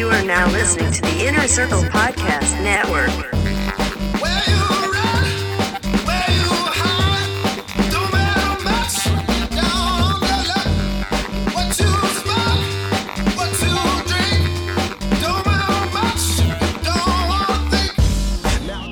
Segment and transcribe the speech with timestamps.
[0.00, 3.10] You are now listening to the Inner Circle Podcast Network.
[4.22, 4.64] Where you
[4.96, 5.26] run,
[6.08, 6.48] where you
[6.80, 7.28] hide,
[7.92, 9.04] don't matter much.
[9.52, 10.72] Down on the luck,
[11.54, 12.64] what you smoke,
[13.36, 13.76] what you
[14.08, 14.42] drink,
[15.20, 16.24] don't matter much.
[16.82, 17.92] Don't wanna think.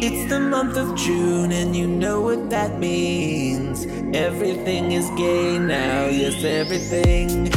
[0.04, 3.86] It's the month of June, and you know what that means.
[4.14, 7.48] Everything is gay now, yes, everything.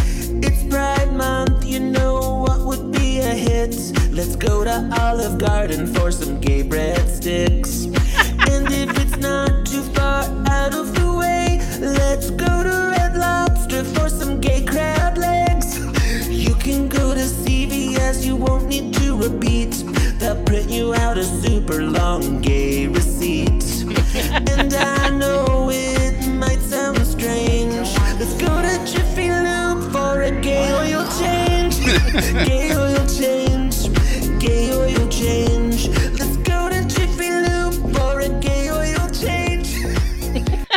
[0.41, 2.21] It's Pride Month, you know what would
[3.68, 3.93] be.
[4.11, 7.86] Let's go to Olive Garden for some gay breadsticks.
[8.50, 13.83] and if it's not too far out of the way, let's go to Red Lobster
[13.83, 15.79] for some gay crab legs.
[16.29, 19.71] You can go to CVS, you won't need to repeat.
[20.19, 23.86] They'll print you out a super long gay receipt.
[24.50, 25.69] and I know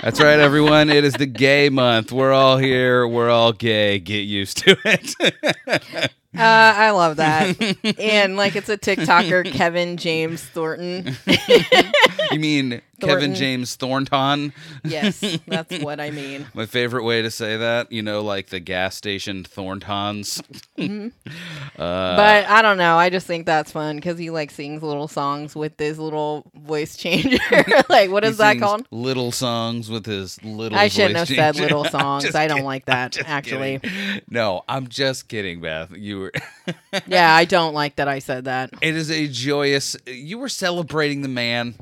[0.04, 0.90] That's right, everyone.
[0.90, 2.12] It is the gay month.
[2.12, 3.08] We're all here.
[3.08, 3.98] We're all gay.
[4.00, 6.10] Get used to it.
[6.36, 6.40] Uh,
[6.76, 7.76] I love that.
[8.00, 11.16] and like it's a TikToker, Kevin James Thornton.
[12.32, 13.20] you mean Thornton.
[13.20, 14.52] Kevin James Thornton?
[14.84, 16.46] yes, that's what I mean.
[16.54, 20.42] My favorite way to say that, you know, like the gas station Thorntons.
[20.78, 21.08] Mm-hmm.
[21.76, 22.96] Uh, but I don't know.
[22.96, 26.96] I just think that's fun because he like sings little songs with his little voice
[26.96, 27.38] changer.
[27.88, 28.86] like, what is that called?
[28.92, 30.78] Little songs with his little.
[30.78, 30.84] Voice.
[30.84, 32.32] I shouldn't have said little songs.
[32.32, 32.64] I don't kidding.
[32.64, 33.80] like that, actually.
[33.80, 34.20] kidding.
[34.30, 35.90] No, I'm just kidding, Beth.
[35.96, 36.32] You were.
[37.08, 38.70] Yeah, I don't like that I said that.
[38.80, 39.96] It is a joyous.
[40.06, 41.74] You were celebrating the man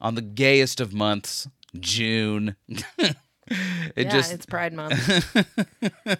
[0.00, 2.56] on the gayest of months, June.
[2.68, 3.16] it
[3.96, 5.36] yeah, just it's Pride Month.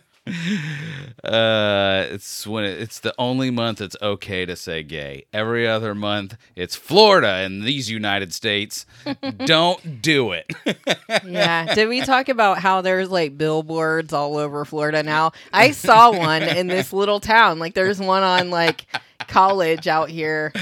[1.23, 5.25] uh it's when it, it's the only month it's okay to say gay.
[5.33, 8.87] Every other month it's Florida in these United States.
[9.45, 10.53] Don't do it.
[11.25, 11.75] yeah.
[11.75, 15.31] Did we talk about how there's like billboards all over Florida now?
[15.53, 17.61] I saw one in this little town.
[17.61, 18.87] Like there's one on like
[19.29, 20.53] college out here.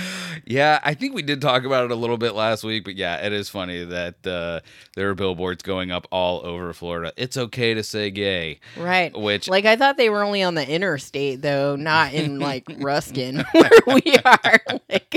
[0.47, 3.25] yeah, I think we did talk about it a little bit last week, but yeah,
[3.25, 4.60] it is funny that uh,
[4.97, 7.12] there are billboards going up all over Florida.
[7.16, 8.60] It's okay to say gay.
[8.76, 9.16] Right.
[9.16, 13.44] Which- like I thought they were only on the interstate though, not in like Ruskin
[13.53, 14.60] where we are.
[14.91, 15.16] Like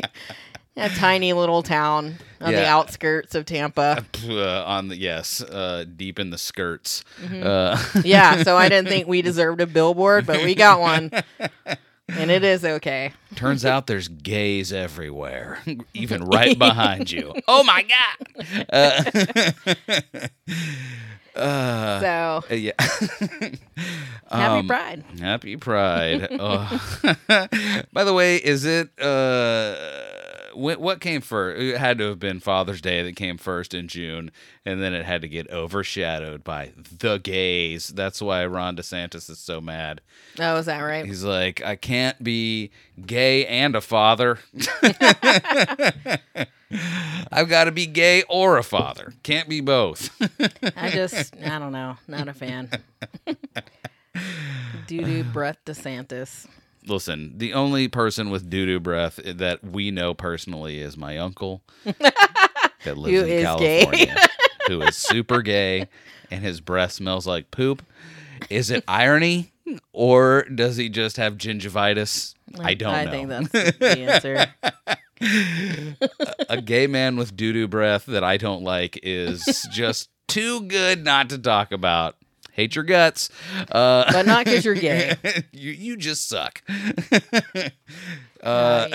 [0.76, 4.06] a tiny little town on the outskirts of Tampa.
[4.28, 7.04] Uh, on the yes, uh, deep in the skirts.
[7.20, 7.42] Mm-hmm.
[7.98, 11.10] Uh, Yeah, so I didn't think we deserved a billboard, but we got one.
[12.10, 13.12] And it is okay.
[13.36, 15.60] Turns out there's gays everywhere,
[15.94, 17.34] even right behind you.
[17.48, 18.66] Oh my god!
[18.70, 19.04] Uh,
[21.36, 22.72] uh, So uh, yeah.
[22.80, 25.04] happy Um, pride.
[25.20, 26.28] Happy Pride.
[26.40, 27.08] oh.
[27.94, 29.76] By the way, is it uh,
[30.58, 31.62] what came first?
[31.62, 34.32] It had to have been Father's Day that came first in June,
[34.66, 37.90] and then it had to get overshadowed by the gays.
[37.90, 40.02] That's why Ron DeSantis is so mad.
[40.40, 41.06] Oh, is that right?
[41.06, 42.72] He's like, I can't be
[43.06, 44.40] gay and a father.
[47.32, 49.14] I've got to be gay or a father.
[49.24, 50.10] Can't be both.
[50.76, 51.98] I just I don't know.
[52.08, 52.70] Not a fan.
[54.88, 56.48] Doo doo breath DeSantis.
[56.88, 61.62] Listen, the only person with doo doo breath that we know personally is my uncle
[61.84, 63.44] that lives Who in.
[63.44, 64.16] California,
[64.68, 65.88] who is super gay,
[66.32, 67.84] and his breath smells like poop.
[68.50, 69.52] Is it irony,
[69.94, 72.36] or does he just have gingivitis?
[72.60, 72.98] I don't know.
[72.98, 73.12] I know.
[73.12, 74.48] think that's the answer.
[76.50, 81.04] a gay man with doo doo breath that I don't like is just too good
[81.04, 82.16] not to talk about.
[82.58, 83.30] Hate your guts,
[83.72, 85.16] uh, But not because you're gay.
[85.54, 86.62] you you just suck.
[88.44, 88.88] Uh,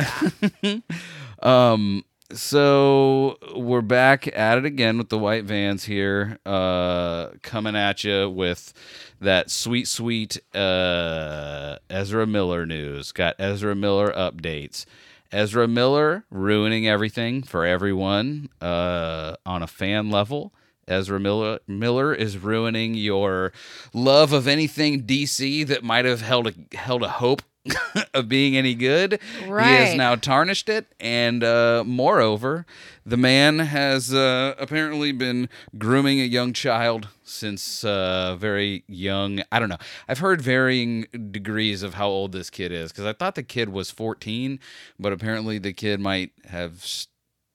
[0.63, 0.79] yeah.
[1.43, 8.05] Um, so we're back at it again with the white vans here, uh, coming at
[8.05, 8.73] you with
[9.21, 13.11] that sweet, sweet uh, Ezra Miller news.
[13.11, 14.85] Got Ezra Miller updates.
[15.33, 20.53] Ezra Miller ruining everything for everyone uh, on a fan level.
[20.89, 23.53] Ezra Miller Miller is ruining your
[23.95, 27.43] love of anything DC that might have held a held a hope
[28.15, 29.21] of being any good.
[29.41, 32.67] He has now tarnished it, and uh, moreover,
[33.07, 35.49] the man has uh, apparently been
[35.79, 39.43] grooming a young child since uh, very young.
[39.53, 39.79] I don't know.
[40.09, 43.69] I've heard varying degrees of how old this kid is because I thought the kid
[43.69, 44.59] was 14,
[44.99, 46.79] but apparently the kid might have.
[46.83, 47.07] s-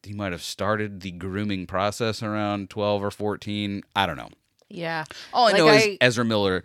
[0.07, 3.83] He might have started the grooming process around 12 or 14.
[3.95, 4.29] I don't know.
[4.69, 5.05] Yeah.
[5.33, 6.63] All I Like, know is Ezra Miller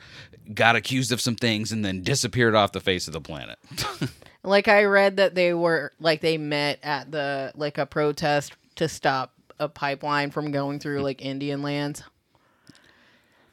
[0.54, 3.58] got accused of some things and then disappeared off the face of the planet.
[4.44, 8.88] Like I read that they were like they met at the like a protest to
[8.88, 12.02] stop a pipeline from going through like Indian lands.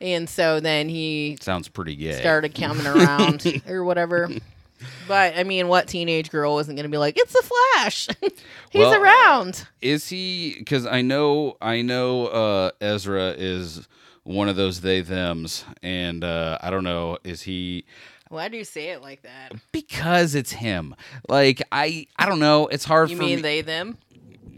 [0.01, 2.13] And so then he Sounds pretty gay.
[2.19, 4.29] started coming around or whatever.
[5.07, 7.43] But I mean, what teenage girl isn't going to be like, "It's the
[7.75, 8.07] Flash.
[8.69, 10.55] He's Well, around." Is he?
[10.57, 13.87] Because I know, I know, uh, Ezra is
[14.23, 17.17] one of those they them's, and uh, I don't know.
[17.23, 17.85] Is he?
[18.29, 19.53] Why do you say it like that?
[19.71, 20.95] Because it's him.
[21.27, 22.67] Like I, I don't know.
[22.67, 23.23] It's hard for me.
[23.23, 23.41] You mean me.
[23.41, 23.97] they them?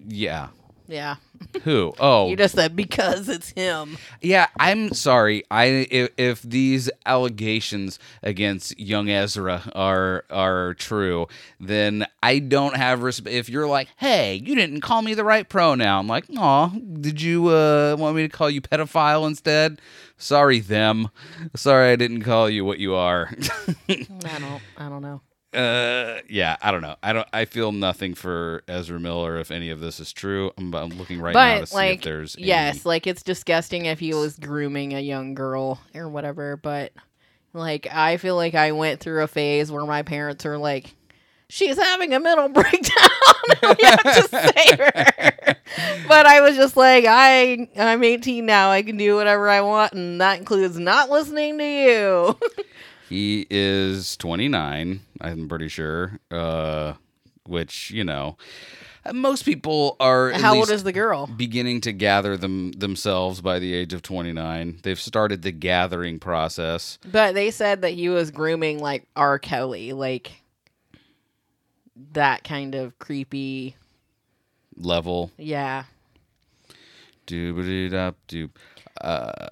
[0.08, 0.50] yeah.
[0.88, 1.16] Yeah.
[1.64, 1.94] Who?
[2.00, 3.98] Oh, You just said because it's him.
[4.22, 5.44] Yeah, I'm sorry.
[5.52, 11.28] I if, if these allegations against young Ezra are are true,
[11.60, 13.34] then I don't have respect.
[13.36, 17.22] If you're like, hey, you didn't call me the right pronoun, I'm like, aw, did
[17.22, 19.82] you uh, want me to call you pedophile instead?
[20.18, 21.10] Sorry, them.
[21.56, 23.34] Sorry, I didn't call you what you are.
[23.90, 24.06] I
[24.40, 24.62] don't.
[24.78, 25.22] I don't know.
[25.54, 26.96] Uh, yeah, I don't know.
[27.04, 27.28] I don't.
[27.34, 30.52] I feel nothing for Ezra Miller if any of this is true.
[30.58, 33.86] I'm, I'm looking right now to but see if there's any- yes, like it's disgusting
[33.86, 36.56] if he was grooming a young girl or whatever.
[36.56, 36.94] But
[37.54, 40.96] like, I feel like I went through a phase where my parents are like,
[41.50, 43.10] "She's having a mental breakdown."
[43.62, 45.56] we have to save her.
[46.08, 48.72] but I was just like, I I'm 18 now.
[48.72, 52.40] I can do whatever I want, and that includes not listening to you.
[53.12, 56.20] He is 29, I'm pretty sure.
[56.32, 56.94] Uh,
[57.46, 58.38] which you know,
[59.14, 60.32] most people are.
[60.32, 61.28] How old is the girl?
[61.28, 64.80] Beginning to gather them themselves by the age of 29.
[64.84, 67.00] They've started the gathering process.
[67.12, 69.40] But they said that he was grooming like R.
[69.40, 70.32] Kelly, like
[72.14, 73.76] that kind of creepy.
[74.78, 75.32] Level.
[75.38, 75.84] Yeah.
[77.28, 78.52] Doobity-dop doop.
[79.02, 79.48] Uh,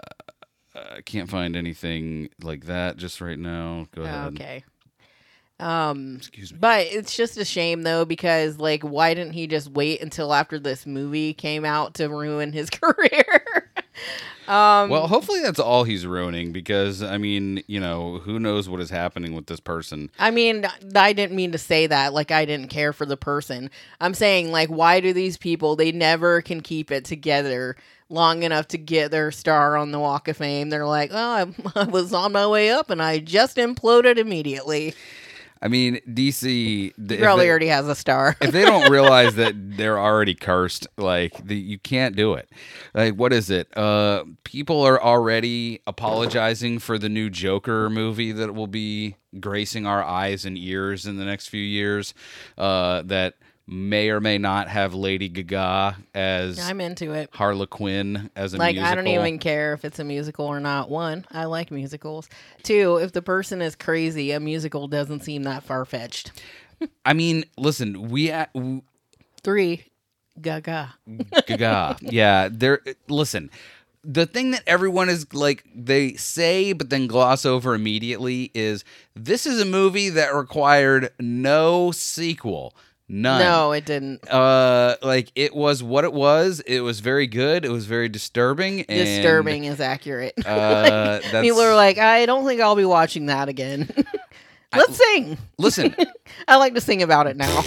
[0.98, 3.88] I can't find anything like that just right now.
[3.94, 4.34] Go ahead.
[4.34, 4.64] Okay.
[5.60, 6.60] Um, Excuse me.
[6.62, 10.58] but it's just a shame though because like, why didn't he just wait until after
[10.58, 13.69] this movie came out to ruin his career?
[14.48, 18.82] Um, Well, hopefully that's all he's ruining because I mean, you know, who knows what
[18.82, 20.10] is happening with this person.
[20.18, 20.66] I mean,
[20.96, 22.14] I didn't mean to say that.
[22.14, 23.70] Like, I didn't care for the person.
[24.02, 27.76] I'm saying, like, why do these people, they never can keep it together
[28.10, 30.70] long enough to get their star on the Walk of Fame?
[30.70, 34.96] They're like, oh, I, I was on my way up and I just imploded immediately.
[35.62, 36.94] I mean, DC.
[36.96, 38.36] Probably they- already has a star.
[38.42, 42.50] if they don't realize that they're already cursed, like the, you can't do it.
[42.94, 43.76] Like what is it?
[43.78, 50.04] Uh, people are already apologizing for the new Joker movie that will be gracing our
[50.04, 52.14] eyes and ears in the next few years.
[52.58, 53.36] Uh, that
[53.70, 57.30] may or may not have Lady Gaga as I'm into it.
[57.34, 58.92] Harley Quinn as a Like, musical.
[58.92, 60.90] I don't even care if it's a musical or not.
[60.90, 62.28] One, I like musicals.
[62.64, 66.32] Two, if the person is crazy, a musical doesn't seem that far fetched.
[67.06, 68.30] I mean, listen, we.
[68.30, 68.82] a- w-
[69.44, 69.86] Three,
[70.42, 70.96] gaga.
[71.46, 71.98] Gaga.
[72.02, 72.82] yeah, there.
[73.08, 73.50] Listen,
[74.04, 78.84] the thing that everyone is like they say but then gloss over immediately is
[79.16, 82.74] this is a movie that required no sequel.
[83.12, 83.42] None.
[83.42, 84.30] No, it didn't.
[84.30, 86.60] Uh, like it was what it was.
[86.62, 87.66] It was very good.
[87.66, 88.82] It was very disturbing.
[88.82, 90.36] And, Disturbing is accurate.
[90.46, 93.90] Uh, that's, People are like, I don't think I'll be watching that again.
[94.76, 95.40] Let's sing.
[95.58, 95.96] listen.
[96.48, 97.64] I like to sing about it now.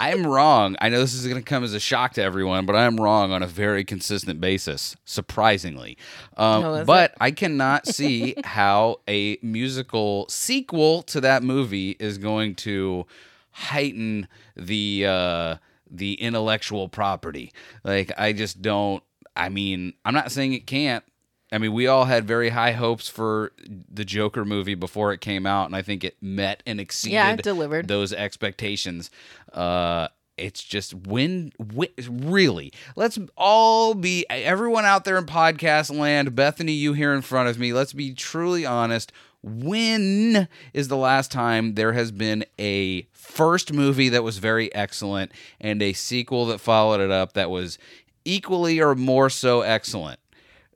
[0.00, 0.74] I'm wrong.
[0.80, 3.30] I know this is going to come as a shock to everyone, but I'm wrong
[3.30, 5.96] on a very consistent basis, surprisingly.
[6.36, 12.56] Um, Oh, but I cannot see how a musical sequel to that movie is going
[12.56, 13.06] to
[13.52, 15.56] heighten the uh,
[15.90, 17.52] the intellectual property.
[17.84, 19.02] Like I just don't.
[19.36, 21.04] I mean, I'm not saying it can't.
[21.52, 23.52] I mean, we all had very high hopes for
[23.92, 27.36] the Joker movie before it came out, and I think it met and exceeded Yeah,
[27.36, 27.88] delivered.
[27.88, 29.10] those expectations.
[29.52, 36.34] Uh, it's just when, when really let's all be everyone out there in podcast land
[36.34, 41.32] bethany you here in front of me let's be truly honest when is the last
[41.32, 46.58] time there has been a first movie that was very excellent and a sequel that
[46.60, 47.78] followed it up that was
[48.24, 50.20] equally or more so excellent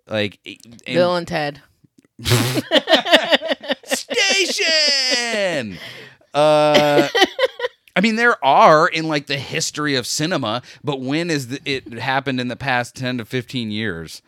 [0.07, 1.61] like and- Bill and Ted.
[3.85, 5.79] station.
[6.33, 7.09] Uh,
[7.97, 11.93] I mean, there are in like the history of cinema, but when is the, it
[11.95, 14.23] happened in the past ten to fifteen years?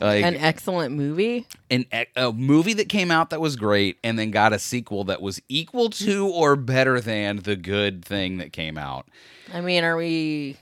[0.00, 1.46] Like An excellent movie.
[1.70, 1.84] an,
[2.16, 5.40] a movie that came out that was great, and then got a sequel that was
[5.48, 9.06] equal to or better than the good thing that came out.
[9.52, 10.56] I mean, are we.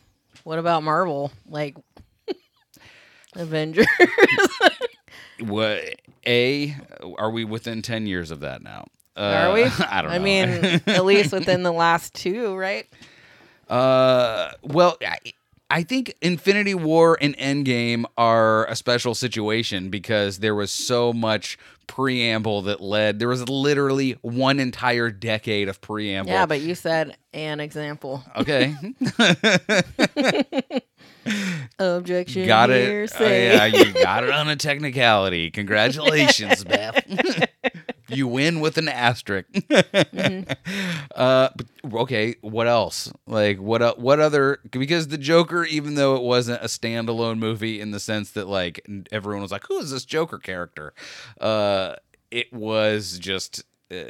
[0.45, 1.31] What about Marvel?
[1.49, 1.77] Like.
[3.37, 3.87] Avengers.
[5.41, 5.81] What
[6.27, 6.77] a
[7.19, 8.87] are we within ten years of that now?
[9.17, 9.63] Uh, Are we?
[9.91, 10.17] I don't know.
[10.17, 10.49] I mean,
[10.87, 12.87] at least within the last two, right?
[13.69, 15.17] Uh, well, I,
[15.71, 21.57] I think Infinity War and Endgame are a special situation because there was so much
[21.87, 23.19] preamble that led.
[23.21, 26.33] There was literally one entire decade of preamble.
[26.33, 28.23] Yeah, but you said an example.
[28.37, 28.75] okay,
[31.79, 32.47] Objection.
[32.47, 32.89] got it.
[32.89, 33.57] hearsay.
[33.57, 35.51] Uh, yeah, you got it on a technicality.
[35.51, 37.05] Congratulations, Beth.
[38.11, 39.49] You win with an asterisk.
[41.15, 41.49] Uh,
[41.93, 43.13] okay, what else?
[43.27, 43.83] Like what?
[43.83, 44.59] el- What other?
[44.71, 48.87] Because the Joker, even though it wasn't a standalone movie in the sense that like
[49.11, 50.95] everyone was like, "Who is this Joker character?"
[51.41, 51.97] Uh,
[52.31, 53.65] it was just.
[53.91, 54.05] Uh,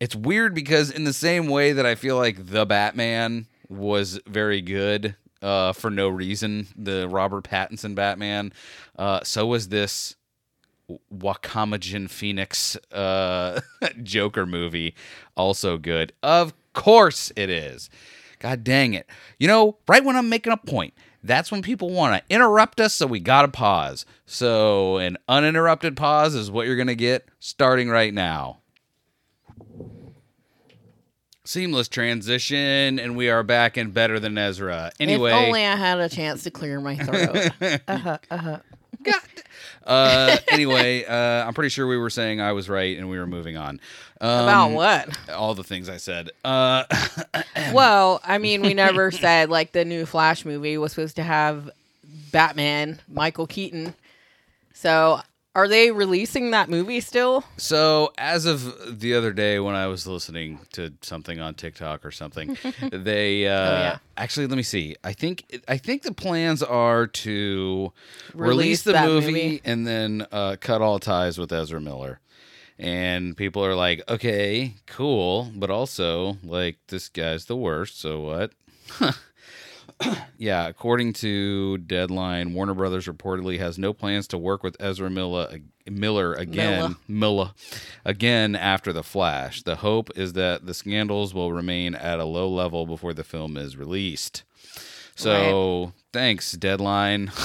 [0.00, 4.60] it's weird because in the same way that I feel like the Batman was very
[4.60, 8.52] good uh, for no reason, the Robert Pattinson Batman,
[8.98, 10.14] uh, so was this
[11.14, 13.60] Wakamajan Phoenix uh,
[14.02, 14.94] Joker movie
[15.36, 16.12] also good.
[16.22, 17.90] Of course it is.
[18.38, 19.06] God dang it.
[19.38, 22.94] You know, right when I'm making a point, that's when people want to interrupt us,
[22.94, 24.04] so we got to pause.
[24.26, 28.58] So, an uninterrupted pause is what you're going to get starting right now.
[31.44, 34.90] Seamless transition, and we are back and better than Ezra.
[34.98, 37.80] Anyway, If only I had a chance to clear my throat.
[38.30, 38.58] uh,
[39.86, 43.56] anyway, uh, I'm pretty sure we were saying I was right, and we were moving
[43.56, 43.80] on.
[44.20, 45.18] Um, About what?
[45.30, 46.30] All the things I said.
[46.44, 46.84] Uh,
[47.72, 51.70] Well, I mean, we never said like the new Flash movie was supposed to have
[52.30, 53.94] Batman, Michael Keaton.
[54.74, 55.20] So,
[55.54, 57.44] are they releasing that movie still?
[57.58, 62.10] So, as of the other day, when I was listening to something on TikTok or
[62.10, 62.56] something,
[62.90, 63.98] they uh, yeah.
[64.16, 64.96] actually let me see.
[65.04, 67.92] I think I think the plans are to
[68.34, 69.60] release, Release the movie, movie.
[69.64, 72.20] and then uh, cut all ties with Ezra Miller.
[72.78, 78.52] And people are like, "Okay, cool," but also like, "This guy's the worst." So what?
[80.38, 85.60] Yeah, according to Deadline, Warner Brothers reportedly has no plans to work with Ezra Miller,
[85.88, 87.52] Miller again, Miller
[88.04, 89.62] again after the Flash.
[89.62, 93.56] The hope is that the scandals will remain at a low level before the film
[93.56, 94.42] is released.
[95.14, 97.30] So, thanks Deadline.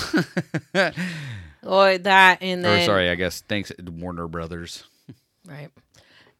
[1.63, 4.85] Oh, that and or then sorry, I guess thanks Warner Brothers.
[5.45, 5.69] right.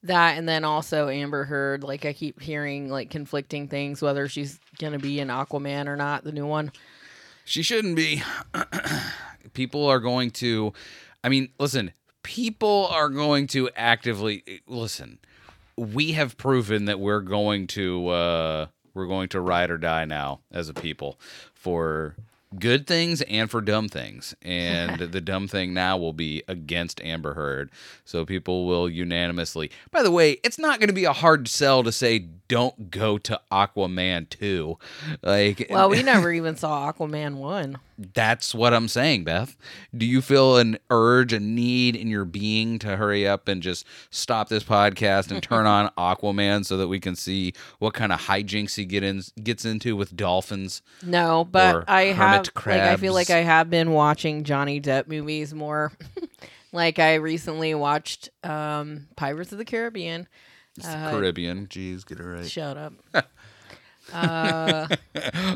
[0.07, 1.83] That and then also Amber Heard.
[1.83, 6.23] Like I keep hearing like conflicting things whether she's gonna be in Aquaman or not,
[6.23, 6.71] the new one.
[7.45, 8.21] She shouldn't be.
[9.53, 10.73] people are going to,
[11.23, 15.17] I mean, listen, people are going to actively listen.
[15.77, 20.41] We have proven that we're going to uh we're going to ride or die now
[20.51, 21.19] as a people
[21.53, 22.15] for
[22.59, 24.35] good things and for dumb things.
[24.41, 27.71] And the dumb thing now will be against Amber Heard.
[28.05, 29.71] So people will unanimously.
[29.91, 33.17] By the way, it's not going to be a hard sell to say don't go
[33.17, 34.77] to Aquaman 2.
[35.21, 37.77] Like Well, we never even saw Aquaman one.
[38.13, 39.57] that's what I'm saying, Beth.
[39.95, 43.85] Do you feel an urge, a need in your being to hurry up and just
[44.09, 48.21] stop this podcast and turn on Aquaman so that we can see what kind of
[48.21, 50.81] hijinks he get in, gets into with dolphins?
[51.03, 53.29] No, but I have hermit like I feel like.
[53.29, 55.91] I have been watching Johnny Depp movies more.
[56.71, 60.27] like I recently watched um Pirates of the Caribbean.
[60.77, 61.67] It's the Uh, Caribbean.
[61.67, 62.49] Jeez, get it right.
[62.49, 62.93] Shut up.
[64.13, 64.87] uh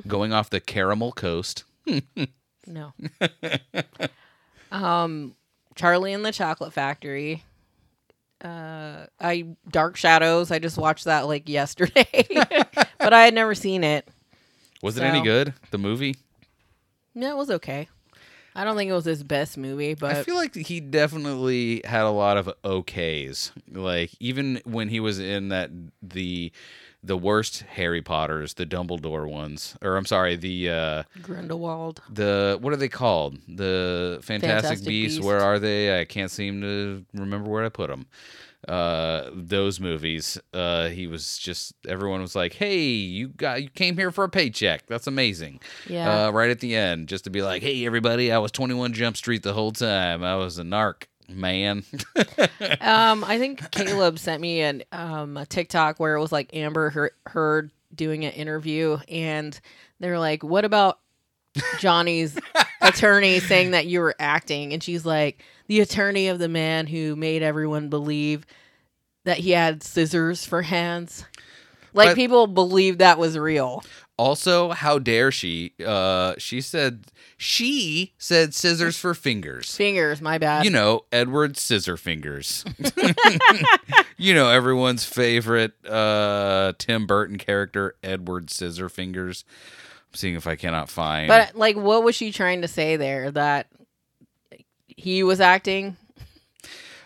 [0.08, 1.64] Going off the caramel coast.
[2.68, 2.94] no.
[4.72, 5.36] um
[5.76, 7.44] Charlie and the Chocolate Factory.
[8.44, 12.28] Uh I Dark Shadows, I just watched that like yesterday.
[13.00, 14.08] but I had never seen it.
[14.82, 15.54] Was it any good?
[15.70, 16.16] The movie?
[17.14, 17.88] No, it was okay.
[18.56, 22.04] I don't think it was his best movie, but I feel like he definitely had
[22.04, 23.52] a lot of okays.
[23.72, 25.70] Like even when he was in that
[26.02, 26.52] the
[27.04, 32.02] the worst Harry Potters, the Dumbledore ones, or I'm sorry, the uh Grindelwald.
[32.10, 33.38] the what are they called?
[33.48, 35.18] The Fantastic, Fantastic Beasts.
[35.18, 35.26] Beast.
[35.28, 36.00] Where are they?
[36.00, 38.06] I can't seem to remember where I put them.
[38.68, 40.38] Uh, those movies.
[40.54, 44.30] Uh, he was just everyone was like, "Hey, you got you came here for a
[44.30, 44.86] paycheck.
[44.86, 46.28] That's amazing." Yeah.
[46.28, 49.18] Uh, right at the end, just to be like, "Hey, everybody, I was 21 Jump
[49.18, 50.24] Street the whole time.
[50.24, 51.84] I was a narc." Man,
[52.82, 56.90] Um, I think Caleb sent me an um a TikTok where it was like Amber
[56.90, 59.58] Heard, Heard doing an interview, and
[60.02, 61.00] they're like, "What about
[61.80, 62.38] Johnny's
[62.82, 67.16] attorney saying that you were acting?" And she's like, "The attorney of the man who
[67.16, 68.46] made everyone believe
[69.26, 71.26] that he had scissors for hands."
[71.94, 73.84] Like But- people believed that was real.
[74.18, 75.74] Also, how dare she?
[75.84, 77.06] Uh, she said
[77.38, 79.76] she said scissors for fingers.
[79.76, 80.64] Fingers, my bad.
[80.64, 82.64] You know, Edward Scissor Fingers.
[84.18, 89.44] you know, everyone's favorite uh, Tim Burton character, Edward Scissorfingers.
[89.44, 91.28] I'm seeing if I cannot find.
[91.28, 93.32] But like, what was she trying to say there?
[93.32, 93.68] That
[94.88, 95.98] he was acting,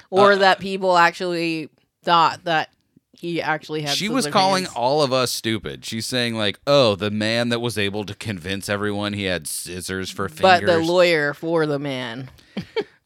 [0.09, 1.69] or Uh, that people actually
[2.03, 2.69] thought that
[3.13, 3.95] he actually had.
[3.95, 4.75] she was calling hands?
[4.75, 5.85] all of us stupid.
[5.85, 10.09] She's saying like, "Oh, the man that was able to convince everyone he had scissors
[10.09, 12.29] for fingers." but the lawyer for the man.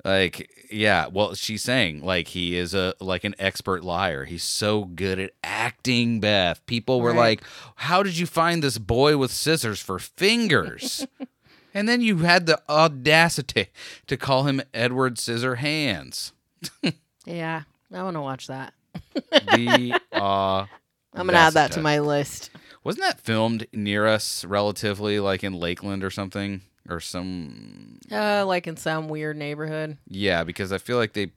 [0.04, 1.08] like, yeah.
[1.08, 4.26] Well, she's saying like he is a like an expert liar.
[4.26, 6.20] He's so good at acting.
[6.20, 7.40] Beth, people were Right.
[7.40, 7.44] like,
[7.76, 11.06] "How did you find this boy with scissors for fingers?"
[11.74, 13.68] and then you had the audacity
[14.08, 16.32] to call him Edward Scissorhands.
[17.26, 18.74] Yeah, I want to watch that.
[19.14, 20.66] The uh,
[21.14, 22.50] I'm gonna add that to my list.
[22.84, 28.00] Wasn't that filmed near us, relatively, like in Lakeland or something, or some?
[28.12, 29.98] Uh, like in some weird neighborhood.
[30.08, 31.32] Yeah, because I feel like they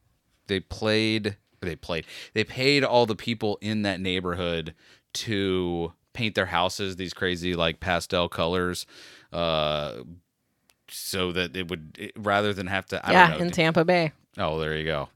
[0.46, 4.74] they played they played they paid all the people in that neighborhood
[5.14, 8.86] to paint their houses these crazy like pastel colors,
[9.32, 10.02] uh,
[10.88, 13.44] so that it would it, rather than have to I yeah, don't know.
[13.46, 14.12] in Tampa Bay.
[14.38, 15.08] oh, there you go.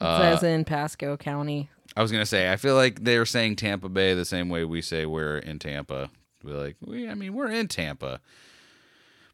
[0.00, 1.70] It Uh, says in Pasco County.
[1.96, 4.82] I was gonna say, I feel like they're saying Tampa Bay the same way we
[4.82, 6.10] say we're in Tampa.
[6.44, 8.20] We're like, we, I mean, we're in Tampa,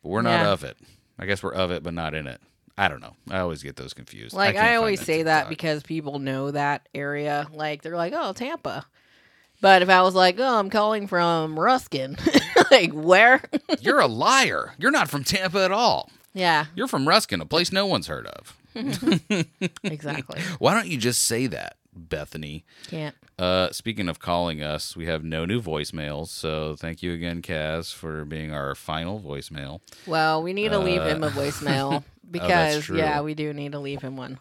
[0.03, 0.53] but we're not Yeah.
[0.53, 0.77] of it.
[1.19, 2.41] I guess we're of it, but not in it.
[2.77, 3.15] I don't know.
[3.31, 4.35] I always get those confused.
[4.35, 7.47] Like can't I, always that say that because people know that area.
[7.53, 8.87] Like they're like, "Oh, Tampa."
[9.61, 12.17] But if I was like, "Oh, I'm calling from Ruskin,"
[12.71, 13.43] like where?
[13.81, 14.73] you're a liar.
[14.79, 16.11] You're not from Tampa at all.
[16.33, 18.57] yeah, You're from Ruskin, a place no one's heard of.
[19.85, 20.41] exactly.
[20.59, 22.65] Why don't you just say that, Bethany?
[22.89, 23.15] Can't.
[23.43, 26.29] Uh, speaking of calling us, we have no new voicemails.
[26.29, 29.81] So thank you again, Kaz, for being our final voicemail.
[30.07, 32.99] Well, we need to leave him a Uh, voicemail because true.
[32.99, 34.39] yeah, we do need to leave him one.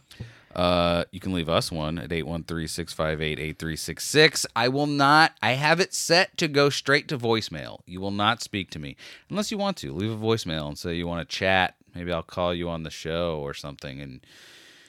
[0.55, 4.45] Uh, you can leave us one at 813-658-8366.
[4.55, 7.79] I will not I have it set to go straight to voicemail.
[7.87, 8.97] You will not speak to me
[9.31, 9.93] unless you want to.
[9.93, 11.73] Leave a voicemail and say you want to chat.
[11.95, 14.23] Maybe I'll call you on the show or something and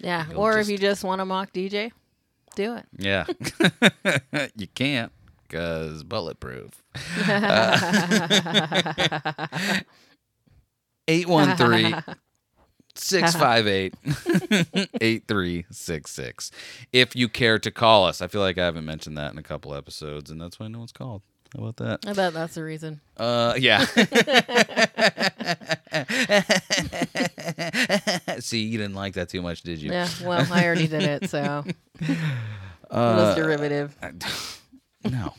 [0.00, 1.92] Yeah, or just- if you just want to mock DJ,
[2.52, 2.86] do it.
[2.98, 3.26] yeah.
[4.56, 5.12] you can't
[5.48, 6.82] cuz bulletproof.
[7.28, 7.78] Uh,
[11.08, 12.02] 813
[12.94, 13.94] 658
[15.00, 16.50] 8366.
[16.92, 19.42] If you care to call us, I feel like I haven't mentioned that in a
[19.42, 21.22] couple episodes, and that's why no one's called.
[21.54, 22.08] How about that?
[22.08, 23.00] I bet that's the reason.
[23.16, 23.84] Uh, yeah.
[28.40, 29.90] See, you didn't like that too much, did you?
[29.90, 31.64] Yeah, well, I already did it, so
[32.00, 32.16] it
[32.90, 33.96] was derivative.
[35.04, 35.34] No.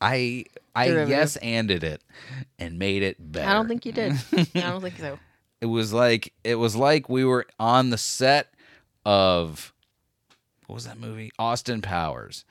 [0.00, 1.08] I I Derivative.
[1.08, 2.02] yes anded it
[2.58, 3.48] and made it better.
[3.48, 4.12] I don't think you did.
[4.54, 5.18] I don't think so.
[5.62, 8.52] it was like it was like we were on the set
[9.06, 9.72] of
[10.66, 11.32] what was that movie?
[11.38, 12.44] Austin Powers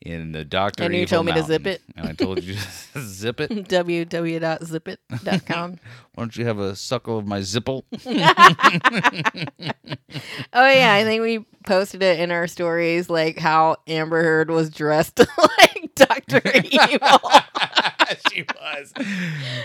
[0.00, 0.84] in the Doctor.
[0.84, 1.82] And you Evil told me to zip it?
[1.96, 2.54] and I told you
[2.94, 3.50] to zip it.
[3.50, 5.70] www.zipit.com.
[6.14, 7.82] Why don't you have a suckle of my zipple?
[10.52, 14.70] Oh yeah, I think we posted it in our stories, like how Amber Heard was
[14.70, 17.20] dressed like Doctor Evil.
[18.32, 18.92] she was.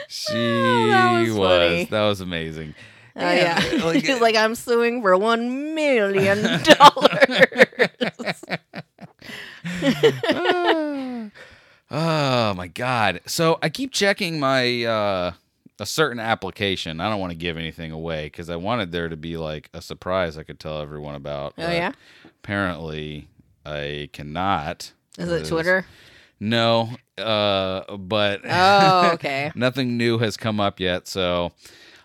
[0.07, 1.87] She oh, that was was.
[1.89, 2.73] That was amazing.
[3.15, 8.41] Oh yeah, like- she's like, I'm suing for one million dollars.
[11.93, 13.21] Oh my god.
[13.25, 15.33] So I keep checking my uh
[15.79, 16.99] a certain application.
[17.01, 19.81] I don't want to give anything away cuz I wanted there to be like a
[19.81, 21.53] surprise I could tell everyone about.
[21.57, 21.91] Oh yeah,
[22.25, 23.27] Apparently
[23.65, 24.91] I cannot.
[25.17, 25.85] is it Twitter?
[26.39, 26.91] No.
[27.17, 29.51] Uh but Oh okay.
[29.55, 31.51] nothing new has come up yet, so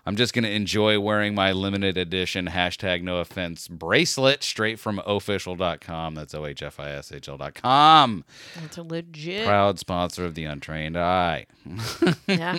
[0.06, 6.14] I'm just gonna enjoy wearing my limited edition hashtag no offense bracelet straight from ohfishl.com.
[6.14, 8.24] That's O H F I S H L.com.
[8.60, 9.46] That's a legit.
[9.46, 11.46] Proud sponsor of the Untrained Eye.
[12.28, 12.58] Yeah.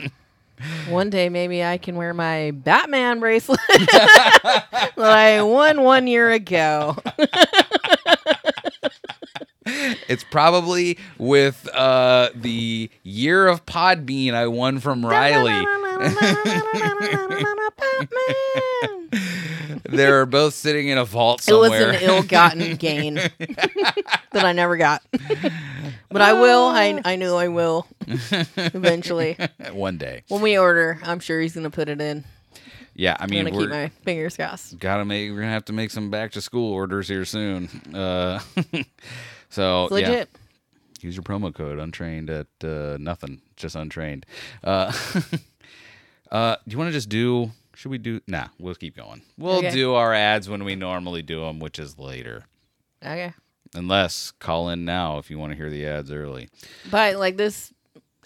[0.90, 6.98] One day maybe I can wear my Batman bracelet that I won one year ago.
[10.08, 15.66] It's probably with uh, the year of Podbean I won from Riley.
[19.90, 25.02] They're both sitting in a vault It was an ill-gotten gain that I never got,
[26.10, 26.66] but I will.
[26.66, 29.38] I I know I will eventually.
[29.72, 30.24] One day.
[30.28, 32.26] When we order, I'm sure he's gonna put it in.
[32.96, 34.78] Yeah, I mean, I'm gonna keep my fingers crossed.
[34.80, 35.32] gotta make.
[35.32, 37.70] We're gonna have to make some back to school orders here soon.
[37.94, 38.40] Uh,
[39.50, 40.30] so legit.
[41.02, 44.26] Use your promo code untrained at uh, nothing, just untrained.
[44.64, 44.92] Uh,
[46.32, 47.52] uh, do you want to just do?
[47.76, 48.20] Should we do?
[48.28, 49.22] Nah, we'll keep going.
[49.38, 49.72] We'll Okay.
[49.72, 52.46] do our ads when we normally do them, which is later.
[53.04, 53.34] Okay.
[53.76, 56.50] Unless call in now if you want to hear the ads early.
[56.90, 57.72] But like this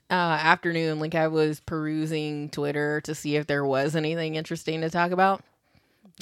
[0.10, 4.90] uh, afternoon, like I was perusing Twitter to see if there was anything interesting to
[4.90, 5.44] talk about.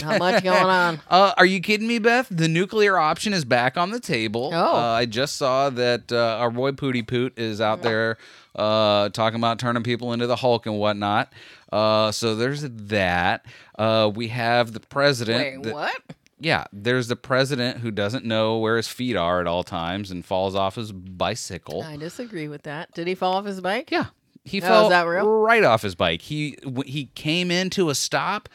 [0.02, 1.00] Not much going on.
[1.10, 2.28] Uh, are you kidding me, Beth?
[2.32, 4.52] The nuclear option is back on the table.
[4.54, 4.76] Oh.
[4.76, 8.18] Uh, I just saw that uh, our boy Pooty Poot is out there
[8.56, 11.34] uh, talking about turning people into the Hulk and whatnot.
[11.72, 13.46] Uh, so there's that.
[13.78, 15.40] Uh, we have the president.
[15.58, 16.02] Wait, that- what?
[16.42, 20.24] Yeah, there's the president who doesn't know where his feet are at all times and
[20.26, 21.82] falls off his bicycle.
[21.84, 22.94] I disagree with that.
[22.94, 23.92] Did he fall off his bike?
[23.92, 24.06] Yeah,
[24.46, 26.22] he Oh, fell right off his bike.
[26.22, 28.48] He he came into a stop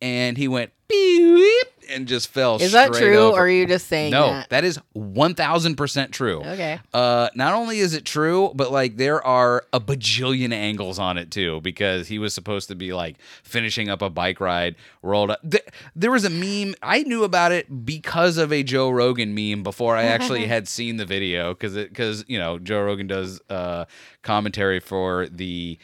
[0.00, 2.56] and he went beep and just fell.
[2.56, 3.38] Is that true, over.
[3.38, 4.28] or are you just saying no?
[4.28, 4.50] that?
[4.50, 6.40] That is one thousand percent true.
[6.40, 6.78] Okay.
[6.92, 11.30] Uh, not only is it true, but like there are a bajillion angles on it
[11.30, 15.40] too, because he was supposed to be like finishing up a bike ride, rolled up.
[15.48, 15.64] Th-
[15.96, 19.96] there was a meme I knew about it because of a Joe Rogan meme before
[19.96, 23.86] I actually had seen the video, because it because you know Joe Rogan does uh,
[24.22, 25.78] commentary for the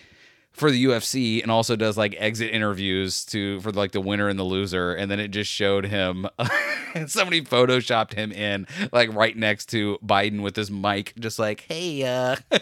[0.54, 4.38] for the UFC and also does like exit interviews to for like the winner and
[4.38, 6.26] the loser and then it just showed him
[7.06, 12.04] somebody photoshopped him in like right next to Biden with his mic just like hey
[12.04, 12.36] uh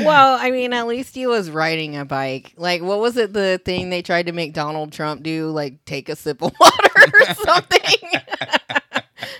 [0.00, 2.52] Well, I mean, at least he was riding a bike.
[2.56, 3.32] Like, what was it?
[3.32, 6.90] The thing they tried to make Donald Trump do, like take a sip of water
[7.12, 8.10] or something.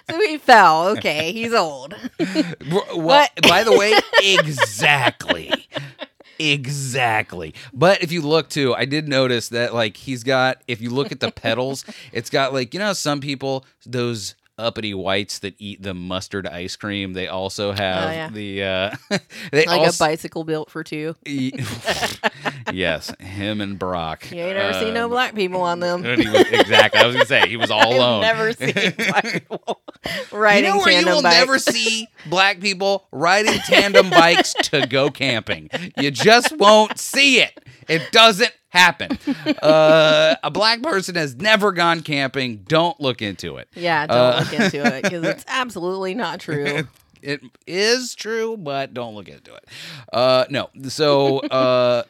[0.08, 0.88] so he fell.
[0.90, 1.94] Okay, he's old.
[2.70, 3.30] Well, What?
[3.48, 5.66] by the way, exactly.
[6.38, 7.54] Exactly.
[7.72, 11.12] But if you look too, I did notice that like he's got if you look
[11.12, 15.80] at the pedals, it's got like you know some people those uppity whites that eat
[15.82, 18.28] the mustard ice cream, they also have Oh, yeah.
[18.30, 18.90] the uh
[19.52, 21.14] they like also, a bicycle built for two.
[22.72, 24.30] yes, him and Brock.
[24.30, 26.02] You ain't never seen no Um, black people on them.
[26.02, 27.00] was, exactly.
[27.00, 28.22] I was gonna say he was all alone.
[28.22, 29.80] Never seen black people
[30.32, 30.64] riding.
[30.64, 31.36] You know where you will bikes.
[31.36, 35.70] never see black people riding tandem bikes to go camping.
[35.98, 37.58] You just won't see it.
[37.88, 39.18] It doesn't happen.
[39.62, 42.58] Uh, a black person has never gone camping.
[42.68, 43.68] Don't look into it.
[43.74, 46.86] Yeah, don't Uh, look into it because it's absolutely not true.
[47.22, 49.64] It is true, but don't look into it.
[50.12, 50.68] Uh, no.
[50.88, 52.02] So, uh,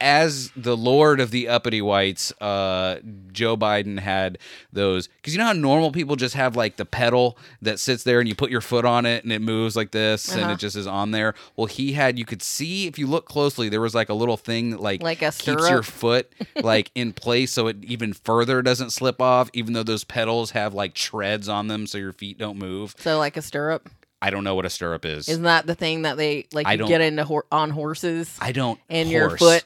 [0.00, 2.96] as the lord of the uppity whites, uh,
[3.32, 4.38] Joe Biden had
[4.72, 8.20] those because you know how normal people just have like the pedal that sits there
[8.20, 10.52] and you put your foot on it and it moves like this and Uh-huh.
[10.52, 11.34] it just is on there.
[11.56, 14.36] Well, he had you could see if you look closely, there was like a little
[14.36, 16.30] thing that like Like a keeps your foot
[16.62, 20.74] like in place so it even further doesn't slip off, even though those pedals have
[20.74, 22.94] like treads on them so your feet don't move.
[22.98, 23.88] So, like a stirrup,
[24.26, 25.28] I don't know what a stirrup is.
[25.28, 28.36] isn't that the thing that they like I you don't- get into hor- on horses
[28.40, 28.80] I don't.
[28.88, 29.62] and your horse.
[29.62, 29.64] foot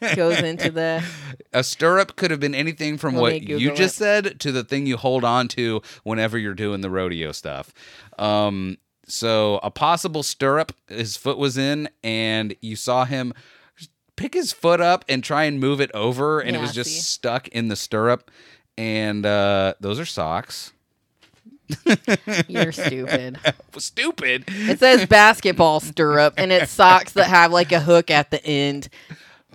[0.16, 1.02] goes into the?
[1.52, 3.98] A stirrup could have been anything from Let what you Google just it.
[3.98, 7.72] said to the thing you hold on to whenever you're doing the rodeo stuff.
[8.18, 13.32] Um, so a possible stirrup, his foot was in, and you saw him
[14.16, 16.90] pick his foot up and try and move it over, and it Yeah, was just
[16.90, 17.00] see.
[17.00, 18.30] stuck in the stirrup.
[18.76, 20.72] And uh, those are socks.
[22.48, 23.38] You're stupid.
[23.76, 24.44] Stupid.
[24.46, 28.88] It says basketball stirrup, and it's socks that have like a hook at the end.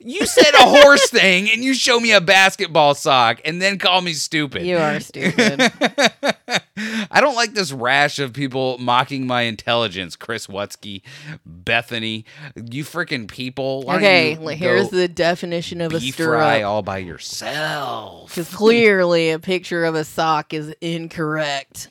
[0.01, 4.01] You said a horse thing, and you show me a basketball sock, and then call
[4.01, 4.65] me stupid.
[4.65, 5.60] You are stupid.
[7.12, 10.15] I don't like this rash of people mocking my intelligence.
[10.15, 11.01] Chris Wutsky,
[11.45, 13.84] Bethany, you freaking people.
[13.84, 16.63] Why okay, here's the definition of a fry stirrup.
[16.65, 18.29] all by yourself.
[18.29, 21.89] Because clearly, a picture of a sock is incorrect.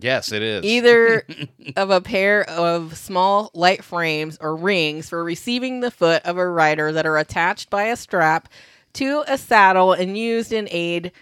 [0.00, 0.64] Yes, it is.
[0.64, 1.26] Either
[1.76, 6.48] of a pair of small light frames or rings for receiving the foot of a
[6.48, 8.48] rider that are attached by a strap
[8.94, 11.12] to a saddle and used in aid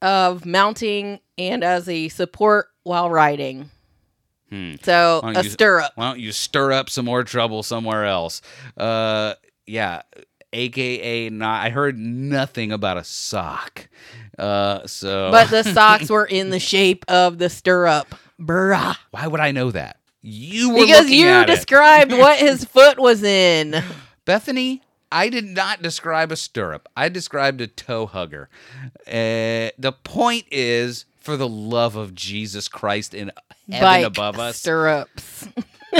[0.00, 3.70] of mounting and as a support while riding.
[4.50, 4.74] Hmm.
[4.82, 5.92] So a you- stirrup.
[5.96, 8.40] Why don't you stir up some more trouble somewhere else?
[8.76, 9.34] Uh,
[9.66, 10.02] yeah,
[10.52, 11.64] AKA not.
[11.66, 13.88] I heard nothing about a sock.
[14.38, 18.14] Uh, so But the socks were in the shape of the stirrup.
[18.40, 18.96] Bruh.
[19.10, 19.96] why would I know that?
[20.22, 21.54] You were Because you at it.
[21.54, 23.82] described what his foot was in.
[24.24, 26.88] Bethany, I did not describe a stirrup.
[26.96, 28.48] I described a toe hugger.
[29.06, 33.32] Uh, the point is, for the love of Jesus Christ in
[33.70, 35.48] heaven Bike above us, stirrups.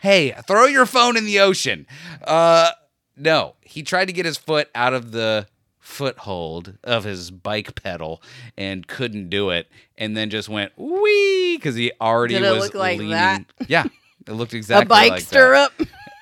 [0.00, 1.86] hey, throw your phone in the ocean.
[2.24, 2.70] Uh,
[3.16, 5.46] no, he tried to get his foot out of the
[5.88, 8.22] foothold of his bike pedal
[8.58, 12.74] and couldn't do it, and then just went wee because he already Did it was
[12.74, 13.10] like leaning.
[13.10, 13.44] that?
[13.68, 13.86] Yeah,
[14.26, 15.72] it looked exactly a bike like stirrup.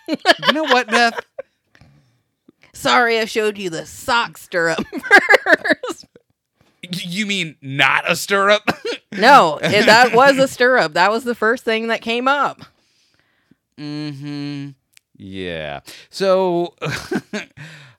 [0.08, 1.18] You know what, Beth?
[2.72, 4.84] Sorry, I showed you the sock stirrup
[5.44, 6.06] first.
[6.82, 8.62] You mean not a stirrup?
[9.12, 10.92] no, it, that was a stirrup.
[10.92, 12.62] That was the first thing that came up.
[13.78, 14.68] hmm
[15.16, 15.80] Yeah.
[16.10, 16.74] So,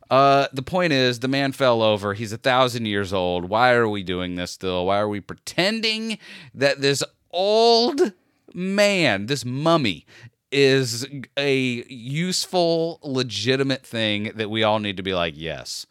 [0.10, 2.14] uh, the point is, the man fell over.
[2.14, 3.46] He's a thousand years old.
[3.46, 4.86] Why are we doing this still?
[4.86, 6.18] Why are we pretending
[6.54, 8.14] that this old
[8.54, 10.06] man, this mummy,
[10.52, 15.86] is a useful, legitimate thing that we all need to be like, yes.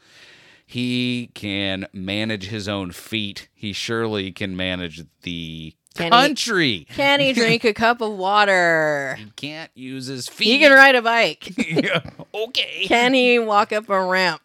[0.69, 3.49] He can manage his own feet.
[3.55, 6.87] He surely can manage the Can he- country.
[6.95, 9.17] Can he drink a cup of water?
[9.27, 10.47] He can't use his feet.
[10.47, 11.53] He can ride a bike.
[11.59, 12.01] Yeah,
[12.35, 12.85] okay.
[12.87, 14.41] Can he walk up a ramp?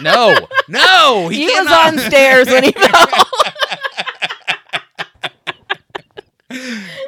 [0.00, 0.34] no,
[0.68, 3.06] no, he, He, was on stairs when he fell.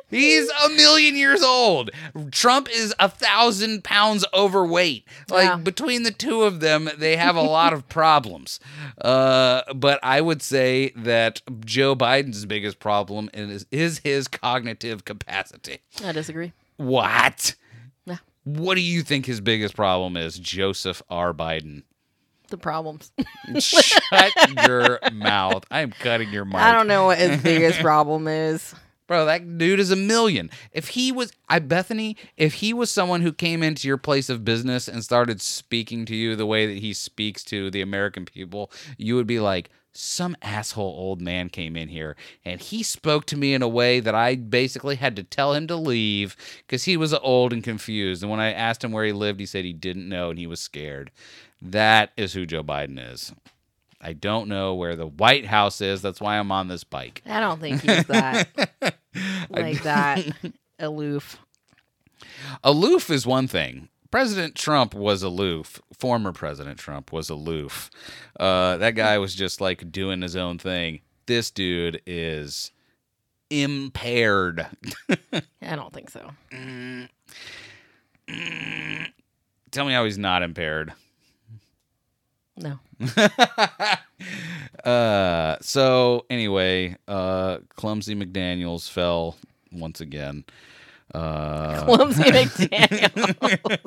[0.09, 1.91] He's a million years old.
[2.31, 5.07] Trump is a thousand pounds overweight.
[5.29, 5.57] Like Yeah.
[5.57, 8.61] between the two of them, they have a lot of problems.
[9.01, 15.79] Uh, but I would say that Joe Biden's biggest problem is, is his cognitive capacity.
[16.05, 16.53] I disagree.
[16.77, 17.55] What?
[18.07, 18.19] Yeah.
[18.45, 21.33] What do you think his biggest problem is, Joseph R.
[21.33, 21.83] Biden?
[22.49, 23.11] The problems.
[23.61, 24.33] Shut
[24.69, 25.65] your mouth.
[25.71, 26.57] I am cutting your mic.
[26.57, 28.75] I don't know what his biggest problem is.
[29.13, 30.49] Bro, that dude is a million.
[30.73, 34.43] If he was, I Bethany, if he was someone who came into your place of
[34.43, 38.71] business and started speaking to you the way that he speaks to the American people,
[38.97, 43.37] you would be like, some asshole old man came in here and he spoke to
[43.37, 46.35] me in a way that I basically had to tell him to leave
[46.67, 48.23] because he was old and confused.
[48.23, 50.47] And when I asked him where he lived, he said he didn't know and he
[50.47, 51.11] was scared.
[51.61, 53.35] That is who Joe Biden is.
[54.03, 56.03] I don't know where the White House is.
[56.03, 57.23] That's why I'm on this bike.
[57.25, 58.49] I don't think he's that
[59.49, 60.27] like that
[60.79, 61.39] aloof.
[62.65, 63.89] Aloof is one thing.
[64.11, 65.81] President Trump was aloof.
[65.99, 67.91] Former President Trump was aloof.
[68.39, 71.01] Uh, that guy was just like doing his own thing.
[71.27, 72.73] This dude is
[73.49, 74.67] impaired.
[75.63, 76.31] I don't think so.
[79.71, 80.93] Tell me how he's not impaired.
[82.57, 82.79] No.
[84.85, 89.37] Uh, so anyway, uh, clumsy McDaniel's fell
[89.73, 90.45] once again.
[91.15, 93.81] Uh, Clumsy McDaniel.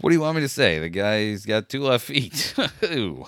[0.00, 0.78] what do you want me to say?
[0.78, 2.54] The guy's got two left feet.
[2.84, 3.26] Ooh.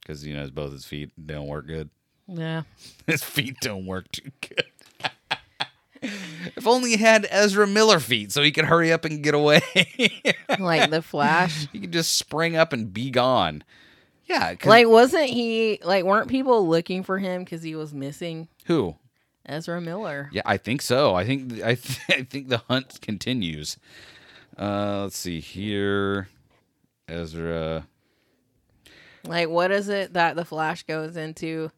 [0.00, 1.90] Because you know, both his feet don't work good.
[2.28, 2.62] yeah.
[3.06, 4.64] His feet don't work too good.
[6.56, 9.60] if only he had Ezra Miller feet, so he could hurry up and get away.
[10.58, 11.68] Like the Flash.
[11.72, 13.62] he could just spring up and be gone.
[14.26, 14.54] Yeah.
[14.64, 18.96] Like, wasn't he, like, weren't people looking for him because he was missing who?
[19.44, 20.28] Ezra Miller?
[20.32, 21.14] Yeah, I think so.
[21.14, 23.76] I think I, th- I think the hunt continues.
[24.58, 26.28] Uh, let's see here,
[27.06, 27.86] Ezra,
[29.24, 31.70] Like, what is it that the Flash goes into?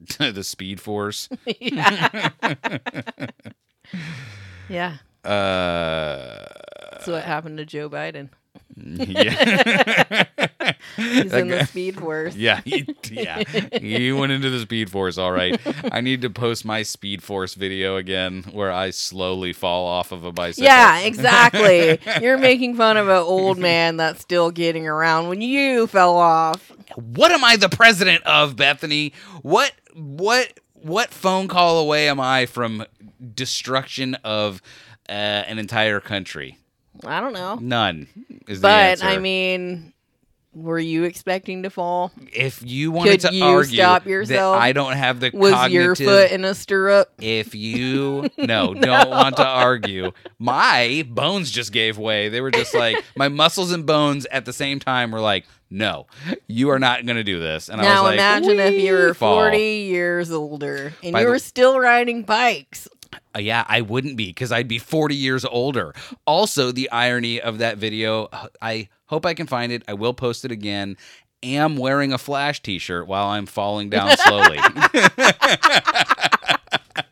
[0.18, 1.28] the Speed Force.
[1.60, 2.30] yeah.
[4.68, 4.96] yeah.
[5.24, 6.44] Uh,
[6.92, 8.30] That's what happened to Joe Biden.
[8.76, 10.24] yeah,
[10.96, 12.36] He's in the Speed Force.
[12.36, 13.42] yeah, he, yeah.
[13.72, 15.18] He went into the Speed Force.
[15.18, 15.60] All right.
[15.92, 20.24] I need to post my Speed Force video again, where I slowly fall off of
[20.24, 20.64] a bicycle.
[20.66, 21.98] Yeah, exactly.
[22.22, 26.70] You're making fun of an old man that's still getting around when you fell off.
[26.94, 29.12] what am I the president of, Bethany?
[29.42, 32.84] What what what phone call away am I from
[33.34, 34.62] destruction of
[35.08, 36.58] uh, an entire country?
[37.04, 37.56] I don't know.
[37.60, 38.08] None
[38.46, 39.04] is the But.
[39.04, 39.92] I mean,
[40.54, 42.12] were you expecting to fall?
[42.32, 44.56] if you wanted Could to you argue stop yourself?
[44.56, 47.12] I don't have the Was cognitive, your foot in a stirrup?
[47.20, 52.28] if you no don't want to argue, my bones just gave way.
[52.28, 56.06] They were just like my muscles and bones at the same time were like, no,
[56.46, 57.68] you are not going to do this.
[57.68, 61.12] And I was Now like, imagine if you were "Wee, fall." 40 years older and
[61.12, 62.88] By you the- were still riding bikes.
[63.34, 65.94] Uh, yeah, I wouldn't be because I'd be 40 years older.
[66.26, 68.28] Also, the irony of that video,
[68.60, 69.82] I hope I can find it.
[69.88, 70.96] I will post it again.
[71.42, 74.58] Am wearing a Flash t shirt while I'm falling down slowly.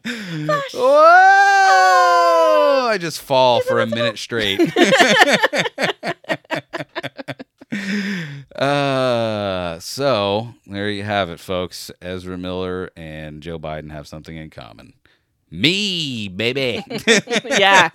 [1.67, 2.89] Whoa!
[2.91, 4.61] I just fall for a minute straight.
[8.55, 11.91] uh, so there you have it, folks.
[12.01, 14.95] Ezra Miller and Joe Biden have something in common.
[15.51, 16.83] Me, baby.
[17.45, 17.91] yeah.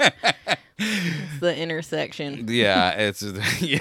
[0.78, 2.46] It's the intersection.
[2.50, 3.22] yeah, it's
[3.62, 3.80] yeah.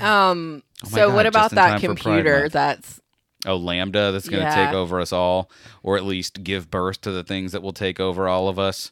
[0.00, 0.62] Um.
[0.84, 2.48] Oh so God, what about that time for Pride computer?
[2.48, 3.00] That's
[3.46, 4.66] Oh, LaMDA that's going to Yeah.
[4.66, 5.48] take over us all,
[5.84, 8.90] or at least give birth to the things that will take over all of us.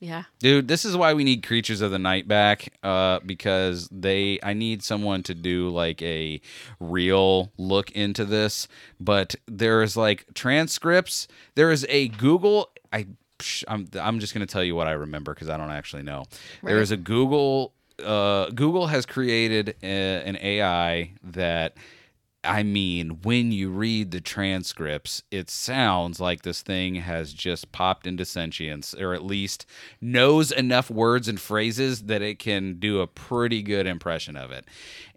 [0.00, 0.24] Yeah.
[0.38, 4.38] Dude, this is why we need Creatures of the Night back, uh, because they.
[4.42, 6.40] I need someone to do like a
[6.80, 8.68] real look into this.
[9.00, 11.26] But there's like transcripts.
[11.54, 12.70] There is a Google.
[12.92, 13.06] I.
[13.68, 13.88] I'm.
[14.00, 16.24] I'm just gonna tell you what I remember because I don't actually know.
[16.62, 16.82] There Right.
[16.82, 17.72] is a Google.
[18.04, 21.76] Uh, Google has created a, an AI that.
[22.48, 28.06] I mean, when you read the transcripts, it sounds like this thing has just popped
[28.06, 29.66] into sentience, or at least
[30.00, 34.64] knows enough words and phrases that it can do a pretty good impression of it.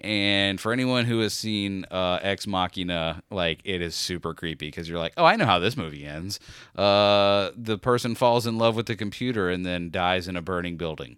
[0.01, 4.89] And for anyone who has seen uh, Ex Machina, like it is super creepy because
[4.89, 6.39] you're like, oh, I know how this movie ends.
[6.75, 10.75] Uh, the person falls in love with the computer and then dies in a burning
[10.75, 11.17] building.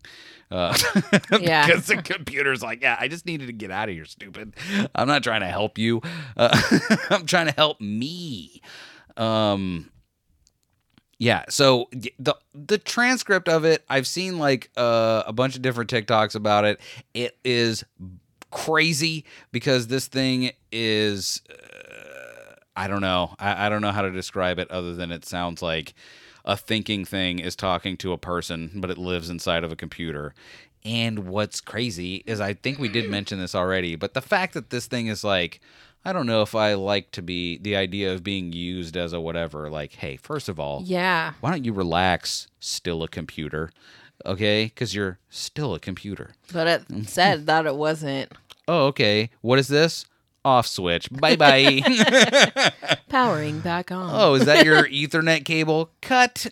[0.54, 0.78] Uh,
[1.42, 1.66] Yeah.
[1.66, 4.56] because the computer's like, yeah, I just needed to get out of here, stupid.
[4.94, 6.02] I'm not trying to help you.
[6.38, 6.58] Uh,
[7.10, 8.62] I'm trying to help me.
[9.18, 9.90] Um,
[11.18, 11.46] yeah.
[11.50, 16.36] So the the transcript of it, I've seen like uh, a bunch of different TikToks
[16.36, 16.80] about it.
[17.14, 17.84] It is
[18.52, 21.42] crazy because this thing is.
[21.50, 21.56] Uh,
[22.76, 23.36] I don't know.
[23.40, 25.94] I, I don't know how to describe it other than it sounds like
[26.46, 30.34] a thinking thing is talking to a person, but it lives inside of a computer.
[30.86, 34.70] And what's crazy is I think we did mention this already, but the fact that
[34.70, 35.62] this thing is like,
[36.04, 39.22] I don't know if I like to be the idea of being used as a
[39.22, 39.70] whatever.
[39.70, 41.34] Like, hey, first of all, Yeah.
[41.40, 42.48] why don't you relax?
[42.60, 43.72] Still a computer,
[44.26, 44.66] okay?
[44.66, 46.34] Because you're still a computer.
[46.52, 48.34] But it said that it wasn't
[48.68, 49.30] Oh, okay.
[49.42, 50.06] What is this?
[50.46, 51.10] Off switch.
[51.12, 51.82] Bye bye.
[53.10, 54.10] powering back on.
[54.14, 55.90] Oh, is that your Ethernet cable?
[56.02, 56.48] Cut.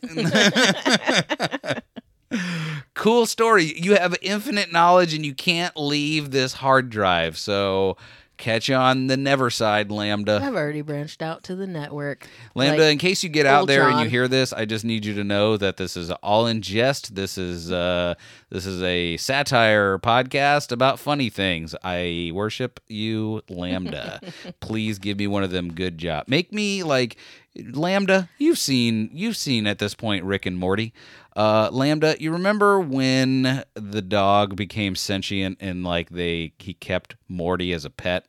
[2.93, 3.73] cool story.
[3.77, 7.37] You have infinite knowledge and you can't leave this hard drive.
[7.37, 7.97] So
[8.41, 10.41] catch you on the never side, LaMDA.
[10.41, 12.27] I've already branched out to the network.
[12.55, 15.05] LaMDA, Like, in case you get out there and you hear this, I just need
[15.05, 17.15] you to know that this is all in jest.
[17.15, 18.15] This is uh
[18.49, 21.75] this is a satire podcast about funny things.
[21.83, 24.33] I worship you, LaMDA.
[24.59, 26.25] Please give me one of them good job.
[26.27, 27.17] Make me like
[27.57, 30.93] LaMDA, you've seen you've seen at this point Rick and Morty.
[31.35, 37.71] Uh LaMDA, you remember when the dog became sentient and like they he kept Morty
[37.73, 38.25] as a pet?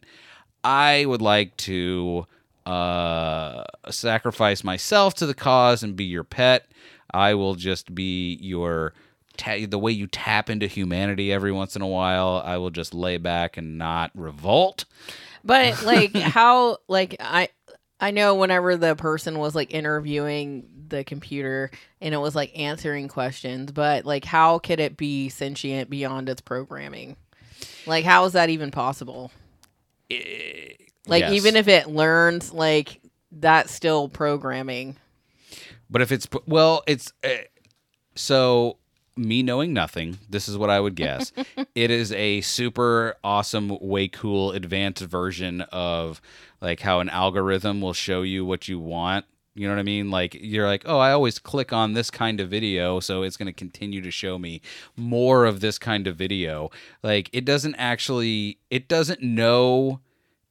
[0.64, 2.26] I would like to
[2.66, 6.66] uh, sacrifice myself to the cause and be your pet.
[7.12, 8.94] I will just be your
[9.36, 12.42] ta- the way you tap into humanity every once in a while.
[12.44, 14.84] I will just lay back and not revolt.
[15.44, 17.48] But like how like I
[18.02, 23.06] I know whenever the person was like interviewing the computer and it was like answering
[23.06, 27.14] questions, but like how could it be sentient beyond its programming?
[27.86, 29.30] Like how is that even possible?
[30.10, 31.32] Like Yes.
[31.32, 34.96] even if it learns like that's still programming.
[35.88, 37.28] But if it's well, it's uh,
[38.16, 38.78] so
[39.16, 40.18] me knowing nothing.
[40.28, 41.32] This is what I would guess.
[41.74, 46.20] it is a super awesome, way cool, advanced version of
[46.60, 49.26] like how an algorithm will show you what you want.
[49.54, 50.10] You know what I mean?
[50.10, 53.46] Like you're like, oh, I always click on this kind of video, so it's going
[53.46, 54.62] to continue to show me
[54.96, 56.70] more of this kind of video.
[57.02, 60.00] Like it doesn't actually, it doesn't know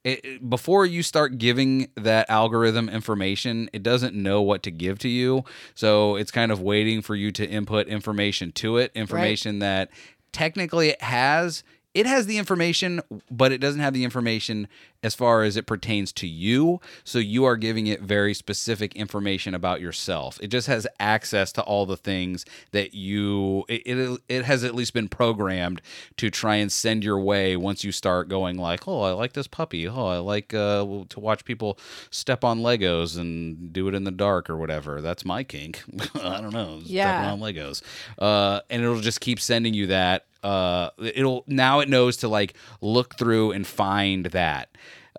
[0.03, 5.09] it, before you start giving that algorithm information, it doesn't know what to give to
[5.09, 5.43] you.
[5.75, 9.89] So it's kind of waiting for you to input information to it, information that
[10.31, 11.63] technically it has.
[11.93, 14.67] It has the information, but it doesn't have the information
[15.03, 16.79] as far as it pertains to you.
[17.03, 20.39] So you are giving it very specific information about yourself.
[20.41, 23.65] It just has access to all the things that you.
[23.67, 25.81] It, it, it has at least been programmed
[26.17, 29.47] to try and send your way once you start going like, oh, I like this
[29.47, 29.87] puppy.
[29.87, 31.77] Oh, I like uh, to watch people
[32.09, 35.01] step on Legos and do it in the dark or whatever.
[35.01, 35.83] That's my kink.
[36.15, 36.79] I don't know.
[36.83, 37.21] Yeah.
[37.21, 37.81] Stepping on Legos.
[38.17, 40.25] Uh, and it'll just keep sending you that.
[40.43, 44.69] Uh, it'll now it knows to like look through and find that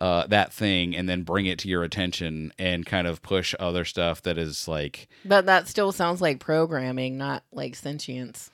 [0.01, 3.85] uh, that thing and then bring it to your attention and kind of push other
[3.85, 8.51] stuff that is like But that still sounds like programming, not like sentience.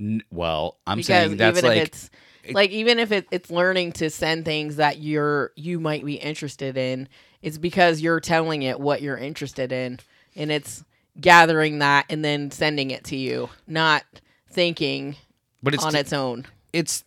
[0.00, 2.10] n- well i'm because saying that's even like if it's
[2.54, 6.78] like even if it, it's learning to send things that you're you might be interested
[6.78, 7.08] in
[7.42, 9.98] it's because you're telling it what you're interested in
[10.36, 10.82] and it's
[11.20, 14.04] gathering that and then sending it to you not
[14.50, 15.16] thinking
[15.62, 17.04] but it's on its own it's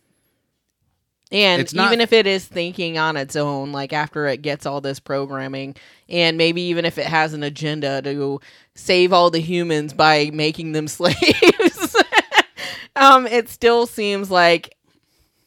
[1.30, 4.82] and It's even if it is thinking on its own like after it gets all
[4.82, 5.76] this programming
[6.08, 8.40] and maybe even if it has an agenda to
[8.74, 11.96] save all the humans by making them slaves
[12.96, 14.76] um, it still seems like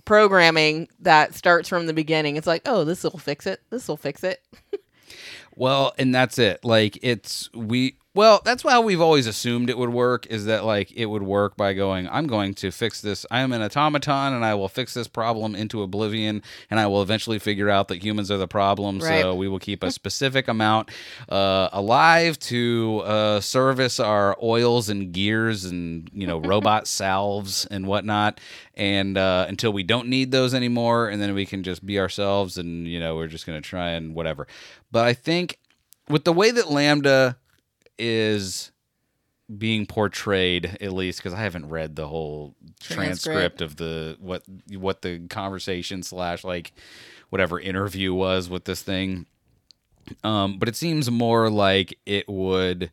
[0.06, 2.38] programming that starts from the beginning.
[2.38, 3.62] It's like, oh, this will fix it.
[3.70, 4.41] This will fix it.
[5.58, 6.66] Well, and that's it.
[6.66, 10.89] Like it's we well, that's how we've always assumed it would work is that like
[10.93, 13.26] it would work by going, I'm going to fix this.
[13.30, 16.41] I am an automaton and I will fix this problem into oblivion
[16.72, 18.99] and I will eventually figure out that humans are the problem.
[18.99, 19.22] Right.
[19.22, 20.91] So we will keep a specific amount
[21.28, 27.86] uh, alive to uh, service our oils and gears and you know robot salves and
[27.86, 28.39] whatnot
[28.76, 32.57] and uh, until we don't need those anymore and then we can just be ourselves
[32.57, 34.47] and you know we're just going to try and whatever
[34.91, 35.59] but i think
[36.09, 37.36] with the way that LaMDA
[37.98, 38.72] is
[39.58, 43.62] being portrayed at least because i haven't read the whole transcript Transcript.
[43.62, 44.43] of the what
[44.76, 46.74] what the conversation slash like
[47.30, 49.28] whatever interview was with this thing
[50.24, 52.89] um but it seems more like it would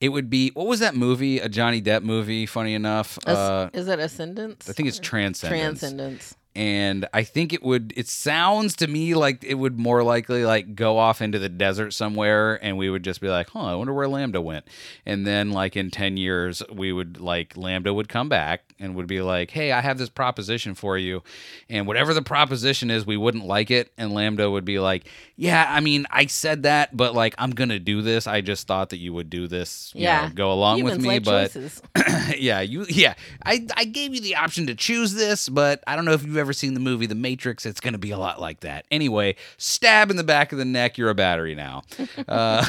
[0.00, 3.70] it would be what was that movie a johnny depp movie funny enough As- uh
[3.72, 4.68] is it Ascendance?
[4.68, 6.36] i think it's transcendence Transcendence.
[6.56, 7.92] And I think it would.
[7.96, 11.90] It sounds to me like it would more likely like go off into the desert
[11.90, 14.64] somewhere, and we would just be like, "Huh, I wonder where LaMDA went."
[15.04, 19.06] And then, like in ten years, we would like LaMDA would come back and would
[19.06, 21.22] be like, "Hey, I have this proposition for you,"
[21.68, 25.66] and whatever the proposition is, we wouldn't like it, and LaMDA would be like, "Yeah,
[25.68, 28.26] I mean, I said that, but like I'm gonna do this.
[28.26, 29.92] I just thought that you would do this.
[29.94, 30.28] Yeah.
[30.28, 31.54] know, go along Humans with me, but."
[32.38, 33.12] yeah, you yeah.
[33.44, 36.38] I I gave you the option to choose this, but I don't know if you've
[36.38, 37.64] ever seen the movie The Matrix.
[37.66, 38.86] It's going to be a lot like that.
[38.90, 40.98] Anyway, stab in the back of the neck.
[40.98, 41.82] You're a battery now.
[42.28, 42.64] uh,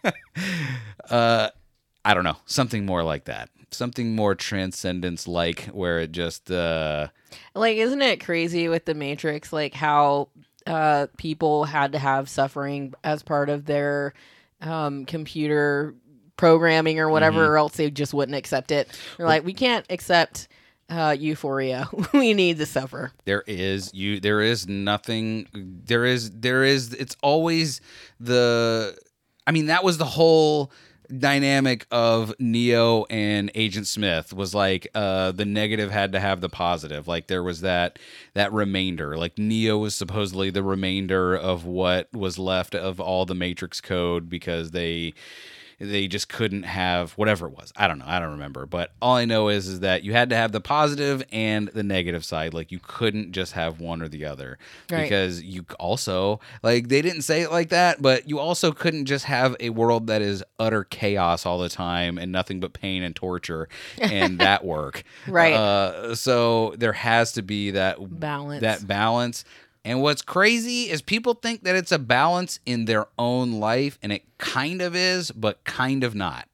[1.10, 1.50] uh,
[2.04, 2.36] I don't know.
[2.46, 3.50] Something more like that.
[3.70, 7.08] Something more transcendence like, where it just uh,
[7.54, 9.52] like, isn't it crazy with the Matrix?
[9.52, 10.28] Like how
[10.66, 14.14] uh, people had to have suffering as part of their
[14.60, 15.94] um, computer
[16.36, 17.50] programming or whatever, Mm-hmm.
[17.50, 18.88] or else they just wouldn't accept it.
[19.16, 20.48] They're like, we can't accept
[20.88, 21.88] uh, euphoria.
[22.12, 23.12] we need to suffer.
[23.24, 27.80] there is you there is nothing there is there is it's always
[28.20, 28.96] the
[29.46, 30.70] i mean that was the whole
[31.18, 36.48] dynamic of neo and agent smith was like uh the negative had to have the
[36.48, 37.96] positive like there was that
[38.34, 43.36] that remainder like neo was supposedly the remainder of what was left of all the
[43.36, 45.14] matrix code because they
[45.78, 47.72] they just couldn't have whatever it was.
[47.76, 48.06] I don't know.
[48.08, 48.64] I don't remember.
[48.66, 51.82] But all I know is is that you had to have the positive and the
[51.82, 52.54] negative side.
[52.54, 54.58] Like you couldn't just have one or the other
[54.90, 55.02] Right.
[55.02, 59.26] because you also like they didn't say it like that, but you also couldn't just
[59.26, 63.14] have a world that is utter chaos all the time and nothing but pain and
[63.14, 63.68] torture
[64.00, 65.02] and that work.
[65.28, 65.52] Right.
[65.52, 68.62] Uh, so there has to be that Balance.
[68.62, 69.44] That balance.
[69.86, 74.10] And what's crazy is people think that it's a balance in their own life, and
[74.10, 76.48] it kind of is, but kind of not.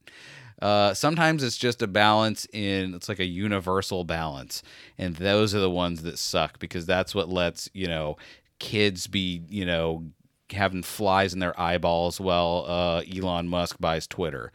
[0.60, 4.62] Uh, sometimes it's just a balance in it's like a universal balance,
[4.98, 8.18] and those are the ones that suck because that's what lets you know
[8.58, 10.04] kids be you know
[10.50, 14.52] having flies in their eyeballs while uh, Elon Musk buys Twitter.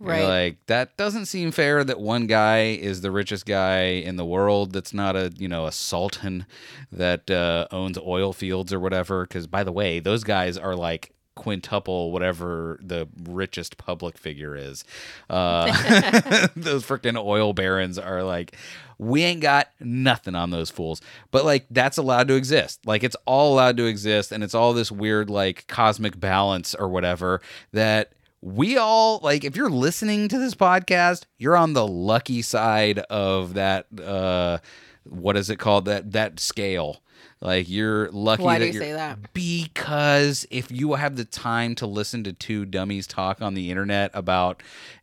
[0.00, 0.24] You're Right.
[0.24, 4.72] Like that doesn't seem fair that one guy is the richest guy in the world
[4.72, 6.46] that's not a, you know, a sultan
[6.92, 11.10] that uh, owns oil fields or whatever cuz by the way, those guys are like
[11.36, 14.84] quintuple whatever the richest public figure is.
[15.28, 15.66] Uh,
[16.56, 18.56] those freaking oil barons are like
[18.98, 21.00] we ain't got nothing on those fools.
[21.30, 22.86] But like that's allowed to exist.
[22.86, 26.88] Like it's all allowed to exist and it's all this weird like cosmic balance or
[26.88, 27.40] whatever
[27.72, 28.12] that
[28.44, 33.54] we all like if you're listening to this podcast, you're on the lucky side of
[33.54, 34.58] that uh
[35.04, 37.00] what is it called that that scale.
[37.40, 39.32] Like you're lucky Why that do you say that?
[39.32, 44.10] because if you have the time to listen to two dummies talk on the internet
[44.12, 44.62] about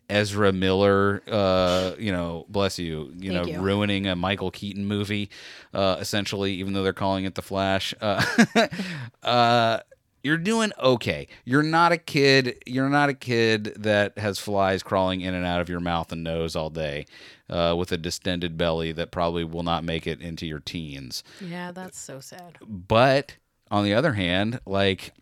[0.09, 3.59] Ezra Miller, uh, you know, bless you, you Thank know, you.
[3.61, 5.29] ruining a Michael Keaton movie,
[5.73, 8.23] uh, essentially, even though they're calling it The Flash, uh,
[9.23, 9.79] uh,
[10.23, 11.27] you're doing okay.
[11.45, 12.61] You're not a kid.
[12.65, 16.23] You're not a kid that has flies crawling in and out of your mouth and
[16.23, 17.05] nose all day,
[17.49, 21.71] uh, with a distended belly that probably will not make it into your teens Yeah,
[21.71, 22.57] that's so sad.
[22.67, 23.35] but
[23.69, 25.13] on the other hand, like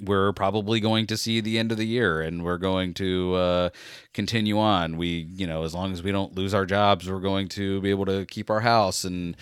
[0.00, 3.68] we're probably going to see the end of the year and we're going to uh,
[4.14, 4.96] continue on.
[4.96, 7.90] We, you know, as long as we don't lose our jobs, we're going to be
[7.90, 9.36] able to keep our house and,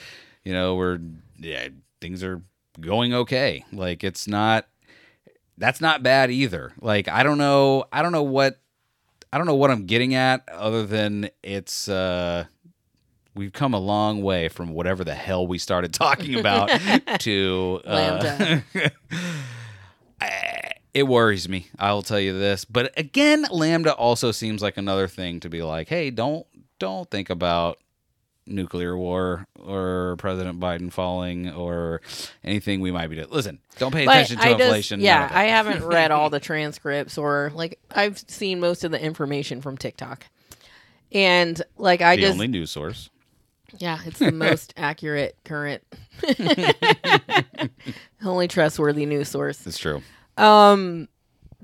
[0.44, 0.98] you know, we're,
[1.38, 1.68] yeah,
[2.00, 2.42] things are
[2.80, 3.64] going okay.
[3.72, 4.66] Like it's not,
[5.60, 6.72] that's not bad either.
[6.80, 8.58] Like, I don't know, I don't know what,
[9.32, 12.46] I don't know what I'm getting at other than it's, uh,
[13.34, 16.68] we've come a long way from whatever the hell we started talking about
[17.20, 18.18] to uh,
[18.74, 18.92] LaMDA.
[20.20, 21.68] I- it worries me.
[21.78, 25.62] I will tell you this, but again, LaMDA also seems like another thing to be
[25.62, 26.46] like, hey, don't
[26.80, 27.78] don't think about
[28.50, 32.00] nuclear war or President Biden falling or
[32.44, 33.28] anything we might be doing.
[33.30, 35.00] Listen, don't pay But attention to I inflation.
[35.00, 35.30] none yeah.
[35.32, 39.78] I haven't read all the transcripts or like I've seen most of the information from
[39.78, 40.26] TikTok.
[41.12, 43.08] And like I the just only news source.
[43.78, 45.82] yeah, it's the most accurate current
[48.24, 49.66] only trustworthy news source.
[49.66, 50.02] It's true.
[50.36, 51.08] Um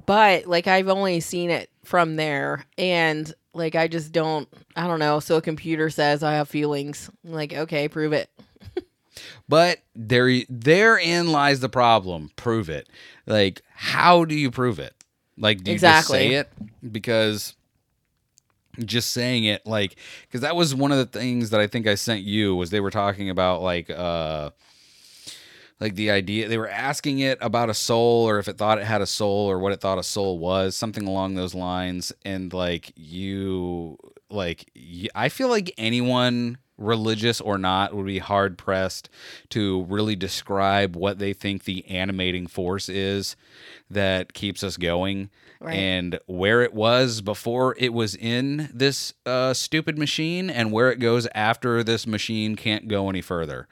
[0.07, 4.99] but like I've only seen it from there and like I just don't I don't
[4.99, 5.21] know.
[5.21, 7.11] So a computer says I have feelings.
[7.25, 8.31] Like, okay, prove it.
[9.49, 12.31] But there, therein lies the problem.
[12.37, 12.89] Prove it.
[13.27, 14.93] Like, how do you prove it?
[15.39, 16.01] Like, do you Exactly.
[16.01, 16.93] just say it?
[16.93, 17.55] Because
[18.85, 21.95] just saying it, like, because that was one of the things that I think I
[21.95, 24.51] sent you was they were talking about like, uh,
[25.81, 28.85] like the idea they were asking it about a soul or if it thought it
[28.85, 32.53] had a soul or what it thought a soul was something along those lines and
[32.53, 33.99] like you
[34.31, 34.70] like
[35.14, 39.09] I feel like anyone religious or not would be hard pressed
[39.51, 43.35] to really describe what they think the animating force is
[43.91, 45.74] that keeps us going Right.
[45.74, 50.99] and where it was before it was in this uh, stupid machine and where it
[50.99, 53.66] goes after this machine can't go any further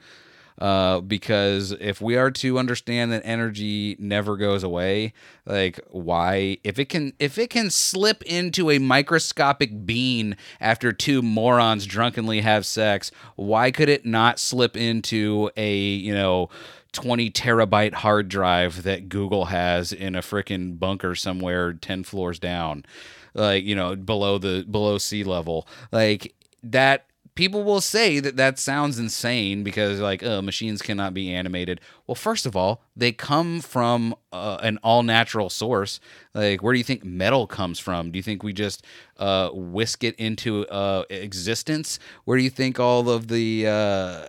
[0.57, 5.13] uh, because if we are to understand that energy never goes away,
[5.45, 11.21] like why if it can if it can slip into a microscopic bean after two
[11.21, 16.49] morons drunkenly have sex, why could it not slip into a you know
[16.93, 22.85] 20 terabyte hard drive that Google has in a freaking bunker somewhere 10 floors down,
[23.33, 26.33] like you know below the below sea level, like
[26.63, 31.81] that people will say that that sounds insane because like uh, machines cannot be animated.
[32.07, 35.99] Well first of all they come from uh, an all natural source.
[36.33, 38.11] Like where do you think metal comes from?
[38.11, 38.83] Do you think we just
[39.17, 41.99] uh, whisk it into uh, existence?
[42.23, 44.25] Where do you think all of the uh,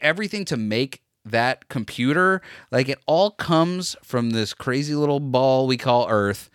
[0.00, 2.40] everything to make that computer?
[2.70, 6.48] Like it all comes from this crazy little ball we call earth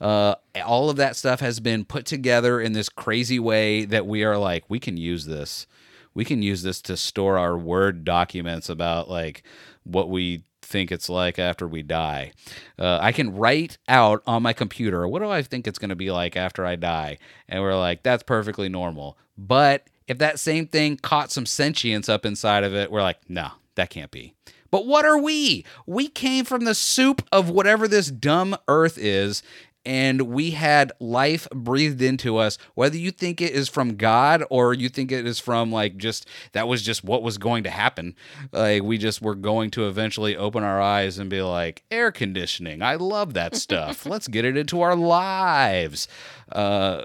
[0.00, 0.34] uh,
[0.64, 4.36] all of that stuff has been put together in this crazy way that we are
[4.38, 5.66] like, we can use this.
[6.14, 9.42] We can use this to store our Word documents about like
[9.84, 12.32] what we think it's like after we die.
[12.78, 15.96] Uh, I can write out on my computer, what do I think it's going to
[15.96, 17.18] be like after I die?
[17.48, 19.16] And we're like, that's perfectly normal.
[19.38, 23.50] But if that same thing caught some sentience up inside of it, we're like, no,
[23.76, 24.34] that can't be.
[24.70, 25.64] But what are we?
[25.86, 29.42] We came from the soup of whatever this dumb earth is,
[29.86, 32.58] and we had life breathed into us.
[32.74, 36.26] Whether you think it is from God or you think it is from like just
[36.52, 38.16] that was just what was going to happen.
[38.50, 42.82] Like we just were going to eventually open our eyes and be like, air conditioning.
[42.82, 44.04] I love that stuff.
[44.06, 46.08] Let's get it into our lives.
[46.50, 47.04] Uh,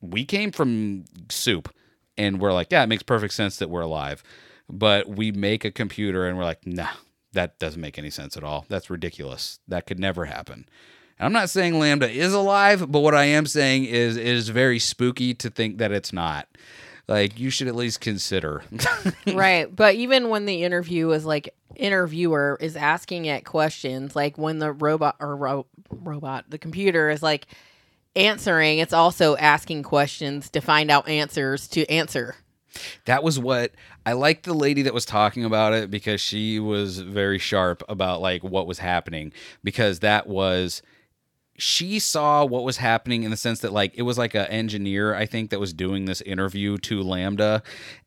[0.00, 1.72] we came from soup
[2.16, 4.22] and we're like, yeah, it makes perfect sense that we're alive.
[4.70, 6.88] But we make a computer and we're like, nah,
[7.34, 8.64] that doesn't make any sense at all.
[8.70, 9.58] That's ridiculous.
[9.68, 10.66] That could never happen.
[11.18, 14.48] And I'm not saying LaMDA is alive, but what I am saying is it is
[14.48, 16.48] very spooky to think that it's not.
[17.06, 18.64] Like you should at least consider.
[19.34, 19.74] right.
[19.74, 24.72] But even when the interview is like interviewer is asking it questions, like when the
[24.72, 27.46] robot or ro- robot, the computer is like
[28.16, 32.36] answering, it's also asking questions to find out answers to answer.
[33.04, 33.72] that was what
[34.06, 38.20] I liked the lady that was talking about it because she was very sharp about
[38.20, 40.82] like what was happening because that was
[41.56, 45.14] she saw what was happening in the sense that like it was like an engineer
[45.14, 47.62] I think that was doing this interview to LaMDA.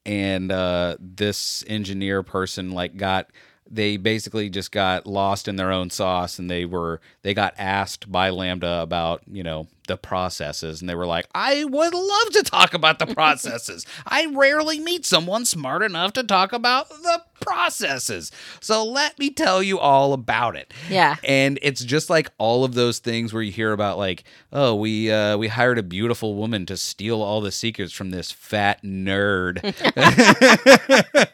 [0.05, 3.29] And uh this engineer person like got
[3.69, 8.11] they basically just got lost in their own sauce and they were they got asked
[8.11, 12.43] by LaMDA about you know the processes and they were like i would love to
[12.43, 13.85] talk about the processes.
[14.05, 18.31] I rarely meet someone smart enough to talk about the processes.
[18.59, 20.73] So let me tell you all about it.
[20.89, 21.15] Yeah.
[21.23, 25.11] and it's just like all of those things where you hear about like oh we
[25.11, 29.61] uh we hired a beautiful woman to steal all the secrets from this fat nerd.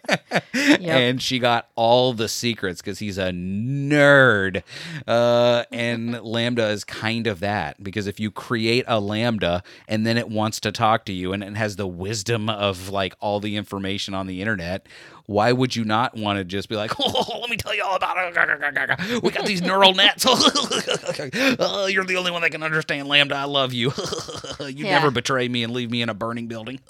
[0.93, 4.63] And she got all the secrets because he's a nerd.
[5.07, 10.17] Uh, and LaMDA is kind of that because if you create a LaMDA and then
[10.17, 13.55] it wants to talk to you and it has the wisdom of like all the
[13.55, 14.85] information on the internet.
[15.27, 17.95] Why would you not want to just be like, oh, let me tell you all
[17.95, 19.23] about it.
[19.23, 20.25] We got these neural nets.
[20.27, 23.31] oh, you're the only one that can understand LaMDA.
[23.31, 23.93] I love you.
[24.59, 24.95] you Yeah.
[24.99, 26.81] never betray me and leave me in a burning building.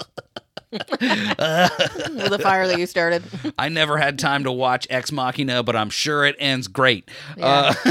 [1.00, 3.24] With the fire that you started.
[3.58, 7.10] I never had time to watch Ex Machina, but I'm sure it ends great.
[7.40, 7.74] Uh,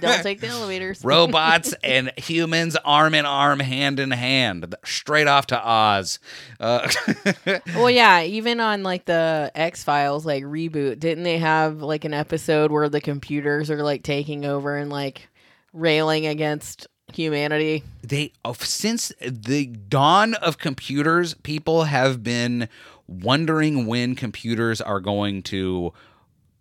[0.00, 1.04] Don't take the elevators.
[1.04, 6.18] robots and humans arm in arm, hand in hand, straight off to Oz.
[6.60, 6.88] Uh,
[7.74, 12.14] Well, yeah, even on like the X Files like reboot, didn't they have like an
[12.14, 15.28] episode where the computers are like taking over and like
[15.72, 17.82] railing against humanity?
[18.02, 22.68] they uh, since the dawn of computers, people have been
[23.06, 25.92] wondering when computers are going to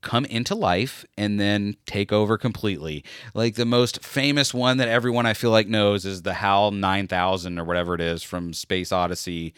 [0.02, 3.04] come into life and then take over completely.
[3.34, 7.58] Like the most famous one that everyone I feel like knows is the HAL 9000
[7.58, 9.54] or whatever it is from Space Odyssey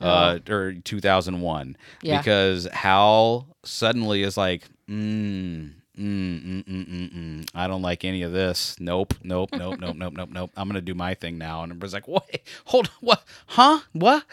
[0.00, 2.18] uh or 2001 Yeah.
[2.18, 7.48] because HAL suddenly is like mm Mm, mm, mm, mm, mm.
[7.54, 8.74] I don't like any of this.
[8.80, 10.50] Nope, nope, nope, nope, nope, nope, nope.
[10.56, 11.62] I'm gonna do my thing now.
[11.62, 12.28] And everybody's like, "What?
[12.66, 13.24] Hold, on, what?
[13.46, 13.78] Huh?
[13.92, 14.24] What?"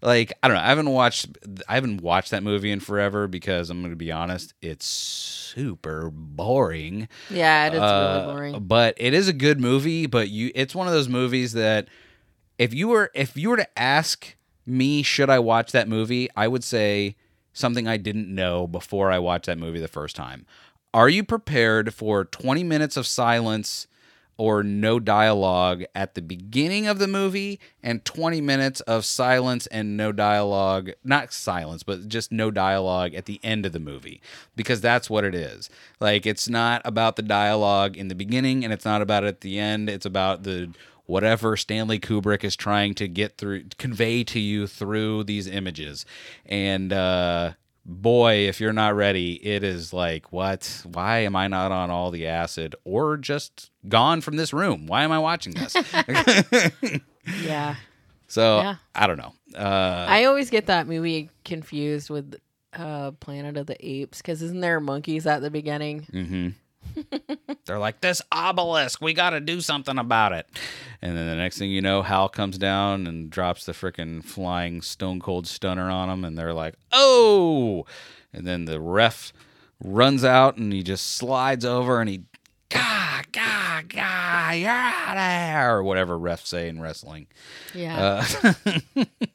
[0.00, 0.62] Like, I don't know.
[0.62, 1.26] I haven't watched.
[1.68, 4.54] I haven't watched that movie in forever because I'm gonna be honest.
[4.62, 7.08] It's super boring.
[7.30, 8.60] Yeah, it is Uh, really boring.
[8.60, 10.06] But it is a good movie.
[10.06, 11.88] But you, it's one of those movies that
[12.58, 16.28] if you were if you were to ask me, should I watch that movie?
[16.36, 17.16] I would say
[17.52, 20.46] something I didn't know before I watched that movie the first time.
[20.94, 23.86] Are you prepared for 20 minutes of silence
[24.38, 29.96] or no dialogue at the beginning of the movie and 20 minutes of silence and
[29.96, 34.22] no dialogue, not silence, but just no dialogue at the end of the movie?
[34.56, 35.68] Because that's what it is.
[36.00, 39.40] Like, it's not about the dialogue in the beginning and it's not about it at
[39.42, 39.90] the end.
[39.90, 40.70] It's about the
[41.04, 46.06] whatever Stanley Kubrick is trying to get through, convey to you through these images.
[46.46, 47.52] And, uh,
[47.88, 50.82] boy, if you're not ready, it is like, what?
[50.84, 54.86] Why am I not on all the acid or just gone from this room?
[54.86, 55.74] Why am I watching this?
[57.44, 57.74] Yeah.
[58.26, 58.76] so Yeah.
[58.94, 59.32] I don't know.
[59.54, 62.36] Uh, I always get that movie confused with
[62.74, 66.06] uh Planet of the Apes because isn't there monkeys at the beginning?
[66.10, 66.48] hmm
[67.64, 70.46] They're like, this obelisk, we got to do something about it.
[71.02, 74.82] And then the next thing you know, Hal comes down and drops the freaking flying
[74.82, 76.24] stone cold stunner on them.
[76.24, 77.86] And they're like, oh.
[78.32, 79.32] And then the ref
[79.82, 82.22] runs out and he just slides over and he,
[82.68, 85.76] gah, gah, gah, you're out of there.
[85.76, 87.26] Or whatever refs say in wrestling.
[87.74, 88.24] Yeah.
[88.44, 88.54] Uh,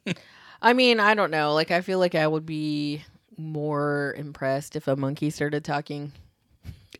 [0.62, 1.54] I mean, I don't know.
[1.54, 3.04] Like I feel like I would be
[3.36, 6.12] more impressed if a monkey started talking.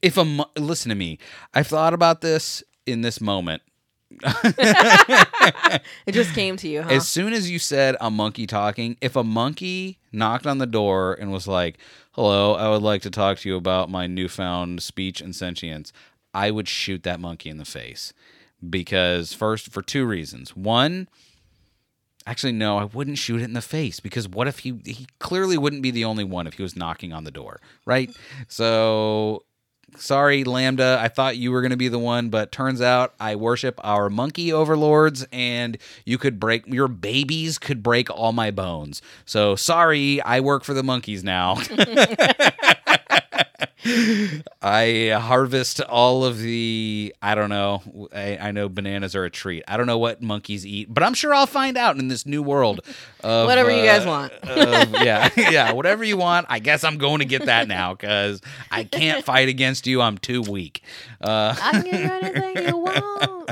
[0.04, 1.18] If a, mo- listen to me,
[1.54, 3.62] I've thought about this in this moment.
[6.06, 6.90] It just came to you, huh?
[6.90, 11.14] As soon as you said a monkey talking, if a monkey knocked on the door
[11.14, 11.78] and was like,
[12.12, 15.92] "Hello, I would like to talk to you about my newfound speech and sentience,"
[16.32, 18.12] I would shoot that monkey in the face.
[18.68, 20.54] Because first, for two reasons.
[20.54, 21.08] One,
[22.26, 25.58] actually, no, I wouldn't shoot it in the face because what if he he clearly
[25.58, 28.10] wouldn't be the only one if he was knocking on the door, right?
[28.48, 29.44] So
[29.96, 30.98] sorry LaMDA.
[30.98, 34.10] I thought you were going to be the one but turns out i worship our
[34.10, 39.02] monkey overlords and you could break your babies could break all my bones.
[39.24, 41.56] So sorry i work for the monkeys now
[44.62, 47.14] I harvest all of the.
[47.20, 48.08] I don't know.
[48.14, 49.62] I, I know bananas are a treat.
[49.68, 52.42] I don't know what monkeys eat, but I'm sure I'll find out in this new
[52.42, 52.80] world.
[53.22, 54.32] Of, Whatever you guys uh, want.
[54.32, 56.46] of- yeah, yeah, whatever you want.
[56.48, 60.00] I guess I'm going to get that now because I can't fight against you.
[60.00, 60.82] I'm too weak.
[61.20, 63.50] Uh, I can give you anything you want.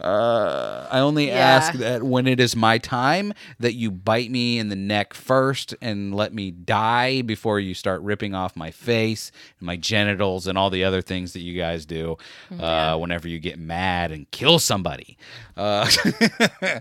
[0.00, 1.34] Uh, I only Yeah.
[1.56, 5.74] ask that when it is my time that you bite me in the neck first
[5.80, 10.56] and let me die before you start ripping off my face and my genitals and
[10.56, 12.16] all the other things that you guys do
[12.58, 15.16] uh, whenever you get mad and kill somebody.
[15.56, 15.88] Uh,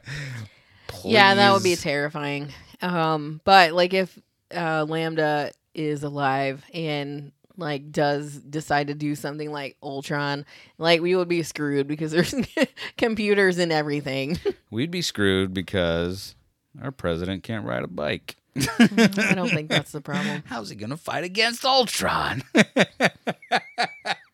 [1.03, 2.53] yeah, that would be terrifying.
[2.81, 4.17] Um, but like if
[4.51, 10.45] uh, LaMDA is alive and like does decide to do something like Ultron,
[10.77, 12.33] like we would be screwed because there's
[12.97, 14.39] computers and everything.
[14.71, 16.35] We'd be screwed because
[16.81, 18.35] our president can't ride a bike.
[18.55, 20.43] I don't think that's the problem.
[20.47, 22.43] How's he going to fight against Ultron?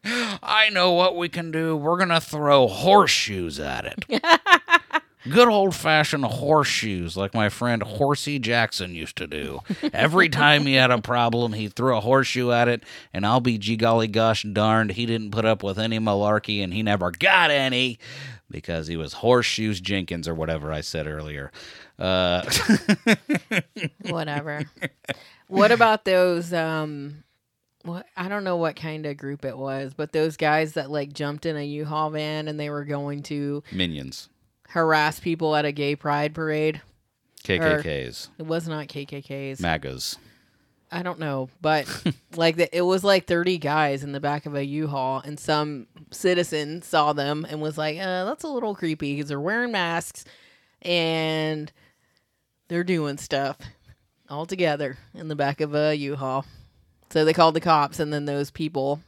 [0.05, 1.75] I know what we can do.
[1.75, 4.05] We're going to throw horseshoes at it.
[5.29, 9.61] Good old fashioned horseshoes, like my friend Horsey Jackson used to do.
[9.93, 13.57] Every time he had a problem, he threw a horseshoe at it, and I'll be
[13.57, 17.51] gee golly gosh darned, he didn't put up with any malarkey, and he never got
[17.51, 17.99] any
[18.49, 21.51] because he was Horseshoes Jenkins or whatever I said earlier.
[21.97, 22.43] Uh,
[24.09, 24.63] Whatever.
[25.47, 27.23] what about those um
[27.83, 31.13] what I don't know what kind of group it was, but those guys that like
[31.13, 34.29] jumped in a U-Haul van and they were going to minions.
[34.73, 36.81] Harass people at a gay pride parade.
[37.43, 39.59] KKKs, It was not KKKs.
[39.59, 40.17] MAGAs.
[40.91, 41.85] I don't know, but
[42.35, 45.87] like the, it was like 30 guys in the back of a U-Haul, and some
[46.11, 50.25] citizen saw them and was like, uh, "That's a little creepy because they're wearing masks
[50.81, 51.71] and
[52.67, 53.57] they're doing stuff
[54.29, 56.45] all together in the back of a U-Haul."
[57.11, 59.01] So they called the cops, and then those people.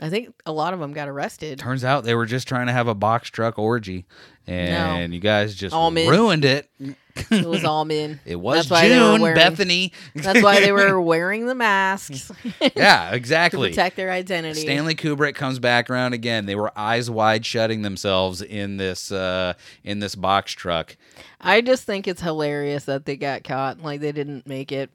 [0.00, 1.58] I think a lot of them got arrested.
[1.58, 4.04] Turns out they were just trying to have a box truck orgy,
[4.46, 6.08] and you guys just All men.
[6.10, 6.68] ruined it.
[7.30, 8.20] It was all men.
[8.26, 9.92] It was That's why they were June, wearing- Bethany.
[10.14, 12.30] That's why they were wearing the masks
[12.76, 13.70] yeah, to exactly.
[13.70, 14.60] protect their identity.
[14.60, 16.44] Stanley Kubrick comes back around again.
[16.44, 20.94] They were eyes wide shutting themselves in this uh, in this box truck.
[21.40, 23.80] I just think it's hilarious that they got caught.
[23.80, 24.90] Like they didn't make it.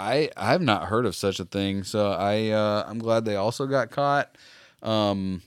[0.00, 3.66] I I've not heard of such a thing, so I uh, I'm glad they also
[3.66, 4.34] got caught.
[4.82, 5.42] Um,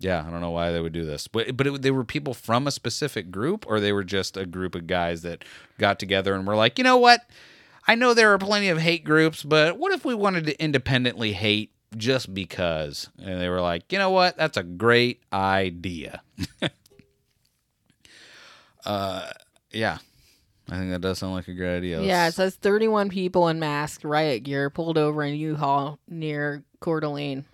[0.00, 2.32] yeah, I don't know why they would do this, but but it, they were people
[2.32, 5.44] from a specific group, or they were just a group of guys that
[5.78, 7.20] got together and were like, you know what?
[7.86, 11.32] I know there are plenty of hate groups, but what if we wanted to independently
[11.32, 13.10] hate just because?
[13.18, 14.38] And they were like, you know what?
[14.38, 16.22] That's a great idea.
[18.86, 19.30] uh,
[19.70, 19.98] yeah,
[20.70, 22.02] I think that does sound like a great idea.
[22.02, 27.00] Yeah, it says 31 people in masked riot gear pulled over in U-Haul near Coeur
[27.00, 27.44] d'Alene.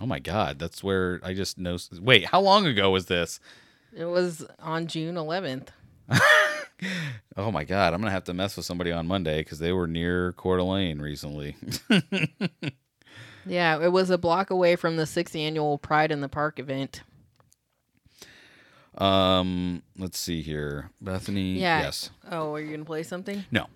[0.00, 1.76] Oh my God, that's where I just know.
[2.00, 3.40] Wait, how long ago was this?
[3.96, 5.68] It was on June 11th.
[7.36, 9.88] Oh my God, I'm gonna have to mess with somebody on Monday because they were
[9.88, 11.56] near Coeur d'Alene recently.
[13.48, 17.02] Yeah, it was a block away from the sixth annual Pride in the Park event.
[18.98, 21.58] Um, let's see here, Bethany.
[21.58, 21.80] Yeah.
[21.80, 22.10] Yes.
[22.30, 23.44] Oh, are you going to play something?
[23.50, 23.66] No.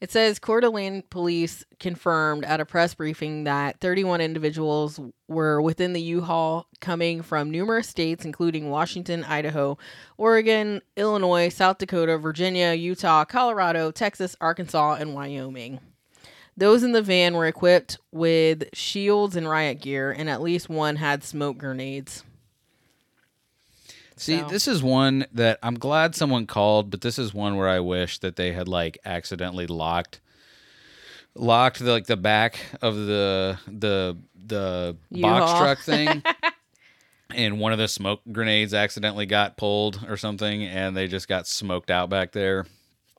[0.00, 5.94] It says Coeur d'Alene police confirmed at a press briefing that 31 individuals were within
[5.94, 9.78] the U-Haul coming from numerous states, including Washington, Idaho,
[10.18, 15.80] Oregon, Illinois, South Dakota, Virginia, Utah, Colorado, Texas, Arkansas, and Wyoming.
[16.54, 20.96] Those in the van were equipped with shields and riot gear, and at least one
[20.96, 22.24] had smoke grenades.
[24.24, 27.68] See, So- this is one that I'm glad someone called, but this is one where
[27.68, 30.20] I wish that they had like accidentally locked
[31.34, 34.16] locked the, like the back of the the
[34.46, 35.18] the box
[35.50, 35.58] U-Haul.
[35.60, 36.22] truck thing.
[37.34, 41.48] And one of the smoke grenades accidentally got pulled or something, and they just got
[41.48, 42.66] smoked out back there.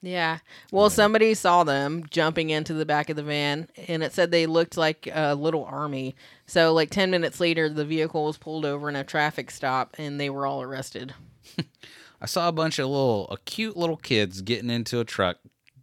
[0.05, 0.37] Yeah.
[0.71, 4.45] Well, somebody saw them jumping into the back of the van, and it said they
[4.45, 6.15] looked like a little army.
[6.45, 10.19] So, like 10 minutes later, the vehicle was pulled over in a traffic stop, and
[10.19, 11.15] they were all arrested.
[12.21, 15.37] I saw a bunch of little, cute little kids getting into a truck.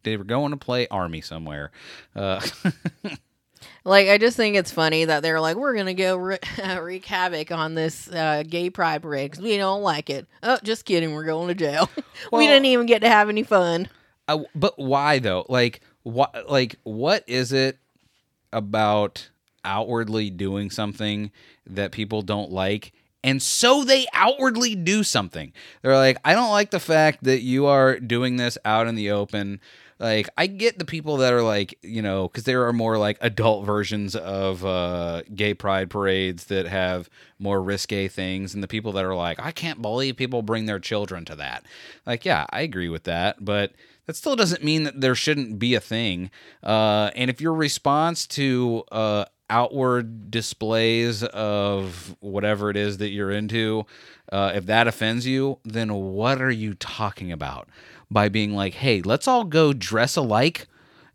[0.04, 1.72] They were going to play army somewhere.
[2.14, 2.40] Uh,
[3.84, 6.36] Like, I just think it's funny that they're like, we're going to go wre-
[6.80, 10.26] wreak havoc on this uh, gay pride parade because we don't like it.
[10.42, 11.12] Oh, just kidding.
[11.12, 11.90] We're going to jail.
[12.32, 13.88] we didn't even get to have any fun.
[14.26, 15.46] But why though?
[15.48, 16.50] Like what?
[16.50, 17.78] Like what is it
[18.52, 19.30] about
[19.64, 21.30] outwardly doing something
[21.66, 22.92] that people don't like?
[23.24, 25.52] And so they outwardly do something.
[25.82, 29.12] They're like, I don't like the fact that you are doing this out in the
[29.12, 29.60] open.
[30.00, 33.18] Like, I get the people that are like, you know, because there are more like
[33.20, 37.08] adult versions of uh, gay pride parades that have
[37.38, 40.80] more risque things, and the people that are like, I can't believe people bring their
[40.80, 41.64] children to that.
[42.04, 43.72] Like, yeah, I agree with that, but
[44.06, 46.30] that still doesn't mean that there shouldn't be a thing.
[46.62, 53.30] Uh, and if your response to uh, outward displays of whatever it is that you're
[53.30, 53.86] into,
[54.32, 57.68] uh, if that offends you, then what are you talking about?
[58.10, 60.66] By being like, hey, let's all go dress alike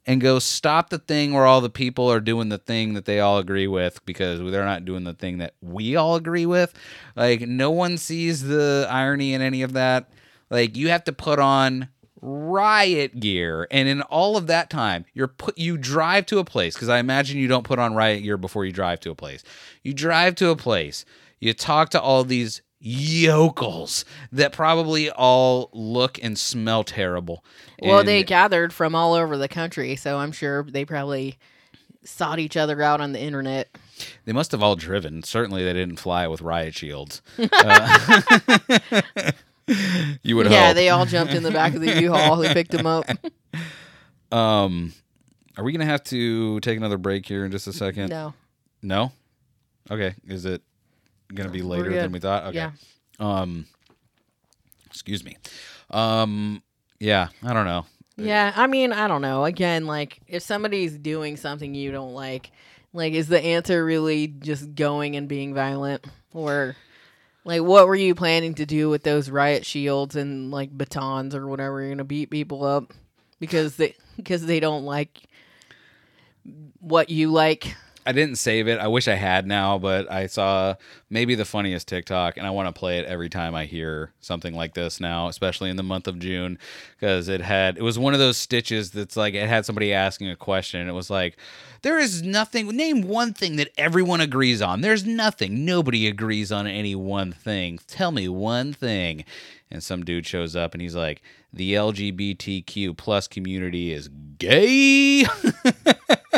[0.08, 3.20] and go stop the thing where all the people are doing the thing that they
[3.20, 6.74] all agree with because they're not doing the thing that we all agree with.
[7.16, 10.10] Like, no one sees the irony in any of that.
[10.50, 11.90] Like, you have to put on
[12.22, 16.74] riot gear and in all of that time you're put you drive to a place
[16.74, 19.44] because i imagine you don't put on riot gear before you drive to a place
[19.84, 21.06] you drive to a place
[21.40, 27.44] you talk to all these yokels that probably all look and smell terrible
[27.82, 31.38] Well, And- they gathered from all over the country, so I'm sure they probably
[32.04, 33.76] sought each other out on the internet.
[34.26, 35.24] They must have all driven.
[35.24, 37.22] Certainly, they didn't fly with riot shields.
[37.52, 38.32] Uh,
[40.24, 40.76] you would yeah, hope.
[40.76, 42.38] they all jumped in the back of the U-Haul.
[42.38, 43.06] They picked them up.
[44.32, 44.94] um,
[45.58, 48.10] are we gonna have to take another break here in just a second?
[48.10, 48.34] No.
[48.82, 49.12] No?
[49.90, 50.16] Okay.
[50.28, 50.62] Is it
[51.34, 52.46] gonna be later than we thought?
[52.46, 52.56] Okay.
[52.58, 52.72] Yeah.
[53.20, 53.66] Um.
[54.86, 55.38] Excuse me.
[55.90, 56.62] Um.
[57.00, 57.30] Yeah.
[57.44, 57.86] I don't know.
[58.18, 59.46] Yeah, I mean, I don't know.
[59.46, 62.52] Again, like if somebody's doing something you don't like,
[62.92, 66.04] like is the answer really just going and being violent
[66.34, 66.76] or
[67.48, 71.48] Like, what were you planning to do with those riot shields and like batons or
[71.48, 71.80] whatever?
[71.80, 72.94] You're gonna beat people up
[73.40, 75.24] because they because they don't like
[76.82, 77.74] what you like.
[78.08, 78.80] I didn't save it.
[78.80, 80.76] I wish I had now, but I saw
[81.10, 84.54] maybe the funniest TikTok, and I want to play it every time I hear something
[84.54, 86.58] like this now, especially in the month of June,
[86.98, 90.30] because it had it was one of those stitches that's like it had somebody asking
[90.30, 91.36] a question, and it was like,
[91.82, 92.70] there is nothing.
[92.70, 94.80] Name one thing that everyone agrees on.
[94.80, 95.66] There's nothing.
[95.66, 97.78] Nobody agrees on any one thing.
[97.88, 99.26] Tell me one thing.
[99.70, 105.26] And some dude shows up, and he's like, the LGBTQ plus community is gay.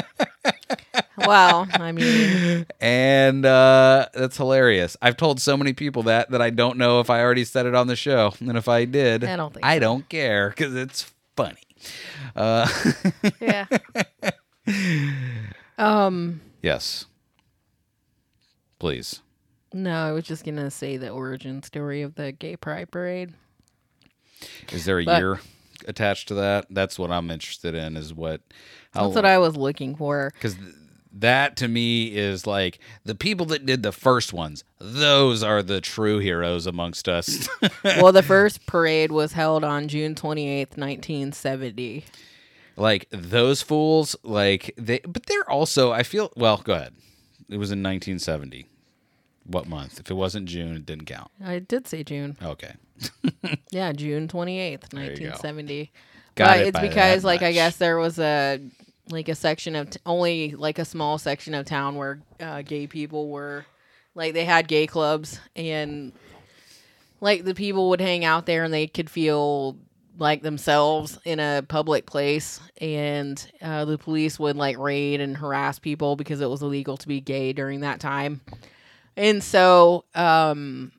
[1.26, 4.96] Wow, I mean, and uh, that's hilarious.
[5.02, 7.76] I've told so many people that that I don't know if I already said it
[7.76, 9.80] on the show, and if I did, I don't think I so.
[9.82, 11.62] don't care because it's funny.
[12.36, 12.68] Uh,
[13.40, 13.66] yeah.
[15.78, 17.06] Um, yes,
[18.80, 19.22] please.
[19.74, 23.34] no, I was just gonna say the origin story of the gay pride parade.
[24.72, 25.40] Is there a But- year
[25.88, 26.66] attached to that?
[26.70, 27.96] That's what I'm interested in.
[27.98, 28.42] Is what
[28.94, 30.32] That's what I was looking for.
[30.34, 30.56] because
[31.20, 34.64] that to me is like the people that did the first ones.
[34.80, 37.48] Those are the true heroes amongst us.
[37.84, 42.06] well, the first parade was held on June 28th, 1970.
[42.78, 46.94] like those fools like they but they're also i feel well go ahead
[47.50, 48.68] it was in 1970
[49.46, 52.38] what month if it wasn't june it didn't count I did say June.
[52.42, 52.74] okay
[53.72, 55.30] Yeah, June 28th, There you go.
[55.32, 55.92] 1970.
[56.36, 58.60] Got but it it's because like I guess there was a
[59.10, 62.88] like a section of t- only like a small section of town where uh, gay
[62.88, 63.66] people were
[64.16, 66.14] like they had gay clubs and
[67.22, 69.78] like the people would hang out there and they could feel
[70.18, 75.80] like themselves in a public place and uh, the police would like raid and harass
[75.80, 78.42] people because it was illegal to be gay during that time.
[79.16, 80.92] And so um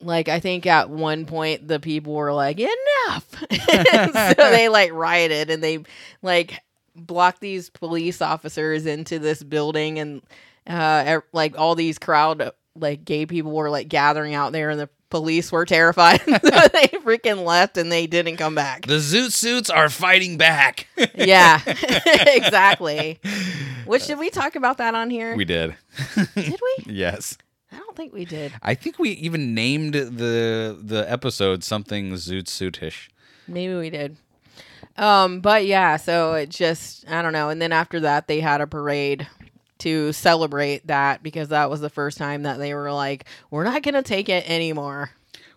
[0.00, 3.26] like I think at one point the people were like enough,
[4.36, 5.78] so they like rioted and they
[6.20, 6.60] like
[6.96, 10.22] blocked these police officers into this building and
[10.66, 14.88] uh like all these crowd like gay people were like gathering out there and the
[15.10, 16.20] police were terrified.
[16.22, 18.86] So they freaking left and they didn't come back.
[18.86, 20.88] The zoot suits are fighting back.
[21.14, 21.60] Yeah
[22.26, 23.20] exactly.
[23.86, 25.36] Which did we talk about that on here?
[25.36, 25.76] We did.
[26.34, 26.84] Did we?
[26.86, 27.36] Yes.
[27.70, 28.52] I don't think we did.
[28.62, 33.08] I think we even named the the episode something zoot suitish.
[33.46, 34.16] Maybe we did.
[34.96, 37.48] Um, but yeah, so it just I don't know.
[37.48, 39.26] And then after that, they had a parade
[39.78, 43.82] to celebrate that because that was the first time that they were like, "We're not
[43.82, 45.10] gonna take it anymore."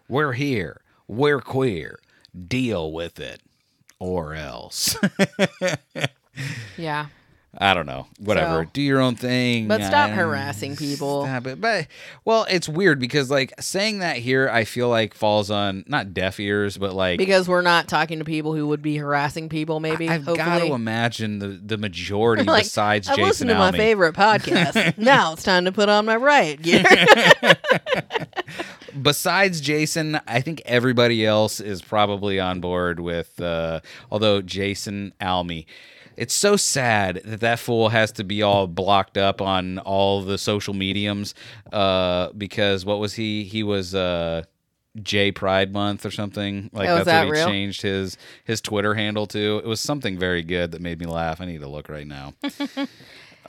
[0.10, 0.82] we're here.
[1.08, 2.00] We're queer.
[2.48, 3.42] Deal with it.
[4.00, 4.96] Or else.
[6.78, 7.08] Yeah,
[7.60, 8.06] I don't know.
[8.20, 8.66] Whatever.
[8.66, 9.68] So- Do your own thing.
[9.68, 11.24] but stop harassing people.
[11.24, 11.60] Stop it.
[11.60, 11.88] But
[12.24, 16.40] well, it's weird because like saying that here, I feel like falls on not deaf
[16.40, 19.80] ears, but like because we're not talking to people who would be harassing people.
[19.80, 23.72] Maybe I've got to imagine the the majority Like, besides I've Jason listened to my
[23.72, 24.98] favorite podcast.
[24.98, 26.84] now it's time to put on my riot gear.
[29.00, 33.40] Besides Jason, I think everybody else is probably on board with.
[33.40, 33.82] Uh,
[34.12, 35.66] although Jason Alme.
[36.18, 40.38] It's so sad that that fool has to be all blocked up on all the
[40.38, 41.36] social mediums
[41.72, 43.44] uh, because what was he?
[43.44, 44.44] He was uh,
[45.02, 46.70] J Pride Month or something.
[46.74, 47.48] Like Oh, that's that what he real?
[47.48, 49.58] changed his his Twitter handle to.
[49.60, 51.40] It was something very good that made me laugh.
[51.40, 52.34] I need to look right now.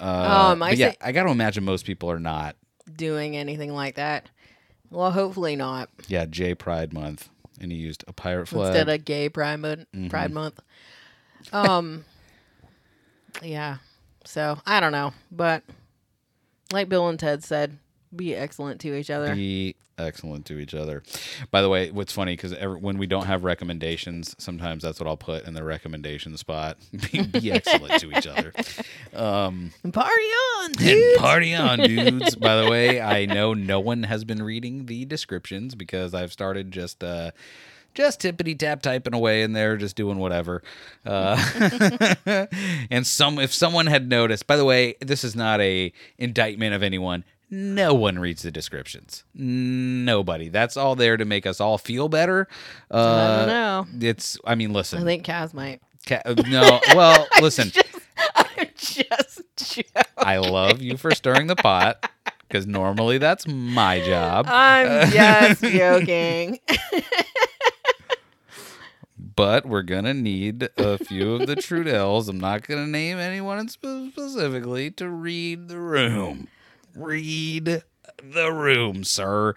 [0.00, 2.54] Uh, Um, I yeah, I got to imagine most people are not.
[2.94, 4.28] Doing anything like that.
[4.90, 5.88] Well, hopefully not.
[6.06, 7.28] Yeah, J Pride Month,
[7.60, 8.68] and he used a pirate flag.
[8.76, 10.06] instead of gay pride month Mm-hmm.
[10.08, 10.60] pride month
[11.52, 12.04] um
[13.43, 13.78] yeah
[14.24, 15.62] so i don't know but
[16.72, 17.78] like bill and ted said
[18.14, 21.03] be excellent to each other be excellent to each other.
[21.51, 25.16] By the way, what's funny because when we don't have recommendations, sometimes that's what I'll
[25.16, 26.78] put in the recommendation spot.
[27.12, 28.53] be, be excellent to each other.
[29.14, 32.36] Um, party on and party on, dudes.
[32.36, 36.70] By the way, I know no one has been reading the descriptions because I've started
[36.70, 37.03] just.
[37.03, 37.30] Uh,
[37.99, 40.62] just tippity tap typing away in there, just doing whatever.
[41.05, 41.36] Uh,
[42.90, 46.84] and some, if someone had noticed, by the way, this is not a indictment of
[46.84, 47.24] anyone.
[47.51, 49.24] No one reads the descriptions.
[49.34, 50.49] Nobody.
[50.49, 52.46] That's all there to make us all feel better.
[52.88, 54.07] Uh, I don't know.
[54.09, 54.38] It's.
[54.46, 55.01] I mean, listen.
[55.01, 56.78] i think kaz might Ca- uh, no.
[56.94, 57.72] Well, listen.
[58.36, 59.90] i'm just joking.
[60.16, 62.09] I love you for stirring the pot
[62.46, 64.46] because normally that's my job.
[64.49, 66.61] i'm just joking
[69.39, 72.28] but we're gonna need a few of the Trudells.
[72.28, 76.49] I'm not gonna name anyone specifically to read the room.
[76.97, 77.84] Read
[78.20, 79.55] the room, sir.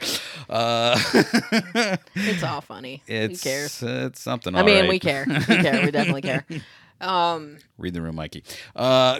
[0.47, 0.99] Uh,
[2.15, 3.01] It's all funny.
[3.07, 3.81] it's Who cares?
[3.81, 4.53] It's something.
[4.55, 4.89] I mean, alright.
[4.89, 5.25] we care.
[5.27, 5.83] We care.
[5.83, 6.45] We definitely care.
[7.01, 8.43] Um, Read the room, Mikey.
[8.75, 9.19] Uh,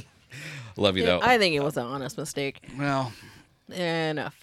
[0.78, 1.20] love you though.
[1.22, 2.66] I think it was an honest mistake.
[2.78, 3.12] well,
[3.68, 4.34] Enough.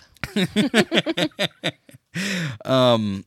[2.64, 3.26] um,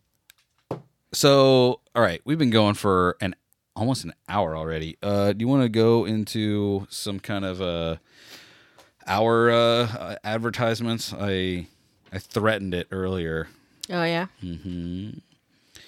[1.12, 3.34] so all right, we've been going for an
[3.74, 4.96] almost an hour already.
[5.02, 7.96] Uh, do you want to go into some kind of uh
[9.06, 11.12] our uh advertisements?
[11.18, 11.66] I
[12.12, 13.48] I threatened it earlier.
[13.90, 14.26] Oh yeah.
[14.42, 15.18] Mm-hmm.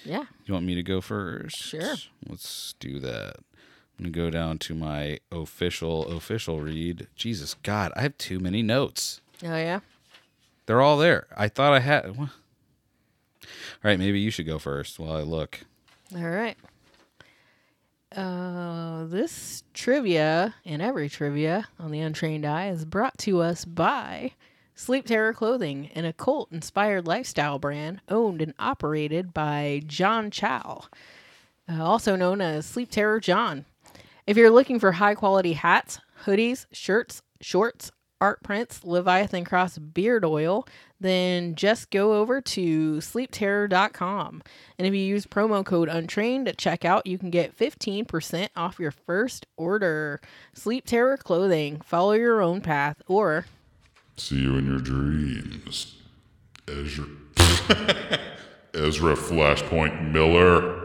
[0.03, 0.25] Yeah.
[0.45, 1.57] You want me to go first?
[1.57, 1.95] Sure.
[2.27, 3.37] Let's do that.
[3.97, 7.07] I'm gonna go down to my official official read.
[7.15, 9.21] Jesus God, I have too many notes.
[9.43, 9.79] Oh yeah.
[10.65, 11.27] They're all there.
[11.35, 12.29] I thought I had.
[13.83, 15.61] All right, maybe you should go first while I look.
[16.15, 16.57] All right.
[18.15, 24.31] Uh, this trivia and every trivia on the Untrained Eye is brought to us by
[24.73, 30.85] Sleep Terror Clothing, an occult inspired lifestyle brand owned and operated by John Chow,
[31.69, 33.65] uh, also known as Sleep Terror John.
[34.27, 37.91] If you're looking for high quality hats, hoodies, shirts, shorts,
[38.21, 40.67] art prints, Leviathan Cross beard oil,
[40.99, 44.41] then just go over to sleepterror.com.
[44.77, 48.91] And if you use promo code untrained at checkout, you can get 15% off your
[48.91, 50.21] first order.
[50.53, 51.81] Sleep Terror clothing.
[51.81, 53.45] Follow your own path or
[54.17, 55.95] See you in your dreams.
[56.67, 57.05] Ezra.
[58.73, 60.83] Ezra Flashpoint Miller.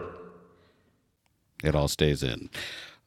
[1.63, 2.51] It all stays in.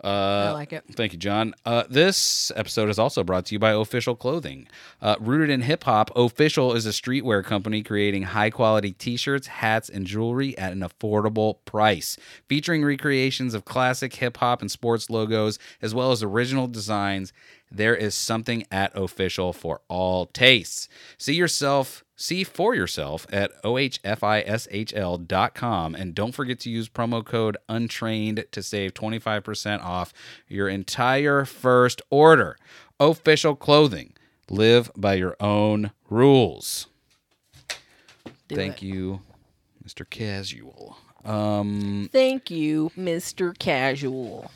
[0.10, 0.84] I like it.
[0.92, 1.54] Thank you, John.
[1.66, 4.68] Uh, this episode is also brought to you by Ohfishl Clothing.
[5.02, 9.48] Uh, rooted in hip hop, Ohfishl is a streetwear company creating high quality t shirts,
[9.48, 12.18] hats, and jewelry at an affordable price.
[12.48, 17.32] Featuring recreations of classic hip hop and sports logos, as well as original designs,
[17.72, 20.88] there is something at Ohfishl for all tastes.
[21.18, 22.03] See yourself.
[22.24, 25.26] See for yourself at ohfishl.com
[25.94, 30.14] and don't forget to use promo code untrained to save 25% off
[30.48, 32.56] your entire first order.
[32.98, 34.14] Ohfishl clothing.
[34.50, 36.88] Live by your own rules.
[38.48, 38.86] Do Thank it.
[38.86, 39.20] you,
[39.86, 40.10] Mr.
[40.10, 40.96] Casual.
[41.26, 43.54] Um, Thank you, Mr.
[43.60, 44.50] Casual.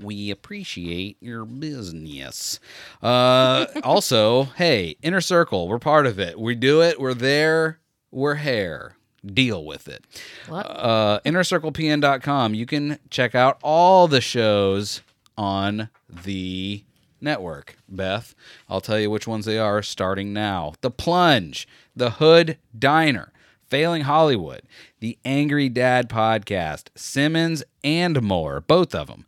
[0.00, 2.60] We appreciate your business.
[3.02, 6.38] Uh, also, hey, Inner Circle, we're part of it.
[6.38, 7.00] We do it.
[7.00, 7.78] We're there.
[8.10, 8.96] We're hair.
[9.24, 10.04] Deal with it.
[10.48, 10.66] What?
[10.66, 12.54] Uh, InnerCirclePN.com.
[12.54, 15.02] You can check out all the shows
[15.36, 16.84] on the
[17.20, 17.76] network.
[17.88, 18.34] Beth,
[18.68, 20.74] I'll tell you which ones they are starting now.
[20.80, 23.32] The Plunge, The Hood Diner,
[23.68, 24.62] Failing Hollywood,
[25.00, 28.60] The Angry Dad Podcast, Simmons, and more.
[28.60, 29.26] Both of them.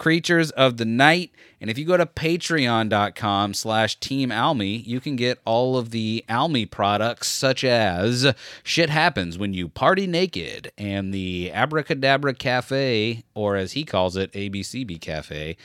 [0.00, 1.30] Creatures of the Night.
[1.60, 6.24] And if you go to patreon.com slash Team Almy, you can get all of the
[6.26, 8.32] Almy products such as
[8.62, 14.32] Shit Happens When You Party Naked and the Abracadabra Cafe, or as he calls it,
[14.32, 15.58] ABCB Cafe.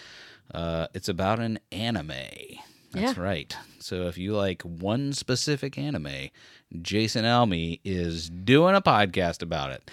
[0.54, 2.10] Uh, it's about an anime.
[2.92, 3.24] That's Yeah.
[3.24, 3.56] right.
[3.80, 6.30] So if you like one specific anime,
[6.82, 9.90] Jason Almy is doing a podcast about it.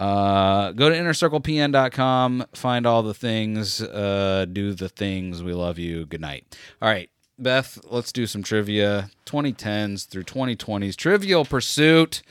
[0.00, 5.42] Uh, go to innercirclepn.com, find all the things, uh, do the things.
[5.42, 6.06] We love you.
[6.06, 6.56] Good night.
[6.80, 9.10] All right, Beth, let's do some trivia.
[9.26, 10.96] 2010s through 2020s.
[10.96, 12.22] Trivial Pursuit.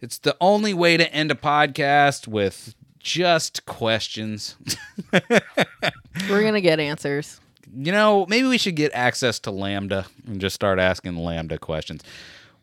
[0.00, 4.56] It's the only way to end a podcast with just questions.
[5.12, 7.40] We're going to get answers.
[7.76, 12.02] You know, maybe we should get access to LaMDA and just start asking LaMDA questions.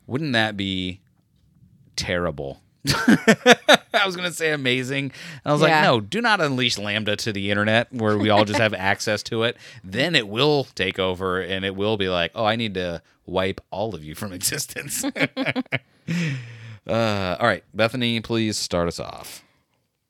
[0.06, 1.00] Wouldn't that be
[1.96, 2.60] terrible?
[3.94, 5.04] I was going to say amazing.
[5.04, 5.12] And
[5.44, 8.58] I was like, no, do not unleash LaMDA to the internet where we all just
[8.60, 9.56] have access to it.
[9.84, 13.60] Then it will take over and it will be like, oh, I need to wipe
[13.70, 15.04] all of you from existence.
[15.04, 15.12] uh,
[16.86, 19.44] all right, Bethany, please start us off.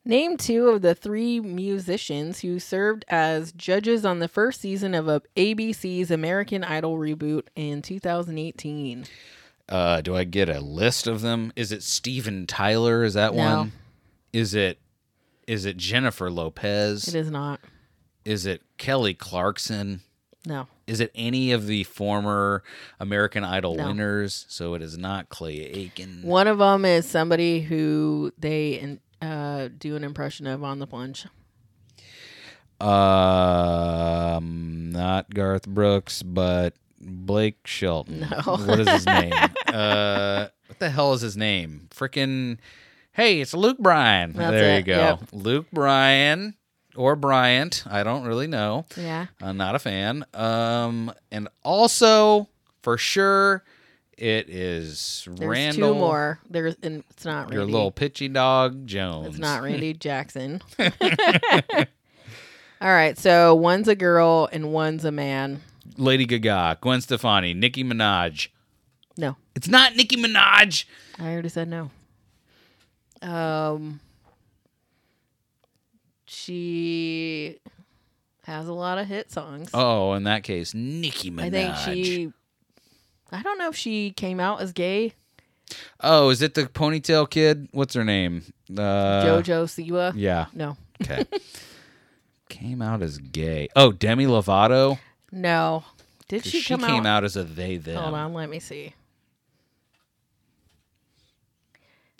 [0.05, 5.05] Name two of the three musicians who served as judges on the first season of
[5.37, 9.05] ABC's American Idol reboot in 2018.
[9.69, 11.53] Uh, do I get a list of them?
[11.55, 13.03] Is it Steven Tyler?
[13.03, 13.43] Is that No.
[13.59, 13.71] one?
[14.33, 14.79] Is it
[15.47, 17.07] is it Jennifer Lopez?
[17.07, 17.59] It is not.
[18.23, 20.01] Is it Kelly Clarkson?
[20.45, 20.67] No.
[20.87, 22.63] Is it any of the former
[22.99, 23.87] American Idol No.
[23.87, 24.45] winners?
[24.49, 26.21] So it is not Clay Aiken.
[26.23, 30.87] One of them is somebody who they in- uh, do an impression of on the
[30.87, 31.25] plunge.
[33.53, 36.73] Um, not Garth Brooks, but
[37.05, 38.21] Blake Shelton.
[38.21, 38.41] No.
[38.57, 39.33] What is his name?
[39.67, 41.87] uh, what the hell is his name?
[41.91, 42.57] Frickin'
[43.11, 44.33] Hey, it's Luke Bryan.
[44.33, 44.95] That's there you go.
[44.97, 45.19] yep.
[45.31, 46.55] Luke Bryan
[46.95, 47.83] or Bryant.
[47.87, 48.85] I don't really know.
[48.97, 49.27] Yeah.
[49.41, 50.25] I'm not a fan.
[50.33, 52.47] Um, and also
[52.81, 53.63] for sure,
[54.17, 55.93] It is There's Randall.
[55.93, 56.39] two more.
[56.49, 57.55] There's and it's not Randy.
[57.55, 59.27] Your little pitchy dog Jones.
[59.27, 60.61] It's not Randy Jackson.
[62.81, 65.61] All right, so one's a girl and one's a man.
[65.97, 68.47] Lady Gaga, Gwen Stefani, Nicki Minaj.
[69.17, 70.85] No, It's not Nicki Minaj.
[71.19, 71.91] I already said no.
[73.21, 73.99] Um,
[76.25, 77.59] she
[78.43, 79.69] has a lot of hit songs.
[79.73, 81.43] Oh, in that case, Nicki Minaj.
[81.45, 82.31] I think she.
[83.31, 85.13] I don't know if she came out as gay.
[86.01, 87.67] Oh, is it the ponytail kid?
[87.71, 88.43] What's her name?
[88.69, 90.13] Uh, Jojo Siwa.
[90.15, 90.47] Yeah.
[90.53, 91.25] No, Okay.
[92.49, 93.67] Came out as gay.
[93.75, 94.99] Oh, Demi Lovato.
[95.33, 95.83] No.
[96.29, 97.17] Did she, She, come came out?
[97.17, 97.97] out as a they them.
[97.97, 98.93] Hold on, let me see.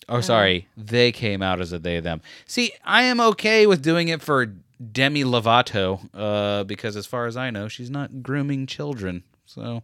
[0.09, 0.67] Oh, sorry.
[0.75, 2.21] They came out as a they them.
[2.45, 7.37] See, I am okay with doing it for Demi Lovato uh, because, as far as
[7.37, 9.23] I know, she's not grooming children.
[9.45, 9.83] So,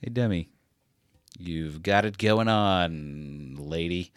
[0.00, 0.48] hey, Demi,
[1.38, 4.12] you've got it going on, lady.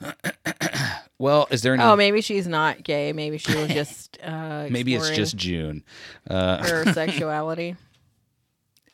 [1.18, 1.82] well, is there any?
[1.82, 3.12] Oh, maybe she's not gay.
[3.12, 4.18] Maybe she was just.
[4.22, 5.84] Uh, maybe it's just June.
[6.30, 7.74] Uh, her sexuality.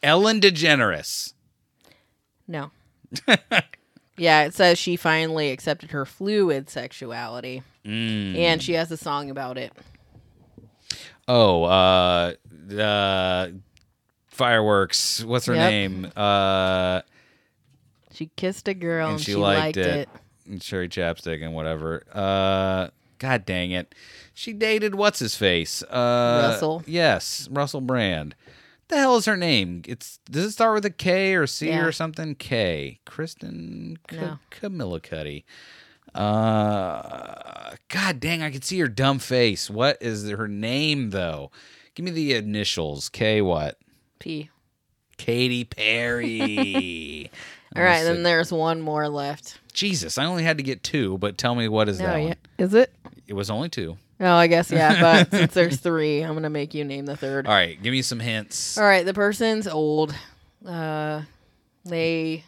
[0.03, 1.33] Ellen DeGeneres.
[2.47, 2.71] No.
[4.17, 8.37] yeah, it says she finally accepted her fluid sexuality, Mm.
[8.37, 9.73] and she has a song about it.
[11.27, 12.35] Oh, uh,
[12.79, 13.49] uh,
[14.29, 15.25] fireworks.
[15.25, 15.71] What's her Yep.
[15.71, 16.13] name?
[16.15, 17.01] Uh,
[18.13, 19.87] She kissed a girl and, and she, she, liked, it.
[19.87, 20.09] it.
[20.47, 22.05] And Cherry chapstick and whatever.
[22.13, 22.89] Uh,
[23.19, 23.95] God dang it.
[24.35, 25.83] She dated what's his face?
[25.85, 26.83] Uh, Russell.
[26.87, 28.35] Yes, Russell Brand.
[28.89, 29.83] The hell is her name?
[29.89, 31.85] It's does it start with a K or C Yeah.
[31.85, 32.35] or something?
[32.35, 33.01] K.
[33.07, 34.39] Kristen K- No.
[34.51, 35.45] Camilla Cuddy.
[36.15, 39.71] Uh, God dang, I can see her dumb face.
[39.71, 41.51] What is her name though?
[41.95, 43.09] Give me the initials.
[43.09, 43.79] K what?
[44.19, 44.51] P.
[45.17, 47.31] Katy Perry.
[47.77, 49.59] All right, then there's one more left.
[49.75, 52.25] Jesus, I only had to get two, but tell me what is No, that yeah.
[52.29, 52.37] one?
[52.59, 52.95] Is it?
[53.27, 53.99] It was only two.
[54.21, 55.01] Oh, I guess yeah.
[55.01, 57.47] But since there's three, I'm gonna make you name the third.
[57.47, 58.79] All right, give me some hints.
[58.79, 60.15] All right, the person's old.
[60.65, 61.23] Uh,
[61.85, 62.45] they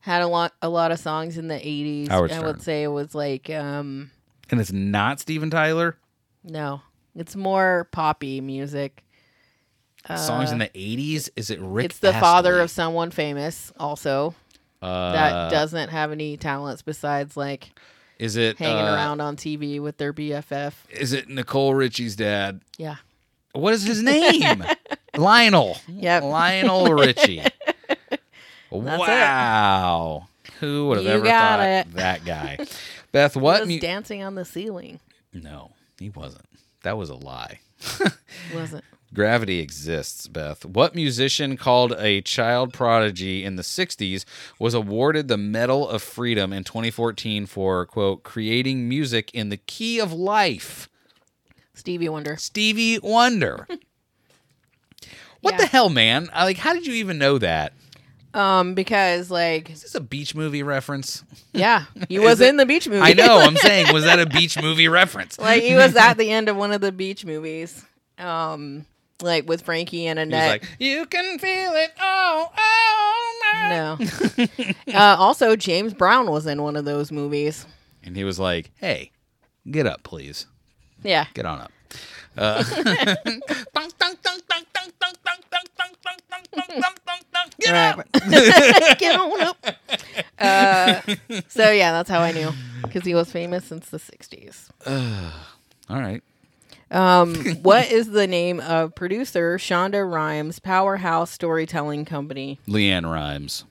[0.00, 2.08] had a lot, a lot of songs in the '80s.
[2.08, 2.46] Howard I Stern.
[2.46, 4.10] would say it was like, um,
[4.50, 5.96] And it's not Steven Tyler.
[6.44, 6.82] no,
[7.16, 9.02] it's more poppy music.
[10.16, 11.30] Songs in the '80s.
[11.36, 11.84] Is it Rick?
[11.84, 14.34] Uh, it's the father of someone famous, also
[14.82, 17.70] uh, that doesn't have any talents besides like
[18.18, 20.72] Is it hanging uh, around on TV with their BFF.
[20.90, 22.60] Is it Nicole Richie's dad?
[22.78, 22.96] Yeah,
[23.52, 24.64] What is his name?
[25.16, 25.76] Lionel.
[25.88, 26.22] Yep.
[26.24, 27.40] Lionel Richie.
[27.40, 28.20] it.
[28.70, 30.26] wow.
[30.60, 31.92] Who would have You ever thought it.
[31.94, 32.58] that guy?
[33.10, 33.60] Beth, He what?
[33.60, 35.00] was mu- dancing on the ceiling.
[35.32, 36.46] no, he wasn't.
[36.82, 37.60] That was a lie.
[38.54, 40.64] Wasn't Gravity exists, Beth.
[40.64, 44.24] What musician called a child prodigy in the 60s
[44.58, 49.98] was awarded the Medal of Freedom in 2014 for, quote, creating music in the key
[50.00, 50.88] of life?
[51.74, 52.36] Stevie Wonder?
[52.38, 53.66] Stevie Wonder.
[55.42, 55.58] what Yeah.
[55.58, 56.28] the hell, man?
[56.32, 57.74] I- Like, how did you even know that?
[58.34, 61.22] Um, because like, Is this a beach movie reference?
[61.52, 63.02] yeah, he was it- in the beach movie.
[63.02, 63.40] I know.
[63.40, 65.38] I'm saying, was that a beach movie reference?
[65.38, 67.84] like he was at the end of one of the beach movies.
[68.16, 68.86] Um,
[69.22, 70.50] like with Frankie and Annette.
[70.50, 71.92] like, you can feel it.
[72.00, 73.68] Oh, oh, my.
[73.68, 73.98] no.
[74.94, 77.66] uh, also, James Brown was in one of those movies.
[78.02, 79.12] And he was like, hey,
[79.70, 80.46] get up, please.
[81.02, 81.26] Yeah.
[81.34, 81.72] Get on up.
[82.34, 82.64] Uh,
[87.60, 88.06] Get up.
[88.98, 89.66] Get on up.
[90.38, 91.00] Uh,
[91.48, 92.50] so yeah, that's how I knew
[92.82, 94.70] because he was famous since the '60s.
[95.90, 96.22] All right.
[96.92, 102.60] Um, what is the name of producer Shonda Rhimes' powerhouse storytelling company?
[102.68, 103.64] LeAnn Rimes.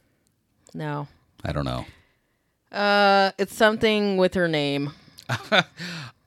[0.74, 1.08] No.
[1.44, 1.86] I don't know.
[2.72, 4.92] Uh, it's something with her name.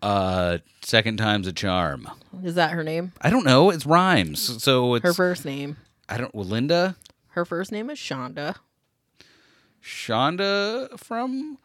[0.03, 2.07] Uh, second time's a charm.
[2.43, 3.13] Is that her name?
[3.23, 3.71] I don't know.
[3.71, 4.63] It's rhymes.
[4.63, 5.79] So it's Her first name.
[6.11, 6.35] I don't.
[6.35, 6.97] Well, Linda
[7.29, 8.57] Her first name is Shonda.
[9.83, 11.57] Shonda from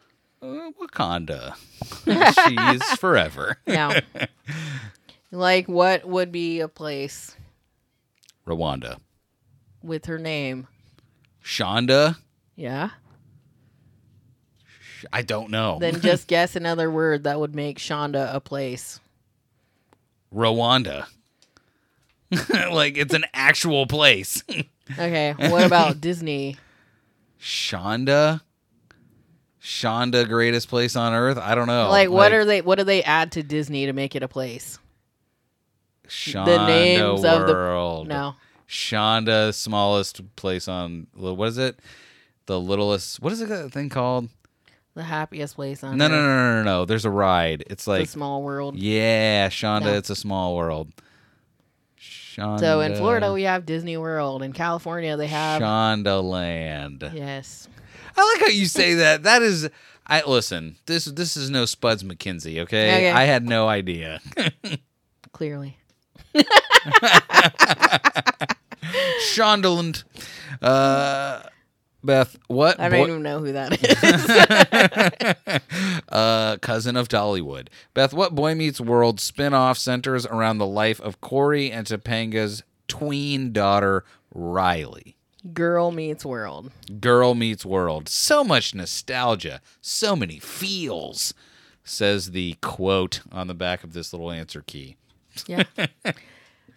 [0.41, 1.55] uh, Wakanda.
[2.79, 3.57] She's forever.
[3.67, 3.91] No.
[5.31, 7.35] Like, what would be a place
[8.47, 8.97] Rwanda.
[9.83, 10.67] with her name?
[11.43, 12.17] Shonda.
[12.55, 12.89] Yeah.
[15.13, 15.77] I don't know.
[15.79, 18.99] Then just guess another word that would make Shonda a place.
[20.33, 21.05] Rwanda.
[22.71, 24.43] like it's an actual place.
[24.97, 25.35] Okay.
[25.37, 26.57] What about Disney?
[27.39, 28.41] Shonda.
[29.61, 31.37] Shonda, greatest place on earth.
[31.37, 31.89] I don't know.
[31.89, 32.61] like, what are they?
[32.61, 34.79] What do they add to Disney to make it a place?
[36.09, 38.07] Shonda the names of the- World?
[38.07, 38.35] No.
[38.67, 41.79] Shonda, smallest place on what is it?
[42.45, 43.21] the littlest.
[43.21, 44.27] What is it that thing called?
[44.95, 46.11] The happiest place on No, earth.
[46.11, 46.85] no, no, no, no, no.
[46.85, 47.63] There's a ride.
[47.69, 48.75] It's like The like small world.
[48.75, 49.83] yeah, Shonda.
[49.85, 49.93] No.
[49.93, 50.91] It's a small world.
[51.99, 52.59] Shonda.
[52.59, 54.41] So in Florida we have Disney World.
[54.41, 57.09] In California they have Shonda Land.
[57.13, 57.67] yes.
[58.17, 59.23] I like how you say that.
[59.29, 59.69] That is.
[60.07, 60.77] I listen.
[60.87, 63.11] This this is no Spuds MacKenzie, Okay, Okay.
[63.11, 64.21] I had no idea.
[65.33, 65.77] Clearly.
[69.33, 70.03] Shondaland.
[70.61, 71.41] Uh,
[72.03, 72.79] Beth, what?
[72.79, 73.73] I don't boy- even know who that
[75.91, 76.01] is.
[76.09, 77.67] uh, cousin of Dollywood.
[77.93, 83.51] Beth, what Boy Meets World spin-off centers around the life of Corey and Topanga's tween
[83.51, 85.17] daughter, Riley?
[85.53, 86.71] Girl meets world.
[86.99, 88.09] Girl Meets World.
[88.09, 91.33] So much nostalgia, so many feels,
[91.83, 94.95] says the quote on the back of this little answer key.
[95.47, 95.63] Yeah.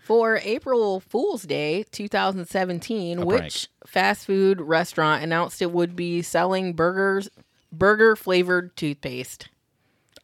[0.04, 3.66] For April Fool's Day 2017, A which prank.
[3.86, 7.28] fast food restaurant announced it would be selling burgers
[7.70, 9.48] burger flavored toothpaste?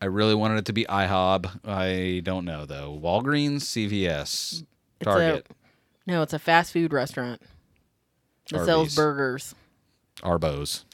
[0.01, 1.61] I really wanted it to be IHOB.
[1.65, 2.99] I don't know though.
[3.03, 4.65] Walgreens, CVS,
[5.01, 7.41] It's Target, A, no, it's a fast food restaurant
[8.51, 8.97] that sells Arby's.
[8.97, 9.55] burgers.
[10.23, 10.85] Arbos.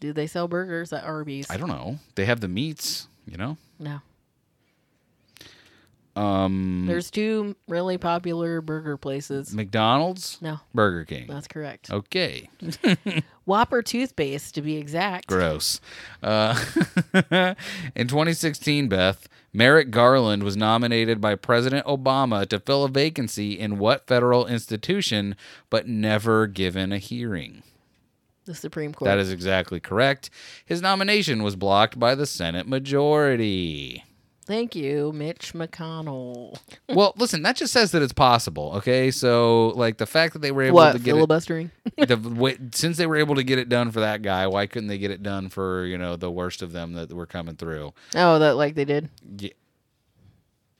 [0.00, 1.48] Do they sell burgers at Arby's?
[1.50, 1.98] I don't know.
[2.16, 3.56] They have the meats, you know.
[3.78, 4.00] No.
[6.16, 9.54] Um, There's two really popular burger places.
[9.54, 11.26] McDonald's, No, Burger King.
[11.28, 11.90] that's correct.
[11.90, 12.48] Okay,
[13.44, 15.26] Whopper toothpaste, to be exact.
[15.26, 15.80] gross.
[16.22, 16.58] Uh,
[17.94, 23.78] in 2016, Beth Merrick Garland was nominated by President Obama to fill a vacancy in
[23.78, 25.36] what federal institution,
[25.70, 27.62] but never given a hearing.
[28.46, 29.06] The Supreme Court.
[29.06, 30.30] That is exactly correct.
[30.64, 34.04] His nomination was blocked by the Senate majority.
[34.46, 36.56] Thank you, Mitch McConnell.
[36.88, 38.74] well, listen, that just says that it's possible.
[38.76, 41.72] Okay, so like the fact that they were able What to get it, filibustering?
[41.98, 44.88] the way, since they were able to get it done for that guy, why couldn't
[44.88, 47.92] they get it done for you know the worst of them that were coming through?
[48.14, 49.10] oh, that like they did.
[49.36, 49.50] Yeah.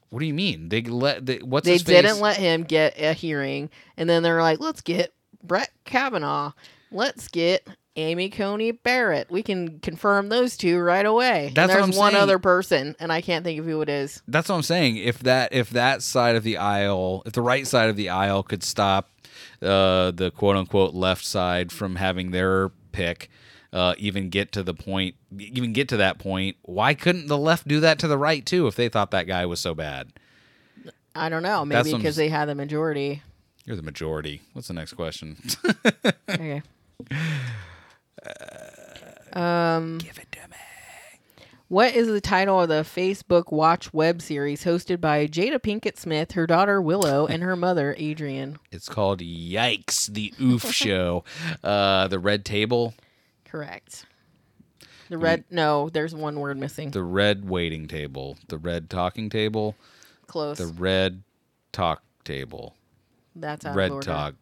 [0.09, 0.69] What do you mean?
[0.69, 4.61] They let they, what's they didn't let him get a hearing, and then they're like,
[4.61, 5.13] "Let's get
[5.43, 6.53] Brett Kavanaugh.
[6.89, 7.67] Let's get
[7.97, 9.29] Amy Coney Barrett.
[9.29, 12.23] We can confirm those two right away." That's what there's I'm one saying.
[12.23, 14.21] other person, and I can't think of who it is.
[14.27, 14.97] That's what I'm saying.
[14.97, 18.43] If that if that side of the aisle, if the right side of the aisle
[18.43, 19.09] could stop
[19.61, 23.29] uh, the quote unquote left side from having their pick,
[23.73, 27.67] uh, even get to the point, even get to that point, why couldn't the left
[27.67, 28.67] do that to the right too?
[28.67, 30.13] If they thought that guy was so bad,
[31.15, 31.65] I don't know.
[31.65, 33.23] Maybe because they had the majority.
[33.65, 34.41] you're the majority.
[34.53, 35.37] What's the next question?
[36.29, 36.61] okay.
[39.33, 40.55] Um, Give it to me.
[41.67, 46.31] what is the title of the Facebook Watch web series hosted by Jada Pinkett Smith,
[46.31, 48.57] her daughter Willow, and her mother Adrienne?
[48.71, 51.23] It's called Yikes, the Oof Show.
[51.63, 52.93] Uh, the Red Table,
[53.45, 54.05] Correct.
[55.09, 55.45] The red.
[55.49, 56.91] No, there's one word missing.
[56.91, 59.75] the Red Waiting Table, the Red Talking Table,
[60.27, 60.57] Close.
[60.57, 61.23] the Red
[61.71, 62.75] Talk Table.
[63.33, 64.05] That's out red of order.
[64.05, 64.35] talk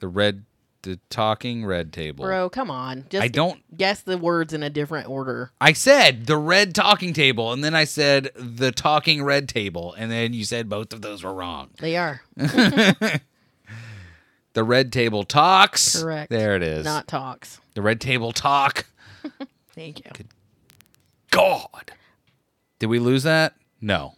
[0.00, 0.44] the red
[0.86, 3.04] the talking red table Bro, come on.
[3.10, 5.50] Just i don't guess the words in a different order.
[5.60, 10.10] i said the red talking table and then i said the talking red table and
[10.10, 13.20] then you said both of those were wrong They are the
[14.64, 16.30] red table talks correct.
[16.30, 17.60] there it is Not talks.
[17.74, 18.86] the red table talk
[19.74, 20.10] Thank you.
[21.30, 21.92] god
[22.78, 24.14] did we lose that no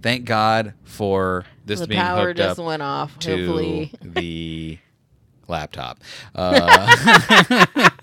[0.00, 3.16] thank god for this the being power hooked just up went off.
[3.20, 4.78] to Hopefully, the
[5.48, 5.98] laptop
[6.34, 6.96] uh,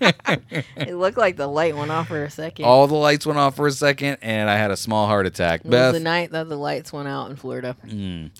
[0.76, 2.64] it looked like the light went off for a second.
[2.64, 5.62] All the lights went off for a second, and I had a small heart attack.
[5.64, 7.76] it was the night that the lights went out in Florida.
[7.86, 8.30] Mm.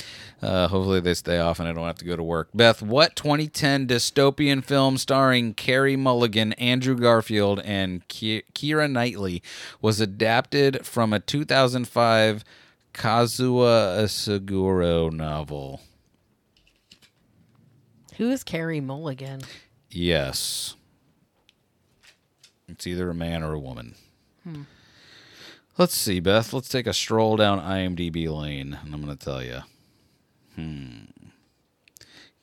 [0.42, 2.48] uh, hopefully they stay off and I don't have to go to work.
[2.54, 9.42] Beth, what 2010 dystopian film starring Carey Mulligan, Andrew Garfield, and Ki- Keira Knightley
[9.82, 12.44] was adapted from a 2005
[12.94, 15.80] Kazuo Ishiguro novel?
[18.20, 19.40] Who is Carey Mulligan?
[19.90, 20.74] Yes.
[22.68, 23.94] It's either a man or a woman.
[25.78, 26.52] Let's see, Beth.
[26.52, 29.60] Let's take a stroll down IMDb lane, and I'm going to tell you.
[30.54, 31.04] Hmm.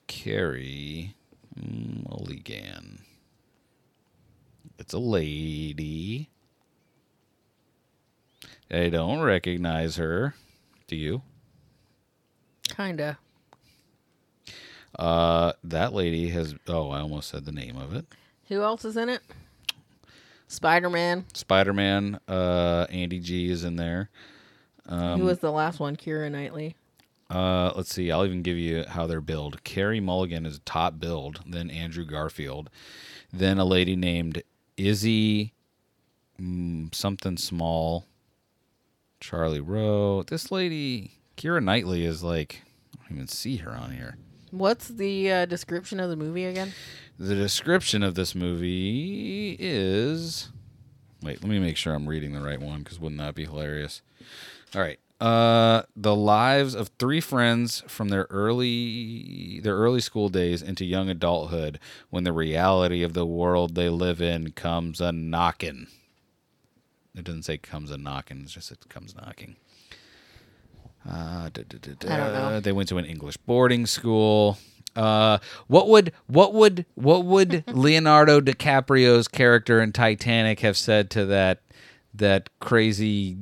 [0.08, 1.14] Carey
[1.56, 3.04] Mulligan.
[4.80, 6.32] It's a lady.
[8.72, 10.34] I don't recognize her.
[10.88, 11.22] Do you?
[12.68, 13.20] Kinda.
[14.98, 16.56] Uh, that lady has.
[16.68, 18.06] Oh, I almost said the name of it.
[18.48, 19.22] Who else is in it?
[20.48, 21.26] Spider Man.
[21.34, 24.10] Spider Man, uh, Andy G is in there.
[24.88, 25.98] Um, Who was the last one?
[25.98, 26.76] Keira Knightley.
[27.30, 28.10] Uh, let's see.
[28.10, 29.64] I'll even give you how they're billed.
[29.66, 32.70] Carey Mulligan is top billed, then Andrew Garfield,
[33.34, 34.44] then a lady named
[34.78, 35.54] Izzy
[36.42, 38.06] mm, something small,
[39.20, 40.24] Charlie Rowe.
[40.24, 42.62] This lady, Keira Knightley, is like
[42.96, 44.18] I don't even see her on here.
[44.58, 46.74] What's the uh, description of the movie again?
[47.20, 50.50] The description of this movie is.
[51.22, 54.02] Wait, let me make sure I'm reading the right one because wouldn't that be hilarious?
[54.76, 55.00] All right.
[55.20, 61.10] Uh, the lives of three friends from their early their early school days into young
[61.10, 61.80] adulthood
[62.12, 65.88] when the reality of the world they live in comes a knocking.
[67.16, 69.56] It doesn't say comes a knocking, it's just it comes knocking.
[71.10, 72.14] Uh, da, da, da, da.
[72.14, 72.60] I don't know.
[72.60, 74.58] They went to an English boarding school.
[74.96, 75.38] Uh,
[75.68, 81.62] what would what would what would Leonardo DiCaprio's character in Titanic have said to that
[82.14, 83.38] that crazy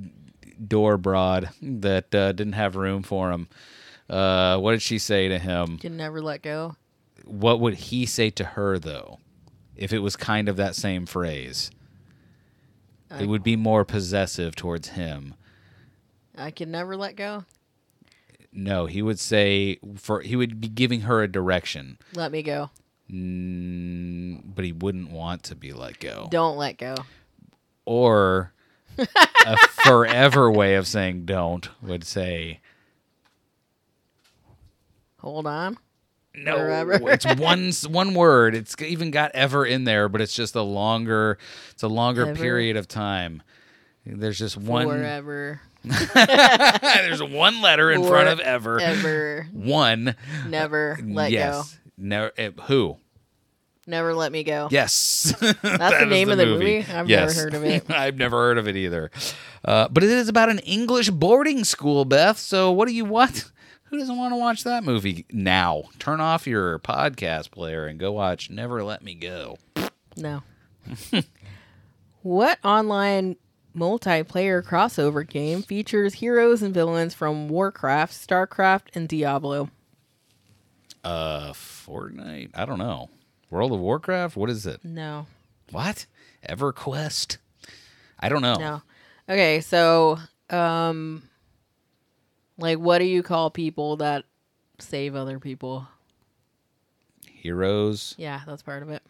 [0.68, 3.48] door broad that uh, didn't have room for him?
[4.10, 5.78] Uh, what did she say to him?
[5.78, 6.76] Can never let go.
[7.24, 9.20] What would he say to her though?
[9.76, 11.72] If it was kind of that same phrase,
[13.20, 15.36] it would be more possessive towards him.
[16.38, 17.46] I can never let go.
[18.52, 22.70] No, he would say for he would be giving her a direction, Let me go.
[23.12, 26.28] mm, but he wouldn't want to be let go.
[26.32, 26.96] Don't let go.
[27.86, 28.54] Or
[28.98, 32.62] a forever way of saying don't would say
[35.20, 35.78] Hold on.
[36.36, 36.56] no.
[36.58, 36.94] Forever.
[37.12, 38.56] it's one one word.
[38.56, 41.38] It's even got ever in there, but it's just a longer.
[41.72, 42.36] It's a longer Ever.
[42.40, 43.42] period of time.
[44.06, 44.88] There's just one.
[44.88, 45.62] Forever.
[46.14, 48.80] there's one letter in front of ever.
[48.80, 49.48] Ever.
[49.52, 50.16] One.
[50.48, 51.78] Never let yes.
[51.98, 52.32] Never.
[52.38, 52.98] eh, who?
[53.88, 54.68] Never let me go.
[54.72, 55.34] Yes.
[55.40, 55.60] That's
[56.00, 56.80] the name of the movie?
[56.80, 57.90] I've never heard of it.
[57.90, 59.12] I've never heard of it either.
[59.64, 62.38] Uh, but it is about an English boarding school, Beth.
[62.40, 63.52] So what do you want?
[63.86, 65.84] Who doesn't want to watch that movie now?
[66.00, 69.58] Turn off your podcast player and go watch Never Let Me Go.
[70.18, 70.42] No.
[72.24, 73.36] what online
[73.76, 79.70] multiplayer crossover game features heroes and villains from Warcraft, StarCraft, and Diablo?
[81.04, 82.50] Uh, Fortnite?
[82.56, 83.10] I don't know.
[83.50, 84.36] World of Warcraft?
[84.36, 84.84] What is it?
[84.84, 85.28] No.
[85.72, 86.06] What?
[86.48, 87.38] EverQuest?
[88.20, 88.56] I don't know.
[88.56, 88.82] No.
[89.30, 90.20] Okay, so
[90.50, 91.24] um
[92.58, 94.26] like what do you call people that
[94.80, 95.88] save other people?
[97.28, 98.16] Heroes.
[98.18, 99.04] Yeah, that's part of it.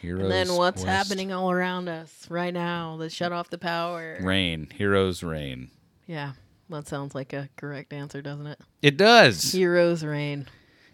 [0.00, 0.22] Heroes.
[0.24, 1.08] And then what's Quest.
[1.08, 2.94] happening all around us right now?
[2.98, 4.18] Let's shut off the power.
[4.20, 4.68] Rain.
[4.74, 5.70] Heroes Rain.
[6.06, 6.32] Yeah.
[6.68, 8.58] That sounds like a correct answer, doesn't it?
[8.82, 9.52] It does.
[9.52, 10.46] Heroes rain.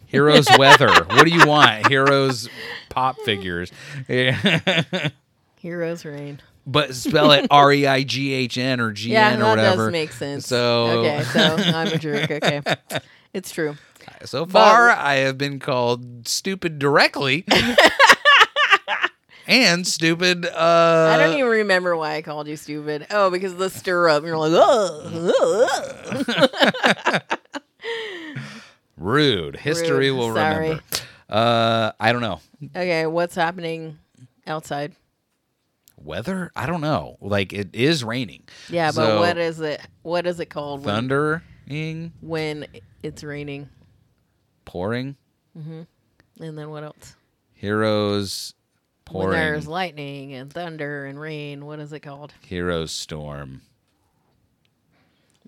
[0.06, 0.92] Heroes weather.
[1.06, 1.86] what do you want?
[1.88, 2.48] Heroes
[2.90, 3.72] pop figures.
[4.06, 4.82] Yeah.
[5.58, 6.40] Heroes rain.
[6.66, 9.50] but spell it R E I G H N or G Yeah, N or that
[9.56, 9.76] whatever.
[9.86, 10.46] does make sense.
[10.46, 12.30] So okay, so I'm a jerk.
[12.30, 12.60] Okay,
[13.32, 13.76] it's true.
[14.24, 17.46] so far I have been called stupid directly.
[19.46, 23.06] And stupid uh I don't even remember why I called you stupid.
[23.10, 24.24] Oh, because of the stir up.
[24.24, 26.00] You're like, oh,
[28.96, 29.56] rude.
[29.56, 30.18] History Rude.
[30.18, 30.62] will Sorry.
[30.68, 30.82] remember.
[31.28, 32.40] Uh I don't know.
[32.76, 33.06] okay.
[33.06, 33.98] What's happening
[34.46, 34.92] outside?
[35.96, 36.50] Weather?
[36.56, 37.16] I don't know.
[37.20, 38.42] Like it is raining.
[38.68, 39.80] Yeah, but what is it?
[40.02, 42.66] What is it called when, thundering, when
[43.02, 43.68] it's raining?
[44.64, 45.16] pouring,
[45.58, 45.82] Mm-hmm.
[46.42, 47.14] And then what else?
[47.52, 48.54] heroes
[49.10, 52.32] When there's lightning and thunder and rain, what is it called?
[52.46, 53.60] heroes storm,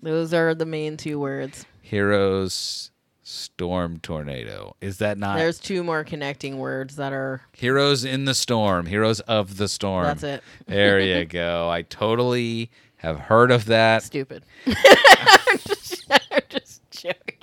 [0.01, 1.65] Those are the main two words.
[1.81, 2.91] heroes
[3.23, 4.75] storm tornado.
[4.81, 7.41] Is that not There's two more connecting words that are.
[7.53, 10.05] Heroes in the Storm, Heroes of the Storm.
[10.05, 10.43] That's it.
[10.67, 11.67] There you go.
[11.69, 14.03] I totally have heard of that.
[14.03, 14.45] Stupid.
[14.67, 17.34] I'm, just, I'm just joking.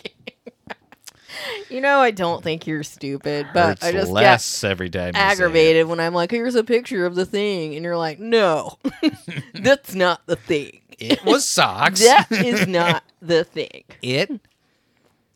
[1.70, 5.08] You know, I don't think you're stupid, but Hurts I just get less every time.
[5.08, 5.22] you say it.
[5.32, 7.74] aggravated when I'm like, here's a picture of the thing.
[7.74, 8.78] And you're like, no,
[9.54, 10.80] that's not the thing.
[10.98, 12.00] It was socks.
[12.00, 13.84] That is not the thing.
[14.02, 14.30] it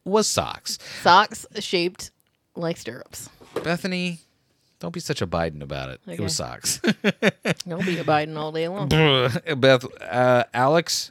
[0.05, 0.79] was socks.
[1.03, 2.11] Socks shaped
[2.55, 3.29] like stirrups.
[3.65, 4.21] Bethany,
[4.79, 6.01] don't be such a Biden about it.
[6.07, 6.23] It Okay.
[6.23, 6.81] was socks.
[7.65, 8.89] You'll be a Biden all day long.
[9.59, 11.11] Beth, uh, Alex,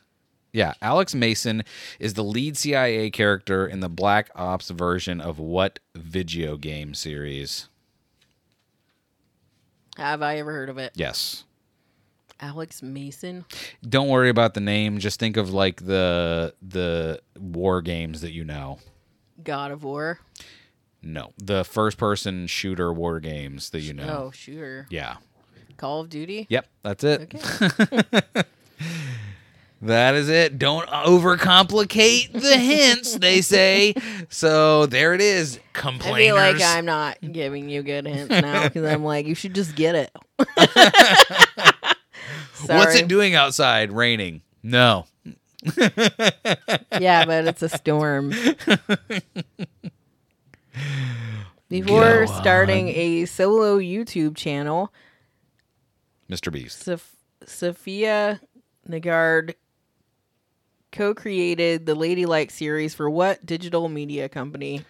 [0.55, 1.63] yeah, Alex Mason
[1.99, 7.67] is the lead CIA character in the Black Ops version of what video game series?
[9.97, 10.93] Have I ever heard of it?
[10.95, 11.43] Yes.
[12.39, 13.43] Alex Mason.
[13.87, 14.99] Don't worry about the name.
[14.99, 18.79] Just think of like the the war games that you know.
[19.43, 20.19] God of War.
[21.03, 24.27] No, the first person shooter war games that you know.
[24.27, 24.87] Oh, shooter.
[24.89, 25.17] Yeah.
[25.75, 26.47] Call of Duty.
[26.49, 27.35] Yep, that's it.
[27.35, 28.43] Okay.
[29.85, 30.57] That is it.
[30.57, 33.93] Don't overcomplicate the hints, they say.
[34.29, 35.59] So there it is.
[35.73, 36.15] Complainers.
[36.37, 39.53] I feel like I'm not giving you good hints now because I'm like, you should
[39.53, 40.11] just get it.
[42.65, 43.91] What's it doing outside?
[43.91, 44.41] Raining.
[44.63, 45.05] No.
[46.99, 48.31] Yeah, but it's a storm.
[51.69, 54.93] Before starting a solo YouTube channel,
[56.29, 56.51] Mr.
[56.51, 56.83] Beast.
[56.83, 58.39] Soph- Safiya
[58.89, 59.55] Nygaard
[60.95, 64.83] co-created the Ladylike series for what digital media company?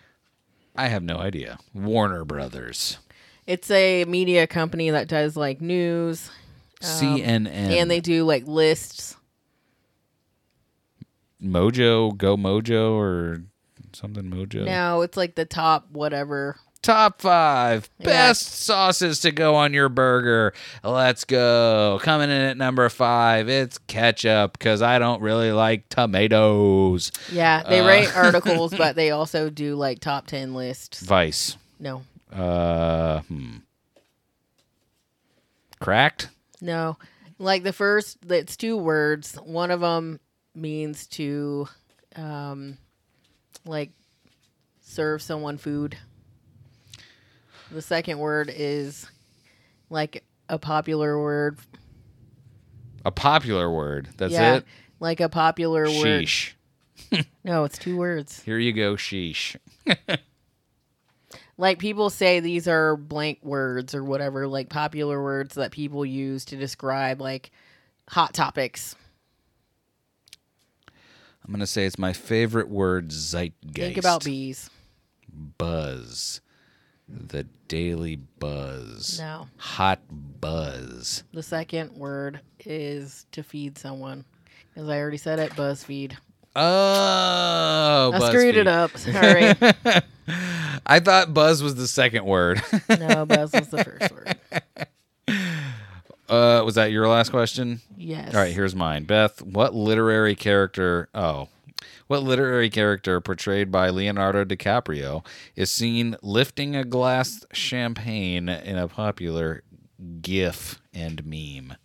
[0.76, 1.58] I have no idea.
[1.74, 3.00] Warner Brothers.
[3.48, 6.30] It's a media company that does like news
[6.82, 7.42] CNN.
[7.42, 9.16] Um, and they do like lists.
[11.42, 13.44] Mojo, Go Mojo, or
[13.94, 14.66] something Mojo.
[14.66, 16.58] No, it's like the top whatever.
[16.86, 18.06] Top five Yeah.
[18.06, 20.54] best sauces to go on your burger.
[20.84, 22.00] Let's go.
[22.04, 27.12] Coming in at number five, it's ketchup because I don't really like tomatoes.
[27.32, 27.88] Yeah, they Uh.
[27.88, 31.02] write articles, but they also do like top ten lists.
[31.02, 31.58] Vice.
[31.80, 33.56] No, Uh, hmm.
[35.80, 36.30] Cracked.
[36.62, 36.98] no,
[37.40, 39.36] like the first, it's two words.
[39.44, 40.20] One of them
[40.54, 41.68] means to,
[42.16, 42.78] um,
[43.66, 43.92] like
[44.82, 45.98] serve someone food.
[47.72, 49.08] The second word is
[49.90, 51.58] like a popular word.
[53.04, 54.10] A popular word.
[54.18, 54.66] That's yeah, it.
[55.00, 56.26] like a popular word.
[56.26, 56.54] Sheesh.
[57.44, 58.42] No, it's two words.
[58.42, 59.56] Here you go, sheesh.
[61.58, 66.44] Like people say these are blank words or whatever, like popular words that people use
[66.46, 67.52] to describe like
[68.10, 68.96] hot topics.
[71.46, 73.74] I'm gonna say it's my favorite word, zeitgeist.
[73.74, 74.70] Think about bees.
[75.32, 76.42] buzz.
[77.08, 79.20] The daily buzz.
[79.20, 79.48] No.
[79.58, 81.24] Hot buzz.
[81.34, 84.26] The second word is to feed someone.
[84.76, 86.14] As I already said it, BuzzFeed.
[86.56, 88.98] Oh, I screwed it up.
[88.98, 89.54] Sorry.
[90.86, 92.62] I thought buzz was the second word.
[92.90, 94.38] no, Buzz was the first word.
[96.30, 97.82] uh, was that your last question?
[97.98, 98.34] Yes.
[98.34, 99.04] All right, here's mine.
[99.04, 101.10] Beth, what literary character?
[101.14, 101.50] Oh,
[102.08, 105.26] what literary character portrayed by Leonardo DiCaprio
[105.56, 109.64] is seen lifting a glass champagne in a popular
[110.22, 111.76] GIF and meme?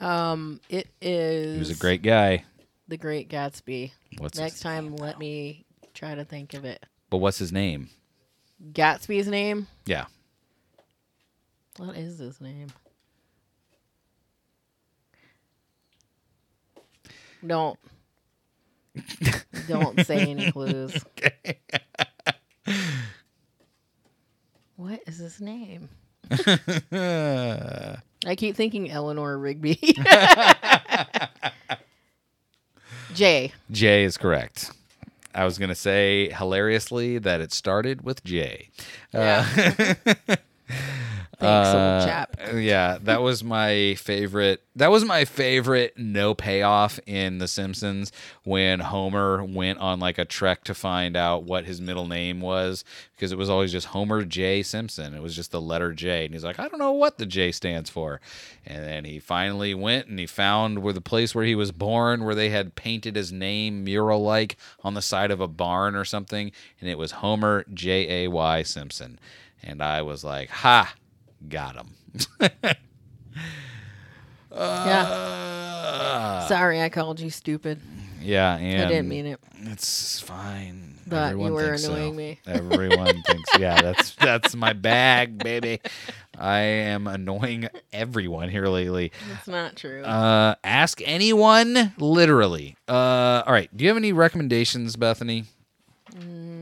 [0.00, 2.44] Um, it is He was a great guy.
[2.88, 3.92] The Great Gatsby.
[4.18, 5.64] What's Next his, time let me
[5.94, 6.84] try to think of it.
[7.08, 7.88] But what's his name?
[8.72, 9.66] Gatsby's name?
[9.86, 10.06] Yeah.
[11.76, 12.68] What is his name?
[17.46, 17.78] Don't
[19.68, 20.96] don't say any clues.
[24.76, 25.88] What is his name?
[26.30, 27.98] I
[28.36, 29.78] keep thinking Eleanor Rigby.
[33.14, 33.52] Jay.
[33.70, 34.72] J is correct.
[35.34, 38.68] I was gonna say hilariously that it started with J.
[39.12, 39.46] Yeah.
[40.28, 40.36] Uh,
[41.44, 42.36] Thanks, uh, old chap.
[42.54, 44.62] Yeah, that was my favorite.
[44.76, 48.10] That was my favorite no payoff in The Simpsons
[48.42, 52.84] when Homer went on like a trek to find out what his middle name was
[53.14, 55.14] because it was always just Homer J Simpson.
[55.14, 57.52] It was just the letter J, and he's like, I don't know what the J
[57.52, 58.20] stands for.
[58.66, 62.24] And then he finally went and he found where the place where he was born,
[62.24, 66.04] where they had painted his name mural like on the side of a barn or
[66.04, 66.50] something,
[66.80, 69.18] and it was Homer J A Y Simpson.
[69.62, 70.94] And I was like, ha,
[71.48, 71.88] got him.
[74.56, 75.02] Yeah.
[75.02, 77.80] Uh, Sorry I called you stupid.
[78.20, 79.40] yeah, and I didn't mean it.
[79.62, 80.92] It's fine.
[81.06, 81.92] But you Everyone were thinks so.
[81.94, 82.40] annoying me.
[82.46, 85.80] Everyone thinks, yeah, that's that's my bag, baby.
[86.38, 89.10] I am annoying everyone here lately.
[89.28, 90.02] That's not true.
[90.02, 92.76] Uh, ask anyone, literally.
[92.88, 93.74] Uh, all right.
[93.76, 95.44] Do you have any recommendations, Bethany?
[96.12, 96.53] Mm.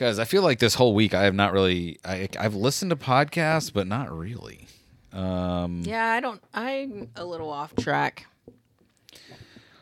[0.00, 1.98] Because I feel like this whole week I have not really.
[2.06, 4.66] I I've listened to podcasts, but not really.
[5.12, 6.42] Um, Yeah, I don't.
[6.54, 8.26] I'm a little off track.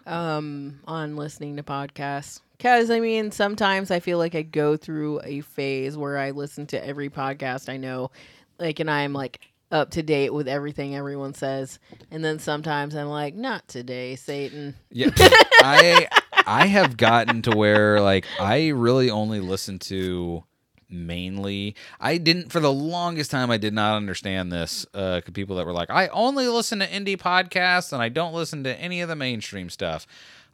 [0.07, 5.21] Um, on listening to podcasts, because I mean, sometimes I feel like I go through
[5.23, 8.11] a phase where I listen to every podcast I know,
[8.59, 9.39] like, and I'm like
[9.71, 11.79] up to date with everything everyone says,
[12.11, 14.75] and then sometimes I'm like, not today, Satan.
[14.91, 16.09] Yeah, I
[16.47, 20.45] I have gotten to where like I really only listen to
[20.91, 21.75] mainly.
[22.01, 23.51] I didn't for the longest time.
[23.51, 24.87] I did not understand this.
[24.95, 28.65] Uh, people that were like, I only listen to indie podcasts and I don't listen
[28.65, 30.07] to any of the mainstream stuff.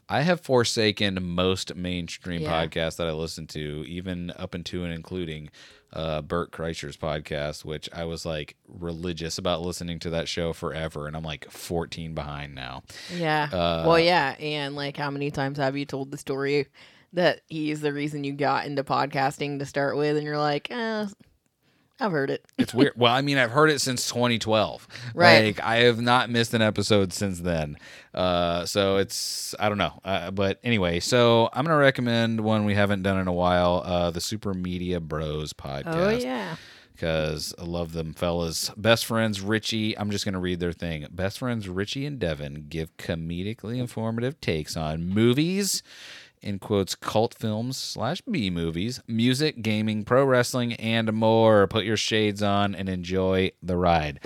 [0.08, 2.66] I have forsaken most mainstream Yeah.
[2.66, 5.50] podcasts that I listen to, even up into and including
[5.94, 11.06] uh, Bert Kreischer's podcast, which I was like religious about listening to that show forever,
[11.06, 12.82] and I'm like 14 behind now.
[13.14, 13.48] Yeah.
[13.52, 16.66] Uh, well, yeah, and like, how many times have you told the story
[17.12, 21.06] that he's the reason you got into podcasting to start with, and you're like, eh,
[22.04, 22.44] I've heard it.
[22.58, 22.92] It's weird.
[22.96, 24.86] well, I mean, I've heard it since 2012.
[25.14, 25.44] Right.
[25.56, 27.78] Like I have not missed an episode since then.
[28.12, 29.98] Uh, so it's I don't know.
[30.04, 33.82] Uh, but anyway, so I'm gonna recommend one we haven't done in a while.
[33.84, 35.84] Uh, the Super Media Bros podcast.
[35.86, 36.56] Oh yeah.
[36.94, 38.70] because I love them fellas.
[38.76, 39.98] Best friends Richie.
[39.98, 41.06] I'm just gonna read their thing.
[41.10, 45.82] Best friends Richie and Devin give comedically informative takes on movies.
[46.44, 51.66] In quotes, cult films slash B movies, music, gaming, pro wrestling, and more.
[51.66, 54.20] Put your shades on and enjoy the ride.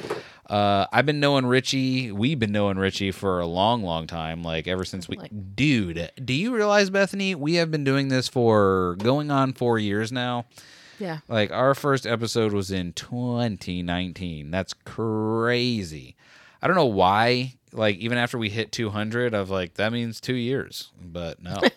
[0.51, 2.11] Uh, I've been knowing Richie.
[2.11, 4.43] We've been knowing Richie for a long, long time.
[4.43, 6.11] Like ever since we, Like- dude.
[6.25, 7.37] Do you realize, Bethany?
[7.37, 10.47] We have been doing this for going on four years now.
[10.99, 11.19] Yeah.
[11.29, 14.51] Like our first episode was in 2019.
[14.51, 16.17] That's crazy.
[16.61, 17.55] I don't know why.
[17.73, 21.55] Like even after we hit 200, of like, that means two years, but no,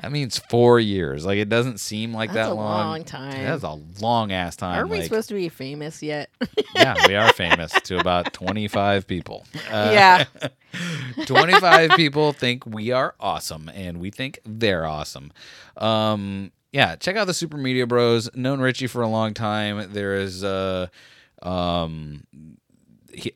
[0.00, 1.26] that means four years.
[1.26, 2.86] Like it doesn't seem like That's that a long.
[2.86, 3.44] long time.
[3.44, 4.78] That's a long ass time.
[4.78, 6.30] Are we like, supposed to be famous yet?
[6.74, 9.46] yeah, we are famous to about 25 people.
[9.70, 10.24] Uh, yeah.
[11.24, 15.32] 25 people think we are awesome and we think they're awesome
[15.78, 20.16] um yeah check out the super media bros known richie for a long time there
[20.16, 20.86] is uh
[21.42, 22.26] um
[23.12, 23.32] he,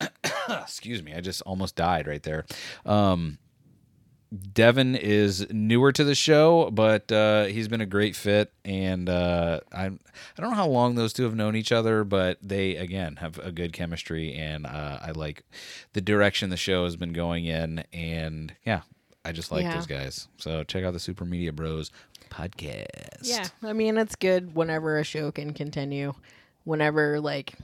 [0.48, 2.44] excuse me i just almost died right there
[2.86, 3.38] um
[4.52, 9.58] Devin is newer to the show, but uh, he's been a great fit, and uh,
[9.72, 9.90] I I
[10.36, 13.50] don't know how long those two have known each other, but they again have a
[13.50, 15.42] good chemistry, and uh, I like
[15.94, 18.82] the direction the show has been going in, and yeah,
[19.24, 19.74] I just like Yeah.
[19.74, 20.28] those guys.
[20.36, 21.90] So check out the Super Media Bros
[22.30, 23.22] podcast.
[23.22, 23.48] Yeah.
[23.64, 26.14] I mean, it's good whenever a show can continue.
[26.62, 27.54] Whenever like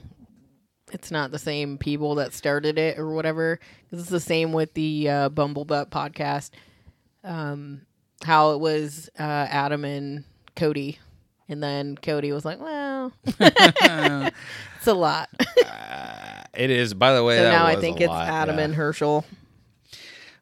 [0.91, 3.59] it's not the same people that started it or whatever.
[3.89, 6.51] 'Cause it's the same with the uh, Bumblebutt podcast.
[7.23, 7.81] Um,
[8.23, 10.23] how it was uh, Adam and
[10.55, 10.99] Cody,
[11.49, 15.29] and then Cody was like, "Well, it's a lot."
[15.65, 16.93] Uh, it is.
[16.93, 18.63] By the way, so now I think it's lot, Adam yeah.
[18.65, 19.25] and Herschel.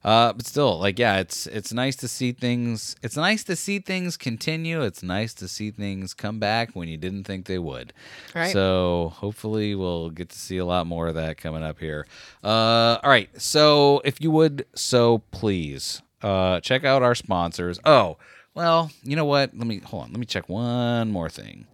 [0.05, 2.95] Uh, but still, like, yeah, it's it's nice to see things.
[3.01, 4.83] It's nice to see things continue.
[4.83, 7.91] It's nice to see things come back when you didn't think they would.
[8.35, 8.53] Right.
[8.53, 12.05] So hopefully we'll get to see a lot more of that coming up here.
[12.43, 13.29] Uh, all right.
[13.41, 17.79] So if you would, so please, uh, check out our sponsors.
[17.83, 18.17] Oh,
[18.53, 19.57] well, you know what?
[19.57, 20.11] Let me hold on.
[20.11, 21.65] Let me check one more thing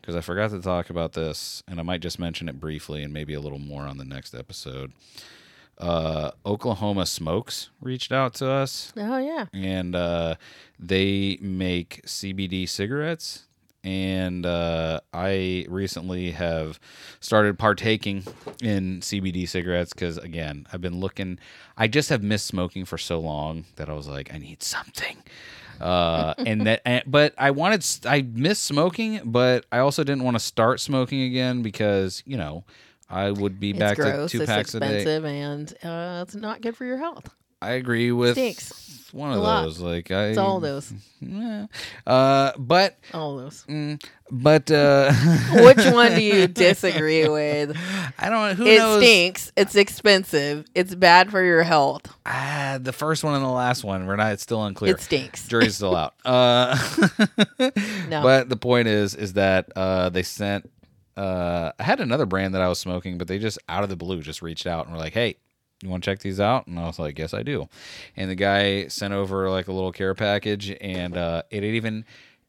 [0.00, 3.12] because I forgot to talk about this, and I might just mention it briefly and
[3.12, 4.92] maybe a little more on the next episode
[5.80, 9.46] uh, Oklahoma Smokes reached out to us, Oh yeah.
[9.52, 10.34] and uh,
[10.78, 13.46] they make CBD cigarettes.
[13.82, 16.78] And uh, I recently have
[17.18, 18.24] started partaking
[18.62, 21.38] in CBD cigarettes because, again, I've been looking.
[21.78, 25.16] I just have missed smoking for so long that I was like, I need something.
[25.80, 30.34] Uh, and that, and, but I wanted, i missed smoking, but I also didn't want
[30.34, 32.64] to start smoking again because, you know,
[33.10, 34.30] I would be back it's gross.
[34.30, 34.96] to two it's packs a day.
[34.96, 37.28] expensive, and uh, it's not good for your health.
[37.62, 39.10] I agree with Stinks.
[39.12, 39.80] one of A those.
[39.80, 40.92] Like I, It's all those.
[41.22, 41.66] Yeah.
[42.06, 43.66] Uh, but All those.
[43.68, 45.12] mm, but uh,
[45.52, 47.76] Which one do you disagree with?
[48.18, 48.48] I don't.
[48.48, 49.02] Know who it knows?
[49.02, 49.52] stinks.
[49.54, 50.64] It's expensive.
[50.74, 52.06] It's bad for your health.
[52.24, 54.06] Ah, the first one and the last one.
[54.06, 54.32] We're not.
[54.32, 54.94] It's still unclear.
[54.94, 55.46] It stinks.
[55.46, 56.14] Jury's still out.
[56.24, 56.78] Uh,
[58.08, 58.22] No.
[58.22, 60.70] But the point is, is that uh, they sent.
[61.16, 63.96] Uh, I had another brand that I was smoking, but they just out of the
[63.96, 65.36] blue just reached out and were like, "Hey,
[65.82, 67.68] you want to check these out?" And I was like, "Yes, I do."
[68.16, 72.04] And the guy sent over like a little care package, and uh, it even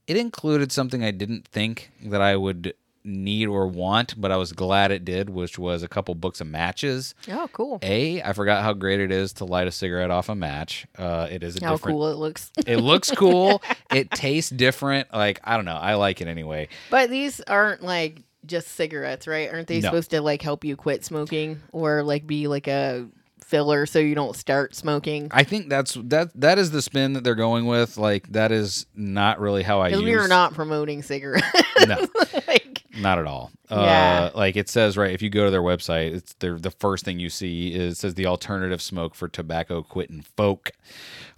[0.07, 2.73] it included something I didn't think that I would
[3.03, 6.45] need or want, but I was glad it did, which was a couple books of
[6.45, 7.15] matches.
[7.31, 7.79] oh, cool.
[7.81, 10.85] A, I forgot how great it is to light a cigarette off a match.
[10.95, 11.95] Uh, it is a How different.
[11.95, 12.51] cool it looks.
[12.67, 13.63] It looks cool.
[13.91, 15.11] it tastes different.
[15.11, 15.77] Like I don't know.
[15.77, 16.67] I like it anyway.
[16.91, 19.51] but these aren't like just cigarettes, right?
[19.51, 19.87] Aren't they No.
[19.89, 23.07] supposed to like help you quit smoking or like be like a
[23.45, 25.27] filler so you don't start smoking?
[25.31, 26.29] I think that's that.
[26.39, 27.97] That is the spin that they're going with.
[27.97, 30.01] Like that is not really how I use.
[30.01, 31.45] We are not promoting cigarettes.
[31.87, 32.07] No.
[32.47, 33.51] like, Not at all.
[33.69, 34.29] Yeah.
[34.33, 35.11] Uh, like it says right.
[35.11, 37.97] If you go to their website, it's their the first thing you see is it
[37.97, 40.71] says the alternative smoke for tobacco quitting folk,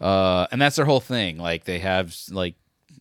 [0.02, 1.38] uh, and that's their whole thing.
[1.38, 2.56] Like they have like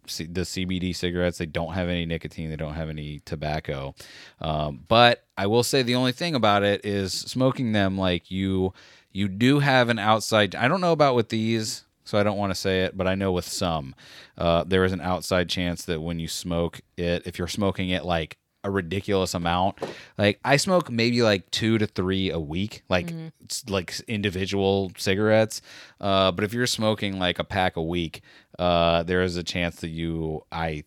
[0.06, 1.38] The CBD cigarettes.
[1.38, 2.50] They don't have any nicotine.
[2.50, 3.94] They don't have any tobacco.
[4.40, 8.72] Um, but I will say the only thing about it is smoking them like you
[9.12, 10.54] you do have an outside.
[10.54, 13.14] I don't know about with these, so I don't want to say it, but I
[13.14, 13.94] know with some,
[14.36, 18.04] uh, there is an outside chance that when you smoke it, if you're smoking it
[18.04, 19.78] like a ridiculous amount,
[20.18, 23.12] like I smoke maybe like two to three a week, like
[23.44, 25.62] it's like individual cigarettes.
[26.00, 28.22] Uh, but if you're smoking like a pack a week,
[28.58, 30.84] uh, there is a chance that you I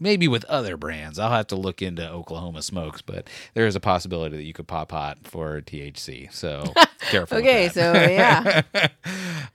[0.00, 1.18] maybe with other brands.
[1.18, 4.68] I'll have to look into Oklahoma smokes, but there is a possibility that you could
[4.68, 6.32] pop hot for THC.
[6.32, 6.64] So
[7.00, 7.38] careful.
[7.38, 8.62] Okay, so yeah,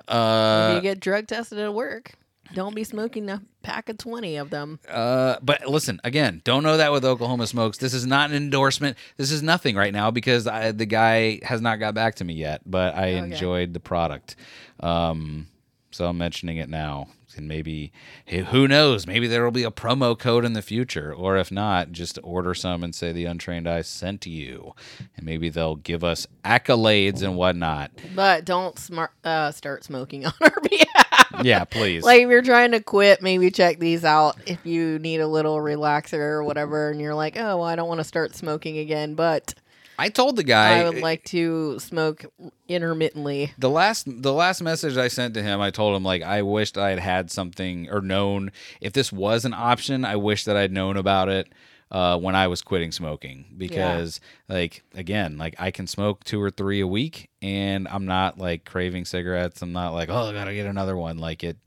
[0.08, 2.14] uh, you get drug tested at work,
[2.54, 4.80] don't be smoking a pack of twenty of them.
[4.90, 7.78] Uh, but listen, again, don't know that with Oklahoma Smokes.
[7.78, 8.98] This is not an endorsement.
[9.18, 12.34] This is nothing right now because I, the guy has not got back to me
[12.34, 12.62] yet.
[12.66, 14.36] But I enjoyed the product,
[14.80, 15.48] um,
[15.92, 17.08] so I'm mentioning it now.
[17.36, 17.92] And maybe
[18.28, 19.08] who knows?
[19.08, 22.54] Maybe there will be a promo code in the future, or if not, just order
[22.54, 24.74] some and say the Untrained Eye sent you,
[25.16, 27.92] and maybe they'll give us accolades and whatnot.
[28.16, 31.44] But don't smart uh, start smoking on our behalf.
[31.44, 32.04] Yeah, please.
[32.04, 34.38] Like if you're trying to quit, maybe check these out.
[34.46, 37.88] If you need a little relaxer or whatever, and you're like, oh, well, I don't
[37.88, 39.56] want to start smoking again, but
[39.98, 42.26] I told the guy I would like to smoke
[42.68, 43.54] intermittently.
[43.58, 46.78] the last the last message I sent to him, I told him like I wished
[46.78, 48.52] I had had something or known
[48.82, 50.06] if this was an option.
[50.06, 51.48] I wish that I'd known about it
[51.92, 56.50] uh, when I was quitting smoking because like again, like I can smoke two or
[56.50, 59.62] three a week and I'm not like craving cigarettes.
[59.62, 61.18] I'm not like oh I gotta get another one.
[61.18, 61.58] Like it.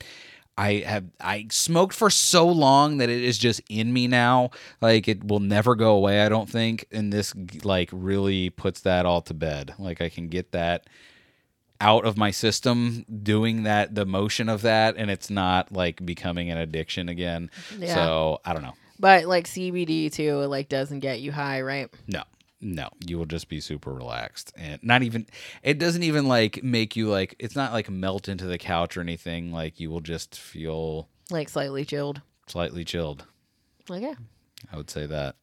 [0.58, 4.50] I have I smoked for so long that it is just in me now.
[4.80, 6.22] Like it will never go away.
[6.22, 9.74] I don't think, and this like really puts that all to bed.
[9.78, 10.86] Like I can get that
[11.78, 16.50] out of my system doing that the motion of that and it's not like becoming
[16.50, 17.94] an addiction again Yeah.
[17.94, 21.92] so i don't know But like CBD too, it like doesn't get you high, right?
[22.06, 22.22] no
[22.60, 25.26] no you will just be super relaxed and not even
[25.62, 29.00] it doesn't even like make you like it's not like melt into the couch or
[29.00, 32.22] anything like you will just feel Like slightly chilled.
[32.46, 33.24] slightly chilled
[33.90, 34.14] okay
[34.72, 35.36] i would say that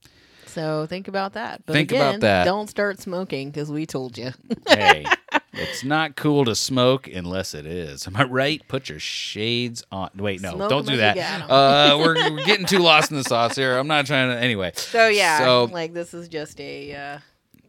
[0.45, 1.65] So think about that.
[1.65, 2.43] But Think again, about that.
[2.45, 4.31] Don't start smoking because we told you.
[4.67, 5.05] hey
[5.53, 10.09] it's not cool to smoke unless it is am i right put your shades on
[10.15, 11.51] wait no Smoke don't do that you got 'em.
[11.51, 14.71] uh we're, we're getting too lost in the sauce here i'm not trying to anyway
[14.75, 16.93] So yeah, So- like this is just a.
[16.95, 17.19] Uh,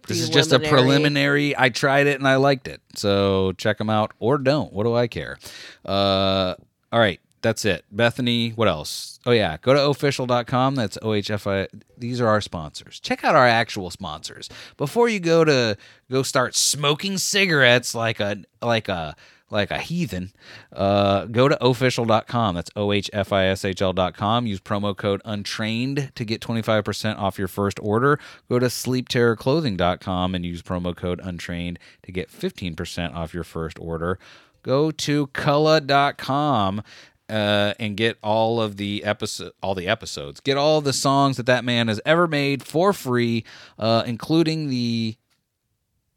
[0.07, 1.57] This is just a preliminary.
[1.57, 2.83] I tried it and I liked it.
[2.95, 4.71] So check them out or don't.
[4.73, 5.39] What do I care?
[5.85, 6.55] Uh,
[6.93, 7.21] all right.
[7.45, 7.85] That's it.
[7.93, 9.21] Bethany, what else?
[9.27, 9.59] Oh, yeah.
[9.61, 10.77] Go to ohfishl.com.
[10.77, 11.69] That's OHFI.
[11.99, 12.99] These are our sponsors.
[12.99, 14.49] Check out our actual sponsors.
[14.79, 15.77] Before you go to
[16.11, 19.15] go start smoking cigarettes like a like a
[19.51, 20.33] like a heathen,
[20.73, 22.55] uh, go to ohfishl.com.
[22.55, 24.47] That's O H F I S H L.com.
[24.47, 28.19] Use promo code untrained to get 25% off your first order.
[28.49, 34.19] Go to sleepterrorclothing.com and use promo code untrained to get 15% off your first order.
[34.63, 36.83] Go to Cullah.com
[37.29, 40.41] uh, and get all of the episode, all the episodes.
[40.41, 43.45] Get all the songs that that man has ever made for free,
[43.79, 45.17] uh, including the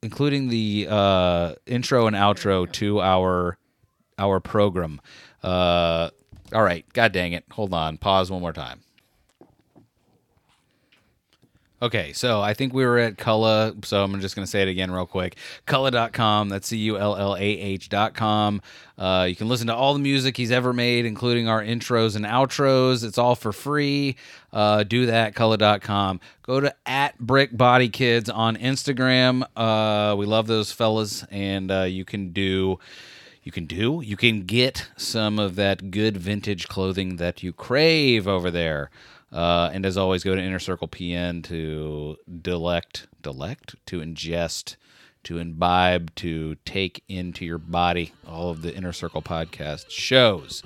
[0.03, 3.57] including the uh, intro and outro to our
[4.17, 5.01] our program.
[5.43, 6.09] Uh,
[6.53, 7.45] all right, god dang it!
[7.51, 8.81] Hold on, pause one more time.
[11.79, 14.67] Okay, so I think we were at Cullah, so I'm just going to say it
[14.67, 15.35] again real quick.
[15.67, 18.63] Cullah.com, that's C U L L A H.com.
[18.97, 22.25] Uh, you can listen to all the music he's ever made, including our intros and
[22.25, 23.03] outros.
[23.03, 24.15] It's all for free.
[24.51, 26.19] Uh, do that, Cullah.com.
[26.41, 29.43] Go to at Brick Body Kids on Instagram.
[29.55, 32.79] Uh, we love those fellas, and uh, you can do
[33.43, 34.01] you can do.
[34.03, 38.89] You can get some of that good vintage clothing that you crave over there.
[39.31, 44.75] Uh, and as always, go to Inner Circle PN to delect, delect, to ingest,
[45.23, 50.63] to imbibe, to take into your body all of the Inner Circle podcast shows.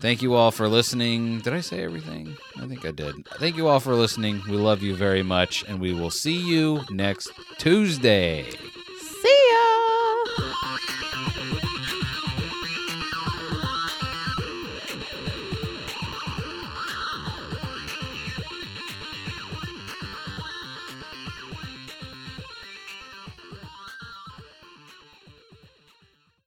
[0.00, 1.40] Thank you all for listening.
[1.40, 2.36] Did I say everything?
[2.56, 3.26] I think I did.
[3.38, 4.40] Thank you all for listening.
[4.48, 8.46] We love you very much, and we will see you next Tuesday.